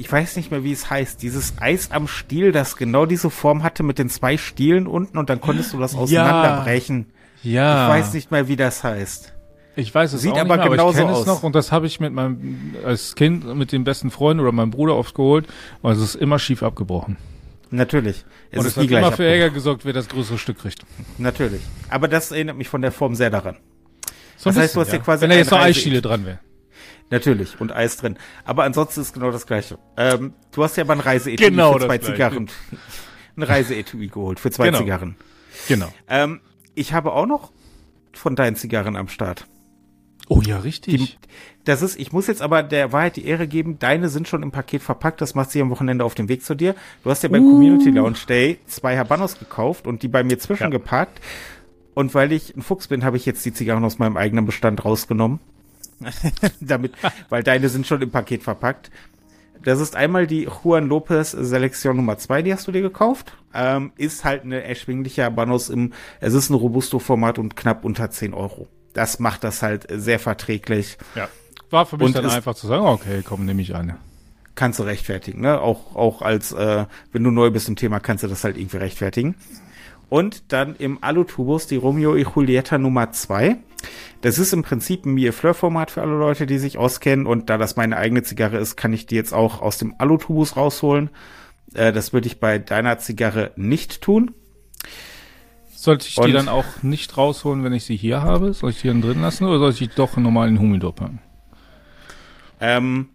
Ich 0.00 0.10
weiß 0.10 0.36
nicht 0.36 0.50
mehr, 0.50 0.64
wie 0.64 0.72
es 0.72 0.88
heißt. 0.88 1.22
Dieses 1.22 1.54
Eis 1.60 1.90
am 1.90 2.08
Stiel, 2.08 2.52
das 2.52 2.76
genau 2.76 3.04
diese 3.04 3.28
Form 3.28 3.62
hatte 3.62 3.82
mit 3.82 3.98
den 3.98 4.08
zwei 4.08 4.38
Stielen 4.38 4.86
unten 4.86 5.18
und 5.18 5.28
dann 5.28 5.42
konntest 5.42 5.74
du 5.74 5.78
das 5.78 5.94
auseinanderbrechen. 5.94 7.06
Ja. 7.42 7.84
Ich 7.84 8.00
weiß 8.00 8.14
nicht 8.14 8.30
mehr, 8.30 8.48
wie 8.48 8.56
das 8.56 8.82
heißt. 8.82 9.34
Ich 9.76 9.94
weiß 9.94 10.14
es 10.14 10.22
Sieht 10.22 10.32
auch 10.32 10.36
nicht 10.36 10.40
aber 10.40 10.56
mehr, 10.56 10.64
aber 10.64 10.74
ich 10.74 10.80
genauso 10.80 10.98
kenne 10.98 11.12
es 11.12 11.26
noch 11.26 11.42
und 11.42 11.54
das 11.54 11.70
habe 11.70 11.86
ich 11.86 12.00
mit 12.00 12.14
meinem 12.14 12.74
als 12.82 13.14
Kind 13.14 13.44
mit 13.54 13.72
dem 13.72 13.84
besten 13.84 14.10
Freund 14.10 14.40
oder 14.40 14.52
meinem 14.52 14.70
Bruder 14.70 14.96
oft 14.96 15.14
geholt 15.14 15.46
und 15.82 15.92
es 15.92 16.00
ist 16.00 16.14
immer 16.14 16.38
schief 16.38 16.62
abgebrochen. 16.62 17.18
Natürlich. 17.70 18.24
Es 18.50 18.58
und 18.58 18.66
es 18.66 18.76
hat 18.78 18.90
immer 18.90 19.12
für. 19.12 19.24
Ärger 19.24 19.50
gesorgt, 19.50 19.84
wer 19.84 19.92
das 19.92 20.08
größere 20.08 20.38
Stück 20.38 20.60
kriegt. 20.60 20.80
Natürlich. 21.18 21.60
Aber 21.90 22.08
das 22.08 22.32
erinnert 22.32 22.56
mich 22.56 22.68
von 22.68 22.80
der 22.80 22.90
Form 22.90 23.14
sehr 23.14 23.28
daran. 23.28 23.56
So 24.38 24.48
Das 24.48 24.56
heißt, 24.56 24.74
du 24.74 24.80
bisschen, 24.80 24.80
hast 24.80 24.90
hier 24.90 25.00
quasi 25.00 25.22
Wenn 25.22 25.30
da 25.30 25.36
jetzt 25.36 25.50
noch 25.50 25.60
Eisstiele 25.60 26.00
dran 26.00 26.24
wäre. 26.24 26.38
Natürlich. 27.10 27.60
Und 27.60 27.72
Eis 27.72 27.96
drin. 27.96 28.16
Aber 28.44 28.64
ansonsten 28.64 29.00
ist 29.00 29.12
genau 29.12 29.30
das 29.30 29.46
Gleiche. 29.46 29.78
Ähm, 29.96 30.32
du 30.52 30.62
hast 30.62 30.76
ja 30.76 30.84
aber 30.84 30.92
ein 30.94 31.00
Reiseetui 31.00 31.44
Genau 31.50 31.72
für 31.74 31.86
zwei. 31.86 31.98
Zigarren. 31.98 32.48
ein 33.36 33.42
Reiseetui 33.42 34.08
geholt 34.08 34.38
für 34.40 34.50
zwei 34.50 34.66
Genau. 34.66 34.78
Zigarren. 34.78 35.16
Genau. 35.68 35.92
Ähm, 36.08 36.40
ich 36.74 36.92
habe 36.92 37.12
auch 37.12 37.26
noch 37.26 37.50
von 38.12 38.36
deinen 38.36 38.56
Zigarren 38.56 38.96
am 38.96 39.08
Start. 39.08 39.46
Oh 40.28 40.40
ja, 40.42 40.58
richtig. 40.60 41.18
Das 41.64 41.82
ist, 41.82 41.98
ich 41.98 42.12
muss 42.12 42.28
jetzt 42.28 42.40
aber 42.40 42.62
der 42.62 42.92
Wahrheit 42.92 43.16
die 43.16 43.24
Ehre 43.26 43.48
geben, 43.48 43.80
deine 43.80 44.08
sind 44.08 44.28
schon 44.28 44.44
im 44.44 44.52
Paket 44.52 44.80
verpackt, 44.80 45.20
das 45.20 45.34
macht 45.34 45.50
sie 45.50 45.60
am 45.60 45.70
Wochenende 45.70 46.04
auf 46.04 46.14
dem 46.14 46.28
Weg 46.28 46.44
zu 46.44 46.54
dir. 46.54 46.76
Du 47.02 47.10
hast 47.10 47.24
ja 47.24 47.28
beim 47.28 47.44
Uh. 47.44 47.50
Community 47.50 47.90
Lounge 47.90 48.18
Day 48.28 48.58
zwei 48.66 48.96
Habanos 48.96 49.40
gekauft 49.40 49.88
und 49.88 50.04
die 50.04 50.08
bei 50.08 50.22
mir 50.22 50.38
zwischengeparkt. 50.38 51.20
Und 51.94 52.14
weil 52.14 52.30
ich 52.30 52.56
ein 52.56 52.62
Fuchs 52.62 52.86
bin, 52.86 53.04
habe 53.04 53.16
ich 53.16 53.26
jetzt 53.26 53.44
die 53.44 53.52
Zigarren 53.52 53.84
aus 53.84 53.98
meinem 53.98 54.16
eigenen 54.16 54.46
Bestand 54.46 54.84
rausgenommen. 54.84 55.40
Damit, 56.60 56.92
weil 57.28 57.42
deine 57.42 57.68
sind 57.68 57.86
schon 57.86 58.02
im 58.02 58.10
Paket 58.10 58.42
verpackt. 58.42 58.90
Das 59.62 59.78
ist 59.78 59.94
einmal 59.94 60.26
die 60.26 60.44
Juan 60.44 60.88
Lopez 60.88 61.32
Selektion 61.32 61.96
Nummer 61.96 62.16
2, 62.16 62.42
die 62.42 62.52
hast 62.52 62.66
du 62.66 62.72
dir 62.72 62.80
gekauft. 62.80 63.34
Ähm, 63.52 63.92
ist 63.96 64.24
halt 64.24 64.44
eine 64.44 64.62
erschwingliche 64.62 65.24
Habanos 65.24 65.68
im, 65.68 65.92
es 66.20 66.32
ist 66.32 66.48
ein 66.48 66.54
Robusto-Format 66.54 67.38
und 67.38 67.56
knapp 67.56 67.84
unter 67.84 68.10
10 68.10 68.32
Euro. 68.32 68.68
Das 68.94 69.18
macht 69.18 69.44
das 69.44 69.62
halt 69.62 69.86
sehr 69.90 70.18
verträglich. 70.18 70.96
ja. 71.14 71.28
War 71.70 71.86
für 71.86 71.96
mich 71.96 72.06
Und 72.06 72.16
dann 72.16 72.26
einfach 72.28 72.56
zu 72.56 72.66
sagen, 72.66 72.84
okay, 72.84 73.22
komm, 73.24 73.44
nehme 73.44 73.62
ich 73.62 73.76
eine. 73.76 73.96
kannst 74.56 74.80
du 74.80 74.82
rechtfertigen, 74.82 75.40
ne? 75.40 75.60
Auch, 75.60 75.94
auch 75.94 76.20
als, 76.20 76.50
äh, 76.50 76.86
wenn 77.12 77.22
du 77.22 77.30
neu 77.30 77.50
bist 77.50 77.68
im 77.68 77.76
Thema, 77.76 78.00
kannst 78.00 78.24
du 78.24 78.28
das 78.28 78.42
halt 78.42 78.56
irgendwie 78.56 78.78
rechtfertigen. 78.78 79.36
Und 80.08 80.52
dann 80.52 80.74
im 80.74 81.02
Alutubus 81.02 81.68
die 81.68 81.76
Romeo 81.76 82.16
y 82.16 82.28
Julieta 82.34 82.76
Nummer 82.76 83.12
2. 83.12 83.58
Das 84.20 84.38
ist 84.38 84.52
im 84.52 84.62
Prinzip 84.62 85.06
ein 85.06 85.14
Mie 85.14 85.32
Fleur 85.32 85.54
Format 85.54 85.90
für 85.90 86.02
alle 86.02 86.18
Leute, 86.18 86.46
die 86.46 86.58
sich 86.58 86.78
auskennen. 86.78 87.26
Und 87.26 87.50
da 87.50 87.58
das 87.58 87.76
meine 87.76 87.96
eigene 87.96 88.22
Zigarre 88.22 88.58
ist, 88.58 88.76
kann 88.76 88.92
ich 88.92 89.06
die 89.06 89.14
jetzt 89.14 89.32
auch 89.32 89.62
aus 89.62 89.78
dem 89.78 89.94
Alutubus 89.98 90.56
rausholen. 90.56 91.10
Äh, 91.74 91.92
das 91.92 92.12
würde 92.12 92.26
ich 92.26 92.40
bei 92.40 92.58
deiner 92.58 92.98
Zigarre 92.98 93.52
nicht 93.56 94.02
tun. 94.02 94.34
Sollte 95.74 96.06
ich 96.06 96.18
Und 96.18 96.26
die 96.26 96.32
dann 96.32 96.48
auch 96.48 96.82
nicht 96.82 97.16
rausholen, 97.16 97.64
wenn 97.64 97.72
ich 97.72 97.84
sie 97.84 97.96
hier 97.96 98.20
habe? 98.20 98.52
Soll 98.52 98.70
ich 98.70 98.80
die 98.82 98.88
dann 98.88 99.00
drin 99.00 99.22
lassen 99.22 99.44
oder 99.44 99.58
soll 99.58 99.70
ich 99.70 99.78
die 99.78 99.88
doch 99.88 100.18
in 100.18 100.22
normalen 100.22 100.58
Humidor 100.58 100.94
packen? 100.94 101.20
Ähm, 102.60 103.08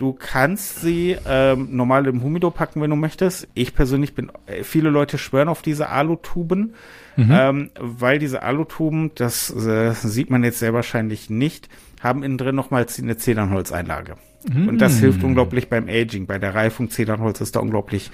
du 0.00 0.14
kannst 0.14 0.80
sie 0.80 1.16
ähm, 1.28 1.68
normal 1.70 2.06
im 2.06 2.22
Humidor 2.22 2.52
packen, 2.52 2.80
wenn 2.80 2.90
du 2.90 2.96
möchtest. 2.96 3.46
Ich 3.54 3.74
persönlich 3.74 4.14
bin, 4.14 4.32
äh, 4.46 4.64
viele 4.64 4.88
Leute 4.88 5.18
schwören 5.18 5.48
auf 5.48 5.60
diese 5.62 5.90
Alutuben, 5.90 6.74
mhm. 7.16 7.30
ähm, 7.30 7.70
weil 7.78 8.18
diese 8.18 8.42
Alutuben, 8.42 9.12
das 9.14 9.54
äh, 9.54 9.92
sieht 9.92 10.30
man 10.30 10.42
jetzt 10.42 10.58
sehr 10.58 10.72
wahrscheinlich 10.72 11.28
nicht, 11.28 11.68
haben 12.00 12.22
innen 12.22 12.38
drin 12.38 12.56
nochmal 12.56 12.86
eine 12.98 13.16
Zedernholzeinlage. 13.18 14.16
Mhm. 14.50 14.68
Und 14.68 14.78
das 14.78 14.98
hilft 14.98 15.22
unglaublich 15.22 15.68
beim 15.68 15.86
Aging. 15.86 16.26
Bei 16.26 16.38
der 16.38 16.54
Reifung 16.54 16.88
Zedernholz 16.88 17.42
ist 17.42 17.56
da 17.56 17.60
unglaublich 17.60 18.10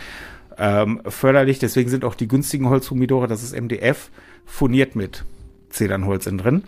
ähm, 0.59 1.01
förderlich. 1.07 1.61
Deswegen 1.61 1.89
sind 1.89 2.05
auch 2.05 2.17
die 2.17 2.27
günstigen 2.27 2.69
Holzhumidore, 2.69 3.29
das 3.29 3.45
ist 3.45 3.59
MDF, 3.59 4.11
furniert 4.45 4.97
mit 4.97 5.25
Zedernholz 5.71 6.27
in 6.27 6.39
drin. 6.39 6.65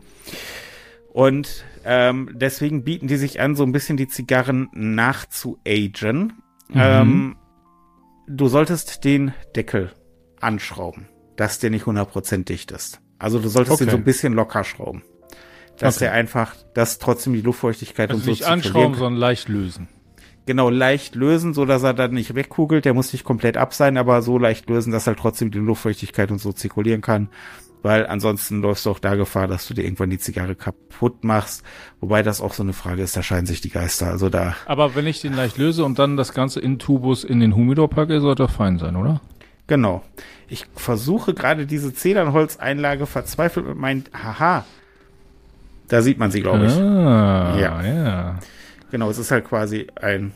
Und 1.18 1.64
ähm, 1.84 2.30
deswegen 2.32 2.84
bieten 2.84 3.08
die 3.08 3.16
sich 3.16 3.40
an, 3.40 3.56
so 3.56 3.64
ein 3.64 3.72
bisschen 3.72 3.96
die 3.96 4.06
Zigarren 4.06 4.68
nachzuagen. 4.72 6.34
Mhm. 6.68 6.74
Ähm, 6.76 7.36
du 8.28 8.46
solltest 8.46 9.02
den 9.02 9.34
Deckel 9.56 9.90
anschrauben, 10.40 11.08
dass 11.34 11.58
der 11.58 11.70
nicht 11.70 11.86
100% 11.86 12.44
dicht 12.44 12.70
ist. 12.70 13.00
Also 13.18 13.40
du 13.40 13.48
solltest 13.48 13.74
okay. 13.74 13.86
den 13.86 13.90
so 13.90 13.96
ein 13.96 14.04
bisschen 14.04 14.32
locker 14.32 14.62
schrauben. 14.62 15.02
Dass 15.76 15.96
okay. 15.96 16.04
der 16.04 16.12
einfach, 16.12 16.54
dass 16.74 17.00
trotzdem 17.00 17.32
die 17.32 17.40
Luftfeuchtigkeit 17.40 18.10
also 18.10 18.20
und 18.20 18.24
so 18.24 18.30
nicht 18.30 18.44
anschrauben, 18.44 18.94
sondern 18.94 19.16
leicht 19.16 19.48
lösen 19.48 19.88
genau 20.46 20.70
leicht 20.70 21.14
lösen, 21.14 21.52
so 21.52 21.66
dass 21.66 21.82
er 21.82 21.92
dann 21.92 22.12
nicht 22.12 22.34
wegkugelt. 22.34 22.86
Der 22.86 22.94
muss 22.94 23.12
nicht 23.12 23.22
komplett 23.22 23.58
ab 23.58 23.74
sein, 23.74 23.98
aber 23.98 24.22
so 24.22 24.38
leicht 24.38 24.70
lösen, 24.70 24.92
dass 24.92 25.06
halt 25.06 25.18
trotzdem 25.18 25.50
die 25.50 25.58
Luftfeuchtigkeit 25.58 26.30
und 26.30 26.38
so 26.38 26.52
zirkulieren 26.52 27.02
kann. 27.02 27.28
Weil 27.88 28.06
ansonsten 28.06 28.60
läufst 28.60 28.84
du 28.84 28.90
auch 28.90 28.98
da 28.98 29.14
Gefahr, 29.14 29.48
dass 29.48 29.66
du 29.66 29.72
dir 29.72 29.82
irgendwann 29.82 30.10
die 30.10 30.18
Zigarre 30.18 30.54
kaputt 30.54 31.24
machst. 31.24 31.64
Wobei 32.00 32.22
das 32.22 32.42
auch 32.42 32.52
so 32.52 32.62
eine 32.62 32.74
Frage 32.74 33.00
ist, 33.00 33.16
da 33.16 33.22
scheinen 33.22 33.46
sich 33.46 33.62
die 33.62 33.70
Geister. 33.70 34.08
Also 34.08 34.28
da. 34.28 34.54
Aber 34.66 34.94
wenn 34.94 35.06
ich 35.06 35.22
den 35.22 35.32
leicht 35.32 35.56
löse 35.56 35.86
und 35.86 35.98
dann 35.98 36.18
das 36.18 36.34
Ganze 36.34 36.60
in 36.60 36.78
Tubus 36.78 37.24
in 37.24 37.40
den 37.40 37.56
Humidor 37.56 37.88
packe, 37.88 38.20
sollte 38.20 38.42
er 38.42 38.48
fein 38.50 38.78
sein, 38.78 38.94
oder? 38.94 39.22
Genau. 39.68 40.02
Ich 40.48 40.66
versuche 40.74 41.32
gerade 41.32 41.64
diese 41.64 41.94
Zedernholzeinlage 41.94 43.06
verzweifelt 43.06 43.66
mit 43.66 43.78
meinen. 43.78 44.04
Haha. 44.12 44.66
Da 45.88 46.02
sieht 46.02 46.18
man 46.18 46.30
sie, 46.30 46.42
glaube 46.42 46.66
ich. 46.66 46.74
Ah, 46.74 47.56
ja. 47.58 47.82
ja. 47.82 48.38
Genau, 48.90 49.08
es 49.08 49.16
ist 49.16 49.30
halt 49.30 49.46
quasi 49.46 49.86
ein, 49.98 50.32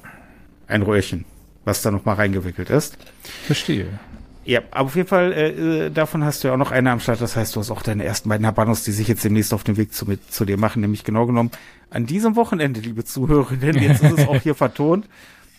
ein 0.68 0.80
Röhrchen, 0.80 1.26
was 1.66 1.82
da 1.82 1.90
nochmal 1.90 2.14
reingewickelt 2.14 2.70
ist. 2.70 2.96
Verstehe. 3.44 3.98
Ja, 4.44 4.60
aber 4.70 4.86
auf 4.86 4.96
jeden 4.96 5.08
Fall, 5.08 5.32
äh, 5.32 5.90
davon 5.90 6.24
hast 6.24 6.42
du 6.42 6.48
ja 6.48 6.54
auch 6.54 6.58
noch 6.58 6.72
eine 6.72 6.90
am 6.90 7.00
Start. 7.00 7.20
Das 7.20 7.36
heißt, 7.36 7.54
du 7.54 7.60
hast 7.60 7.70
auch 7.70 7.82
deine 7.82 8.04
ersten 8.04 8.28
beiden 8.28 8.46
Habanos, 8.46 8.82
die 8.84 8.92
sich 8.92 9.06
jetzt 9.08 9.24
demnächst 9.24 9.54
auf 9.54 9.64
den 9.64 9.76
Weg 9.76 9.94
zu, 9.94 10.06
mit, 10.06 10.32
zu 10.32 10.44
dir 10.44 10.56
machen. 10.56 10.80
Nämlich 10.80 11.04
genau 11.04 11.26
genommen 11.26 11.50
an 11.90 12.06
diesem 12.06 12.36
Wochenende, 12.36 12.80
liebe 12.80 13.04
Zuhörerinnen. 13.04 13.82
Jetzt 13.82 14.02
ist 14.02 14.18
es 14.18 14.28
auch 14.28 14.40
hier 14.40 14.54
vertont. 14.56 15.08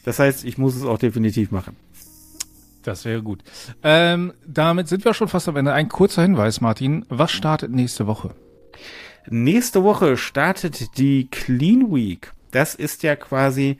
Das 0.04 0.20
heißt, 0.20 0.44
ich 0.44 0.58
muss 0.58 0.76
es 0.76 0.84
auch 0.84 0.98
definitiv 0.98 1.52
machen. 1.52 1.76
Das 2.84 3.06
wäre 3.06 3.22
gut. 3.22 3.40
Ähm, 3.84 4.34
damit 4.46 4.90
sind 4.90 5.06
wir 5.06 5.14
schon 5.14 5.30
fast 5.30 5.48
am 5.48 5.56
Ende. 5.56 5.72
Ein 5.72 5.88
kurzer 5.88 6.22
Hinweis, 6.22 6.60
Martin. 6.60 7.06
Was 7.08 7.32
startet 7.32 7.72
nächste 7.72 8.08
Woche? 8.08 8.32
Nächste 9.30 9.84
Woche 9.84 10.18
startet 10.18 10.98
die 10.98 11.30
Clean 11.32 11.94
Week 11.94 12.34
das 12.54 12.76
ist 12.76 13.04
ja 13.04 13.16
quasi 13.16 13.78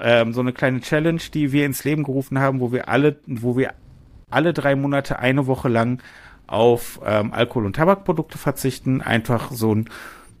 ähm, 0.00 0.32
so 0.32 0.40
eine 0.40 0.52
kleine 0.52 0.80
Challenge, 0.80 1.20
die 1.32 1.52
wir 1.52 1.66
ins 1.66 1.84
Leben 1.84 2.04
gerufen 2.04 2.38
haben, 2.38 2.60
wo 2.60 2.72
wir 2.72 2.88
alle, 2.88 3.16
wo 3.26 3.56
wir 3.56 3.74
alle 4.34 4.52
drei 4.52 4.76
Monate 4.76 5.18
eine 5.18 5.46
Woche 5.46 5.68
lang 5.68 6.02
auf 6.46 7.00
ähm, 7.04 7.32
Alkohol- 7.32 7.66
und 7.66 7.76
Tabakprodukte 7.76 8.38
verzichten. 8.38 9.00
Einfach 9.00 9.50
so 9.50 9.74
ein, 9.74 9.88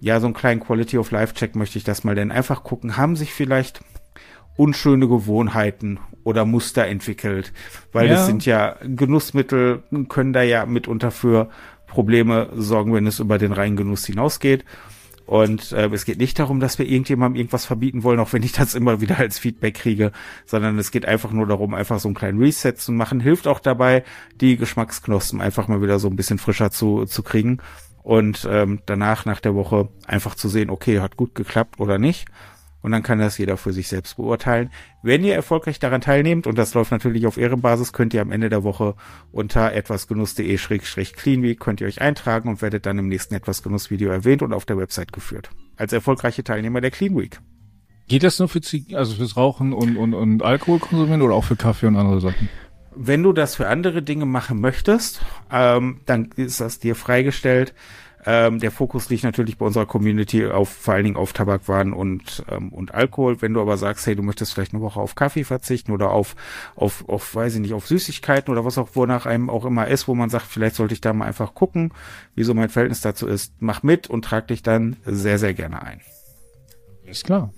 ja, 0.00 0.20
so 0.20 0.26
einen 0.26 0.34
kleinen 0.34 0.60
Quality 0.60 0.98
of 0.98 1.10
Life 1.10 1.34
Check 1.34 1.56
möchte 1.56 1.78
ich 1.78 1.84
das 1.84 2.04
mal 2.04 2.14
denn 2.14 2.30
einfach 2.30 2.62
gucken, 2.62 2.96
haben 2.96 3.16
sich 3.16 3.32
vielleicht 3.32 3.80
unschöne 4.56 5.08
Gewohnheiten 5.08 5.98
oder 6.22 6.44
Muster 6.44 6.86
entwickelt, 6.86 7.52
weil 7.92 8.06
ja. 8.06 8.14
das 8.14 8.26
sind 8.26 8.46
ja 8.46 8.76
Genussmittel, 8.82 9.82
können 10.08 10.32
da 10.32 10.42
ja 10.42 10.64
mitunter 10.66 11.10
für 11.10 11.48
Probleme 11.86 12.48
sorgen, 12.54 12.94
wenn 12.94 13.06
es 13.06 13.20
über 13.20 13.38
den 13.38 13.52
reinen 13.52 13.76
Genuss 13.76 14.06
hinausgeht. 14.06 14.64
Und 15.26 15.72
äh, 15.72 15.86
es 15.86 16.04
geht 16.04 16.18
nicht 16.18 16.38
darum, 16.38 16.60
dass 16.60 16.78
wir 16.78 16.86
irgendjemandem 16.86 17.38
irgendwas 17.38 17.64
verbieten 17.64 18.02
wollen, 18.02 18.20
auch 18.20 18.32
wenn 18.32 18.42
ich 18.42 18.52
das 18.52 18.74
immer 18.74 19.00
wieder 19.00 19.18
als 19.18 19.38
Feedback 19.38 19.74
kriege, 19.74 20.12
sondern 20.44 20.78
es 20.78 20.90
geht 20.90 21.06
einfach 21.06 21.32
nur 21.32 21.46
darum, 21.46 21.74
einfach 21.74 21.98
so 21.98 22.08
einen 22.08 22.14
kleinen 22.14 22.38
Reset 22.38 22.74
zu 22.76 22.92
machen. 22.92 23.20
Hilft 23.20 23.46
auch 23.46 23.60
dabei, 23.60 24.04
die 24.40 24.56
Geschmacksknospen 24.56 25.40
einfach 25.40 25.68
mal 25.68 25.80
wieder 25.80 25.98
so 25.98 26.08
ein 26.08 26.16
bisschen 26.16 26.38
frischer 26.38 26.70
zu, 26.70 27.06
zu 27.06 27.22
kriegen. 27.22 27.58
Und 28.02 28.46
ähm, 28.50 28.80
danach, 28.84 29.24
nach 29.24 29.40
der 29.40 29.54
Woche, 29.54 29.88
einfach 30.06 30.34
zu 30.34 30.50
sehen, 30.50 30.68
okay, 30.68 31.00
hat 31.00 31.16
gut 31.16 31.34
geklappt 31.34 31.80
oder 31.80 31.96
nicht. 31.96 32.26
Und 32.84 32.92
dann 32.92 33.02
kann 33.02 33.18
das 33.18 33.38
jeder 33.38 33.56
für 33.56 33.72
sich 33.72 33.88
selbst 33.88 34.18
beurteilen. 34.18 34.68
Wenn 35.02 35.24
ihr 35.24 35.34
erfolgreich 35.34 35.78
daran 35.78 36.02
teilnehmt, 36.02 36.46
und 36.46 36.58
das 36.58 36.74
läuft 36.74 36.90
natürlich 36.90 37.26
auf 37.26 37.38
Ehrenbasis, 37.38 37.94
könnt 37.94 38.12
ihr 38.12 38.20
am 38.20 38.30
Ende 38.30 38.50
der 38.50 38.62
Woche 38.62 38.94
unter 39.32 39.72
etwasgenuss.de-cleanweek 39.72 41.58
könnt 41.58 41.80
ihr 41.80 41.86
euch 41.86 42.02
eintragen 42.02 42.50
und 42.50 42.60
werdet 42.60 42.84
dann 42.84 42.98
im 42.98 43.08
nächsten 43.08 43.34
Etwasgenuss-Video 43.36 44.10
erwähnt 44.10 44.42
und 44.42 44.52
auf 44.52 44.66
der 44.66 44.76
Website 44.76 45.14
geführt. 45.14 45.48
Als 45.78 45.94
erfolgreiche 45.94 46.44
Teilnehmer 46.44 46.82
der 46.82 46.90
Clean 46.90 47.16
Week. 47.16 47.40
Geht 48.06 48.22
das 48.22 48.38
nur 48.38 48.48
für 48.48 48.60
Zig 48.60 48.94
also 48.94 49.14
fürs 49.14 49.34
Rauchen 49.34 49.72
und, 49.72 49.96
und, 49.96 50.12
und 50.12 50.42
Alkohol 50.42 50.78
konsumieren 50.78 51.22
oder 51.22 51.36
auch 51.36 51.44
für 51.44 51.56
Kaffee 51.56 51.86
und 51.86 51.96
andere 51.96 52.20
Sachen? 52.20 52.50
Wenn 52.94 53.22
du 53.22 53.32
das 53.32 53.56
für 53.56 53.66
andere 53.66 54.02
Dinge 54.02 54.26
machen 54.26 54.60
möchtest, 54.60 55.22
ähm, 55.50 56.00
dann 56.04 56.28
ist 56.36 56.60
das 56.60 56.80
dir 56.80 56.96
freigestellt. 56.96 57.72
Ähm, 58.26 58.58
der 58.58 58.70
Fokus 58.70 59.10
liegt 59.10 59.24
natürlich 59.24 59.58
bei 59.58 59.66
unserer 59.66 59.86
Community 59.86 60.46
auf 60.46 60.70
vor 60.70 60.94
allen 60.94 61.04
Dingen 61.04 61.16
auf 61.16 61.32
Tabakwaren 61.32 61.92
und 61.92 62.44
ähm, 62.50 62.72
und 62.72 62.94
Alkohol. 62.94 63.42
Wenn 63.42 63.52
du 63.52 63.60
aber 63.60 63.76
sagst, 63.76 64.06
hey, 64.06 64.16
du 64.16 64.22
möchtest 64.22 64.54
vielleicht 64.54 64.72
eine 64.72 64.82
Woche 64.82 65.00
auf 65.00 65.14
Kaffee 65.14 65.44
verzichten 65.44 65.92
oder 65.92 66.10
auf 66.10 66.34
auf 66.74 67.08
auf 67.08 67.34
weiß 67.34 67.56
ich 67.56 67.60
nicht 67.60 67.74
auf 67.74 67.86
Süßigkeiten 67.86 68.50
oder 68.50 68.64
was 68.64 68.78
auch 68.78 68.90
wonach 68.94 69.26
einem 69.26 69.50
auch 69.50 69.66
immer 69.66 69.88
ist, 69.88 70.08
wo 70.08 70.14
man 70.14 70.30
sagt, 70.30 70.46
vielleicht 70.46 70.76
sollte 70.76 70.94
ich 70.94 71.02
da 71.02 71.12
mal 71.12 71.26
einfach 71.26 71.54
gucken, 71.54 71.92
wie 72.34 72.44
so 72.44 72.54
mein 72.54 72.70
Verhältnis 72.70 73.02
dazu 73.02 73.26
ist. 73.26 73.54
Mach 73.60 73.82
mit 73.82 74.08
und 74.08 74.24
trag 74.24 74.48
dich 74.48 74.62
dann 74.62 74.96
sehr 75.04 75.38
sehr 75.38 75.52
gerne 75.52 75.82
ein. 75.82 76.00
Ist 77.04 77.24
klar. 77.24 77.52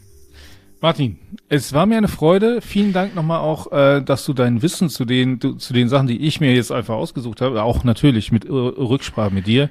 Martin, 0.83 1.19
es 1.49 1.73
war 1.73 1.87
mir 1.87 1.97
eine 1.97 2.09
Freude. 2.09 2.61
Vielen 2.61 2.93
Dank 2.93 3.15
nochmal 3.15 3.41
auch, 3.41 3.73
äh, 3.73 4.03
dass 4.03 4.27
du 4.27 4.35
dein 4.35 4.61
Wissen 4.63 4.89
zu 4.89 5.05
den 5.05 5.41
zu 5.59 5.73
den 5.73 5.89
Sachen, 5.89 6.07
die 6.07 6.27
ich 6.27 6.41
mir 6.41 6.55
jetzt 6.55 6.71
einfach 6.71 6.95
ausgesucht 6.95 7.41
habe, 7.41 7.63
auch 7.63 7.85
natürlich 7.85 8.31
mit 8.31 8.49
Rücksprache 8.49 9.33
mit 9.33 9.47
dir, 9.47 9.71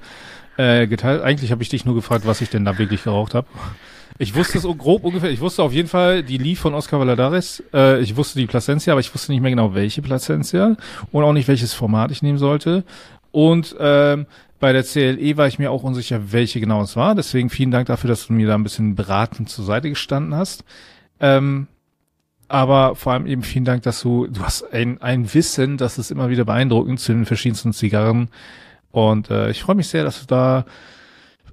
äh, 0.58 0.88
geteilt. 0.88 1.22
Eigentlich 1.22 1.52
habe 1.52 1.64
ich 1.64 1.70
dich 1.70 1.86
nur 1.86 1.96
gefragt, 1.96 2.26
was 2.26 2.42
ich 2.42 2.50
denn 2.50 2.66
da 2.66 2.78
wirklich 2.78 3.04
geraucht 3.04 3.34
habe. 3.34 3.48
Ich 4.18 4.34
wusste 4.34 4.58
es 4.58 4.64
grob 4.64 5.04
ungefähr. 5.04 5.30
Ich 5.30 5.42
wusste 5.42 5.62
auf 5.62 5.74
jeden 5.74 5.90
Fall 5.90 6.24
die 6.24 6.38
Leaf 6.38 6.60
von 6.60 6.74
Oscar 6.74 7.00
Valadares. 7.00 7.62
Äh, 7.74 8.00
ich 8.00 8.16
wusste 8.16 8.40
die 8.40 8.48
Placencia, 8.48 8.94
aber 8.94 9.02
ich 9.02 9.14
wusste 9.14 9.32
nicht 9.32 9.42
mehr 9.42 9.52
genau, 9.52 9.76
welche 9.76 10.02
Placencia 10.02 10.78
und 11.12 11.24
auch 11.24 11.34
nicht, 11.34 11.50
welches 11.50 11.74
Format 11.74 12.12
ich 12.12 12.22
nehmen 12.22 12.38
sollte. 12.38 12.86
Und 13.32 13.76
ähm, 13.80 14.28
bei 14.62 14.72
der 14.72 14.84
CLE 14.84 15.36
war 15.36 15.48
ich 15.48 15.60
mir 15.60 15.70
auch 15.70 15.84
unsicher, 15.84 16.32
welche 16.32 16.62
genau 16.62 16.82
es 16.82 16.96
war. 16.96 17.16
Deswegen 17.16 17.50
vielen 17.50 17.72
Dank 17.72 17.88
dafür, 17.88 18.08
dass 18.08 18.28
du 18.28 18.34
mir 18.34 18.48
da 18.48 18.56
ein 18.56 18.64
bisschen 18.64 18.96
beratend 18.96 19.50
zur 19.50 19.66
Seite 19.66 19.90
gestanden 19.90 20.34
hast. 20.36 20.64
Ähm, 21.20 21.68
aber 22.48 22.96
vor 22.96 23.14
allem 23.14 23.28
eben 23.28 23.44
vielen 23.44 23.66
Dank, 23.66 23.84
dass 23.84 24.02
du, 24.02 24.28
du 24.28 24.42
hast 24.44 24.72
ein, 24.72 25.02
ein 25.02 25.34
Wissen, 25.34 25.78
das 25.78 25.98
ist 25.98 26.12
immer 26.12 26.30
wieder 26.30 26.46
beeindruckend 26.46 27.00
zu 27.00 27.12
den 27.12 27.26
verschiedensten 27.26 27.74
Zigarren. 27.74 28.30
Und 28.96 29.30
äh, 29.30 29.50
ich 29.50 29.62
freue 29.62 29.76
mich 29.76 29.90
sehr, 29.90 30.06
dass 30.06 30.22
du 30.22 30.26
da 30.26 30.64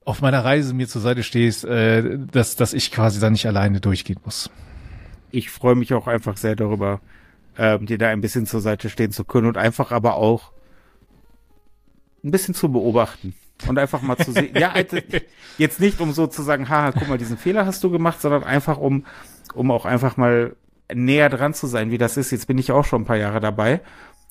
auf 0.04 0.20
meiner 0.20 0.44
Reise 0.44 0.74
mir 0.74 0.86
zur 0.86 1.02
Seite 1.02 1.24
stehst, 1.24 1.64
äh, 1.64 2.16
dass, 2.30 2.54
dass 2.54 2.72
ich 2.72 2.92
quasi 2.92 3.18
da 3.18 3.30
nicht 3.30 3.46
alleine 3.46 3.80
durchgehen 3.80 4.20
muss. 4.24 4.48
Ich 5.32 5.50
freue 5.50 5.74
mich 5.74 5.92
auch 5.92 6.06
einfach 6.06 6.36
sehr 6.36 6.54
darüber, 6.54 7.00
ähm, 7.58 7.84
dir 7.86 7.98
da 7.98 8.10
ein 8.10 8.20
bisschen 8.20 8.46
zur 8.46 8.60
Seite 8.60 8.88
stehen 8.88 9.10
zu 9.10 9.24
können 9.24 9.48
und 9.48 9.56
einfach 9.56 9.90
aber 9.90 10.14
auch 10.14 10.52
ein 12.22 12.30
bisschen 12.30 12.54
zu 12.54 12.70
beobachten 12.70 13.34
und 13.66 13.76
einfach 13.76 14.02
mal 14.02 14.16
zu 14.18 14.30
sehen. 14.30 14.54
ja, 14.56 14.72
jetzt 15.58 15.80
nicht 15.80 16.00
um 16.00 16.12
so 16.12 16.28
zu 16.28 16.42
sagen, 16.42 16.68
haha, 16.68 16.92
guck 16.92 17.08
mal, 17.08 17.18
diesen 17.18 17.38
Fehler 17.38 17.66
hast 17.66 17.82
du 17.82 17.90
gemacht, 17.90 18.20
sondern 18.20 18.44
einfach 18.44 18.78
um, 18.78 19.04
um 19.52 19.72
auch 19.72 19.84
einfach 19.84 20.16
mal 20.16 20.54
näher 20.94 21.28
dran 21.28 21.54
zu 21.54 21.66
sein, 21.66 21.90
wie 21.90 21.98
das 21.98 22.16
ist. 22.16 22.30
Jetzt 22.30 22.46
bin 22.46 22.58
ich 22.58 22.70
auch 22.70 22.84
schon 22.84 23.02
ein 23.02 23.06
paar 23.06 23.16
Jahre 23.16 23.40
dabei 23.40 23.80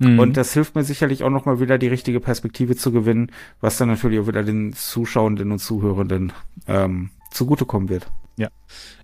Mhm. 0.01 0.19
Und 0.19 0.37
das 0.37 0.53
hilft 0.53 0.75
mir 0.75 0.83
sicherlich 0.83 1.23
auch 1.23 1.29
nochmal 1.29 1.59
wieder 1.59 1.77
die 1.77 1.87
richtige 1.87 2.19
Perspektive 2.19 2.75
zu 2.75 2.91
gewinnen, 2.91 3.31
was 3.59 3.77
dann 3.77 3.89
natürlich 3.89 4.19
auch 4.19 4.27
wieder 4.27 4.43
den 4.43 4.73
Zuschauenden 4.73 5.51
und 5.51 5.59
Zuhörenden 5.59 6.33
ähm, 6.67 7.11
zugutekommen 7.31 7.89
wird. 7.89 8.07
Ja. 8.37 8.49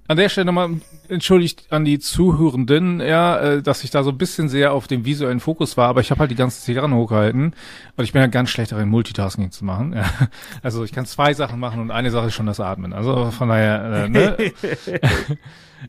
An 0.09 0.17
der 0.17 0.29
Stelle 0.29 0.45
nochmal 0.45 0.69
entschuldigt 1.09 1.67
an 1.69 1.83
die 1.83 1.99
Zuhörenden, 1.99 3.01
ja, 3.01 3.39
äh, 3.39 3.61
dass 3.61 3.83
ich 3.83 3.91
da 3.91 4.03
so 4.03 4.11
ein 4.11 4.17
bisschen 4.17 4.47
sehr 4.47 4.71
auf 4.71 4.87
dem 4.87 5.03
visuellen 5.03 5.41
Fokus 5.41 5.75
war, 5.75 5.89
aber 5.89 5.99
ich 5.99 6.11
habe 6.11 6.21
halt 6.21 6.31
die 6.31 6.35
ganze 6.35 6.61
Zigarren 6.61 6.93
hochgehalten 6.93 7.53
und 7.97 8.03
ich 8.03 8.13
bin 8.13 8.21
ja 8.21 8.27
ganz 8.27 8.49
schlecht 8.49 8.71
darin, 8.71 8.87
Multitasking 8.87 9.51
zu 9.51 9.65
machen. 9.65 9.93
Ja. 9.93 10.05
Also 10.63 10.83
ich 10.83 10.93
kann 10.93 11.05
zwei 11.05 11.33
Sachen 11.33 11.59
machen 11.59 11.81
und 11.81 11.91
eine 11.91 12.09
Sache 12.09 12.27
ist 12.27 12.33
schon 12.33 12.45
das 12.45 12.59
Atmen. 12.59 12.93
Also 12.93 13.31
von 13.31 13.49
daher, 13.49 14.05
äh, 14.05 14.09
ne? 14.09 14.37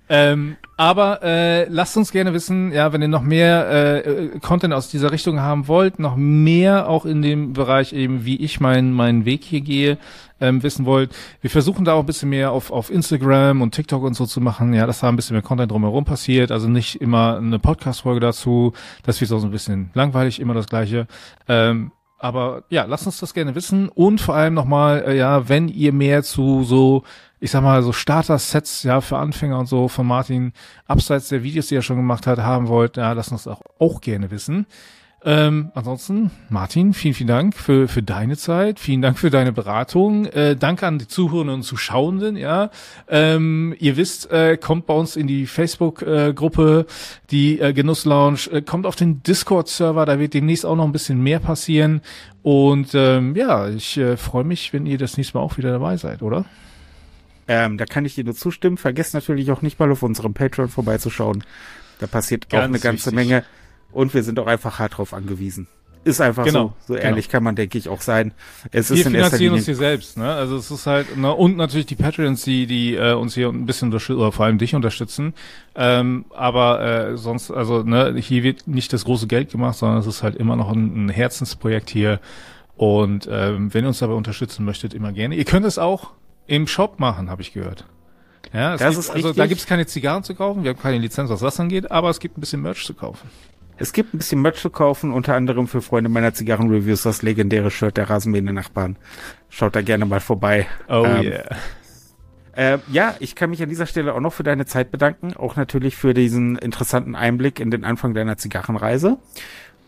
ähm, 0.09 0.57
aber 0.77 1.23
äh, 1.23 1.69
lasst 1.69 1.97
uns 1.97 2.13
gerne 2.13 2.33
wissen, 2.33 2.73
ja, 2.73 2.93
wenn 2.93 3.03
ihr 3.03 3.09
noch 3.09 3.23
mehr 3.23 4.05
äh, 4.05 4.39
Content 4.41 4.73
aus 4.75 4.89
dieser 4.89 5.13
Richtung 5.13 5.41
haben 5.41 5.69
wollt, 5.69 5.99
noch 5.99 6.17
mehr 6.17 6.89
auch 6.89 7.05
in 7.05 7.23
dem 7.23 7.53
Bereich 7.53 7.93
eben, 7.93 8.25
wie 8.25 8.37
ich 8.37 8.61
meinen 8.61 8.93
meinen 8.93 9.25
Weg 9.25 9.45
hier 9.45 9.61
gehe, 9.61 9.99
ähm, 10.41 10.63
wissen 10.63 10.87
wollt. 10.87 11.11
Wir 11.41 11.51
versuchen 11.51 11.85
da 11.85 11.95
auch 11.95 12.01
ein 12.01 12.07
bisschen 12.07 12.31
mehr 12.31 12.53
auf, 12.53 12.71
auf 12.71 12.91
Instagram 12.91 13.61
und 13.61 13.75
TikTok 13.75 14.03
und 14.03 14.15
so 14.15 14.27
zu 14.27 14.41
machen, 14.41 14.73
ja, 14.73 14.87
dass 14.87 15.01
da 15.01 15.09
ein 15.09 15.17
bisschen 15.17 15.35
mehr 15.35 15.43
Content 15.43 15.73
drumherum 15.73 16.05
passiert. 16.05 16.51
Also 16.51 16.69
nicht 16.69 17.01
immer 17.01 17.37
eine 17.37 17.59
Podcast-Folge 17.59 18.21
dazu. 18.21 18.73
Das 19.03 19.21
wird 19.21 19.29
so 19.29 19.37
ein 19.39 19.51
bisschen 19.51 19.91
langweilig, 19.95 20.41
immer 20.41 20.55
das 20.55 20.69
Gleiche. 20.69 21.07
Ähm, 21.49 21.93
aber 22.19 22.65
ja, 22.69 22.85
lasst 22.85 23.07
uns 23.07 23.21
das 23.21 23.33
gerne 23.33 23.55
wissen 23.55 23.89
und 23.89 24.21
vor 24.21 24.35
allem 24.35 24.55
nochmal, 24.55 25.05
äh, 25.07 25.17
ja, 25.17 25.49
wenn 25.49 25.69
ihr 25.69 25.93
mehr 25.93 26.25
zu 26.25 26.65
so, 26.65 27.05
ich 27.41 27.51
sag 27.51 27.63
mal, 27.63 27.83
so 27.83 27.93
Starter-Sets, 27.93 28.83
ja, 28.83 29.01
für 29.01 29.19
Anfänger 29.19 29.59
und 29.59 29.67
so 29.67 29.89
von 29.89 30.07
Martin, 30.07 30.53
abseits 30.87 31.29
der 31.29 31.43
Videos, 31.43 31.69
die 31.69 31.77
er 31.77 31.83
schon 31.83 31.97
gemacht 31.97 32.27
hat, 32.27 32.39
haben 32.39 32.69
wollt, 32.69 32.97
ja, 32.97 33.13
lasst 33.13 33.33
uns 33.33 33.47
auch, 33.47 33.63
auch 33.79 34.01
gerne 34.01 34.31
wissen. 34.31 34.67
Ähm, 35.25 35.73
ansonsten, 35.75 36.31
Martin, 36.49 36.95
vielen, 36.95 37.13
vielen 37.13 37.29
Dank 37.29 37.57
für, 37.57 37.89
für 37.89 38.05
deine 38.05 38.37
Zeit, 38.37 38.79
vielen 38.79 39.03
Dank 39.03 39.19
für 39.19 39.31
deine 39.31 39.51
Beratung, 39.51 40.27
äh, 40.27 40.55
danke 40.55 40.87
an 40.87 41.01
die 41.01 41.09
Zuhörenden 41.09 41.57
und 41.57 41.63
Zuschauenden, 41.65 42.37
ja. 42.37 42.71
Ähm, 43.09 43.75
ihr 43.81 43.97
wisst, 43.97 44.31
äh, 44.31 44.57
kommt 44.57 44.87
bei 44.87 44.95
uns 44.95 45.17
in 45.17 45.27
die 45.27 45.47
Facebook-Gruppe, 45.47 46.87
äh, 46.89 46.93
die 47.33 47.59
äh, 47.59 47.73
Genuss 47.73 48.05
Lounge, 48.05 48.49
äh, 48.53 48.63
kommt 48.63 48.87
auf 48.87 48.95
den 48.95 49.21
Discord-Server, 49.25 50.07
da 50.07 50.21
wird 50.21 50.35
demnächst 50.35 50.65
auch 50.65 50.77
noch 50.77 50.85
ein 50.85 50.93
bisschen 50.93 51.21
mehr 51.21 51.41
passieren. 51.41 52.01
Und 52.43 52.91
ähm, 52.95 53.35
ja, 53.35 53.69
ich 53.69 53.99
äh, 53.99 54.17
freue 54.17 54.45
mich, 54.45 54.73
wenn 54.73 54.87
ihr 54.87 54.99
das 54.99 55.17
nächste 55.17 55.37
Mal 55.37 55.43
auch 55.43 55.59
wieder 55.59 55.73
dabei 55.73 55.97
seid, 55.97 56.23
oder? 56.23 56.45
Ähm, 57.49 57.79
da 57.79 57.87
kann 57.87 58.05
ich 58.05 58.15
dir 58.15 58.25
nur 58.25 58.35
zustimmen. 58.35 58.77
Vergesst 58.77 59.15
natürlich 59.15 59.51
auch 59.51 59.63
nicht 59.63 59.79
mal 59.81 59.91
auf 59.91 60.03
unserem 60.03 60.35
Patreon 60.35 60.69
vorbeizuschauen. 60.69 61.43
Da 61.99 62.07
passiert 62.07 62.49
Ganz 62.49 62.63
auch 62.63 62.69
eine 62.69 62.79
ganze 62.79 63.07
wichtig. 63.07 63.15
Menge. 63.15 63.45
Und 63.91 64.15
wir 64.15 64.23
sind 64.23 64.39
auch 64.39 64.47
einfach 64.47 64.79
hart 64.79 64.99
drauf 64.99 65.15
angewiesen. 65.15 65.67
Ist 66.05 66.21
einfach 66.21 66.45
genau, 66.45 66.75
so. 66.79 66.89
So 66.89 66.95
genau. 66.95 67.07
ehrlich 67.07 67.27
genau. 67.27 67.33
kann 67.33 67.45
man, 67.45 67.57
denke 67.57 67.77
ich, 67.77 67.89
auch 67.89 68.01
sein. 68.01 68.33
Es 68.71 68.91
wir 68.91 68.97
ist 68.97 69.03
finanzieren 69.03 69.55
uns 69.55 69.65
hier 69.65 69.75
selbst, 69.75 70.17
ne? 70.17 70.33
Also 70.33 70.57
es 70.57 70.71
ist 70.71 70.87
halt, 70.87 71.17
ne, 71.17 71.35
und 71.35 71.57
natürlich 71.57 71.87
die 71.87 71.97
Patreons, 71.97 72.45
die, 72.45 72.67
die 72.67 72.95
äh, 72.95 73.15
uns 73.15 73.35
hier 73.35 73.49
ein 73.49 73.67
bisschen 73.67 73.89
unterstützen, 73.89 74.21
oder 74.21 74.33
vor 74.33 74.47
allem 74.47 74.59
dich 74.59 74.75
unterstützen. 74.75 75.35
Ähm, 75.75 76.27
aber 76.31 76.81
äh, 76.81 77.17
sonst, 77.17 77.51
also, 77.51 77.83
ne, 77.83 78.15
hier 78.17 78.43
wird 78.43 78.69
nicht 78.69 78.93
das 78.93 79.05
große 79.05 79.27
Geld 79.27 79.51
gemacht, 79.51 79.77
sondern 79.77 79.99
es 79.99 80.07
ist 80.07 80.23
halt 80.23 80.37
immer 80.37 80.57
noch 80.57 80.71
ein, 80.71 81.07
ein 81.07 81.09
Herzensprojekt 81.09 81.91
hier. 81.91 82.21
Und 82.77 83.29
ähm, 83.31 83.75
wenn 83.75 83.85
ihr 83.85 83.89
uns 83.89 83.99
dabei 83.99 84.15
unterstützen 84.15 84.65
möchtet, 84.65 84.95
immer 84.95 85.13
gerne. 85.13 85.35
Ihr 85.35 85.45
könnt 85.45 85.67
es 85.67 85.79
auch 85.79 86.13
im 86.49 86.67
Shop 86.67 86.99
machen, 86.99 87.31
habe 87.31 87.43
ich 87.43 87.53
gehört. 87.53 87.87
Ja, 88.53 88.77
das 88.77 88.81
gibt, 88.81 88.99
ist 88.99 89.11
also 89.11 89.33
da 89.33 89.47
gibt's 89.47 89.67
keine 89.67 89.87
Zigarren 89.87 90.25
zu 90.25 90.35
kaufen, 90.35 90.65
wir 90.65 90.71
haben 90.71 90.81
keine 90.81 90.99
Lizenz, 90.99 91.31
was 91.31 91.41
das 91.41 91.61
angeht, 91.61 91.91
aber 91.91 92.11
es 92.11 92.19
gibt 92.19 92.37
ein 92.37 92.41
bisschen 92.41 92.63
Merch 92.63 92.85
zu 92.85 92.95
kaufen. 92.95 93.31
Es 93.77 93.93
gibt 93.93 94.13
ein 94.13 94.19
bisschen 94.19 94.43
Merch 94.43 94.57
zu 94.57 94.71
kaufen, 94.71 95.13
unter 95.13 95.35
anderem 95.35 95.69
für 95.69 95.83
Freunde 95.83 96.09
meiner 96.09 96.35
Zigarrenreviews 96.35 97.03
das 97.03 97.23
legendäre 97.23 97.71
Shirt 97.71 97.97
der 97.97 98.11
Rasenmähne-Nachbarn. 98.11 98.97
Schaut 99.51 99.77
da 99.77 99.83
gerne 99.83 100.05
mal 100.05 100.21
vorbei. 100.21 100.67
Oh 100.89 101.05
ähm, 101.07 101.23
yeah. 101.23 101.57
Äh, 102.57 102.79
ja, 102.91 103.15
ich 103.21 103.37
kann 103.37 103.51
mich 103.51 103.63
an 103.63 103.69
dieser 103.69 103.87
Stelle 103.87 104.15
auch 104.15 104.21
noch 104.21 104.33
für 104.33 104.43
deine 104.43 104.67
Zeit 104.67 104.91
bedanken, 104.91 105.35
auch 105.37 105.55
natürlich 105.55 105.95
für 105.95 106.13
diesen 106.13 106.57
interessanten 106.57 107.15
Einblick 107.15 107.61
in 107.61 107.71
den 107.71 107.85
Anfang 107.85 108.15
deiner 108.15 108.37
Zigarrenreise. 108.37 109.19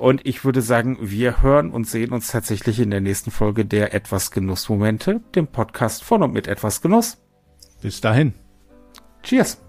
Und 0.01 0.26
ich 0.26 0.46
würde 0.46 0.62
sagen, 0.62 0.96
wir 0.98 1.42
hören 1.42 1.70
und 1.70 1.86
sehen 1.86 2.12
uns 2.12 2.28
tatsächlich 2.28 2.80
in 2.80 2.90
der 2.90 3.03
nächsten 3.03 3.30
Folge 3.30 3.66
der 3.66 3.92
Etwas 3.92 4.30
Genussmomente, 4.30 5.20
dem 5.34 5.46
Podcast 5.46 6.03
von 6.05 6.22
und 6.22 6.32
mit 6.32 6.46
Etwas 6.46 6.80
Genuss. 6.80 7.18
Bis 7.82 8.01
dahin. 8.01 8.32
Cheers. 9.22 9.61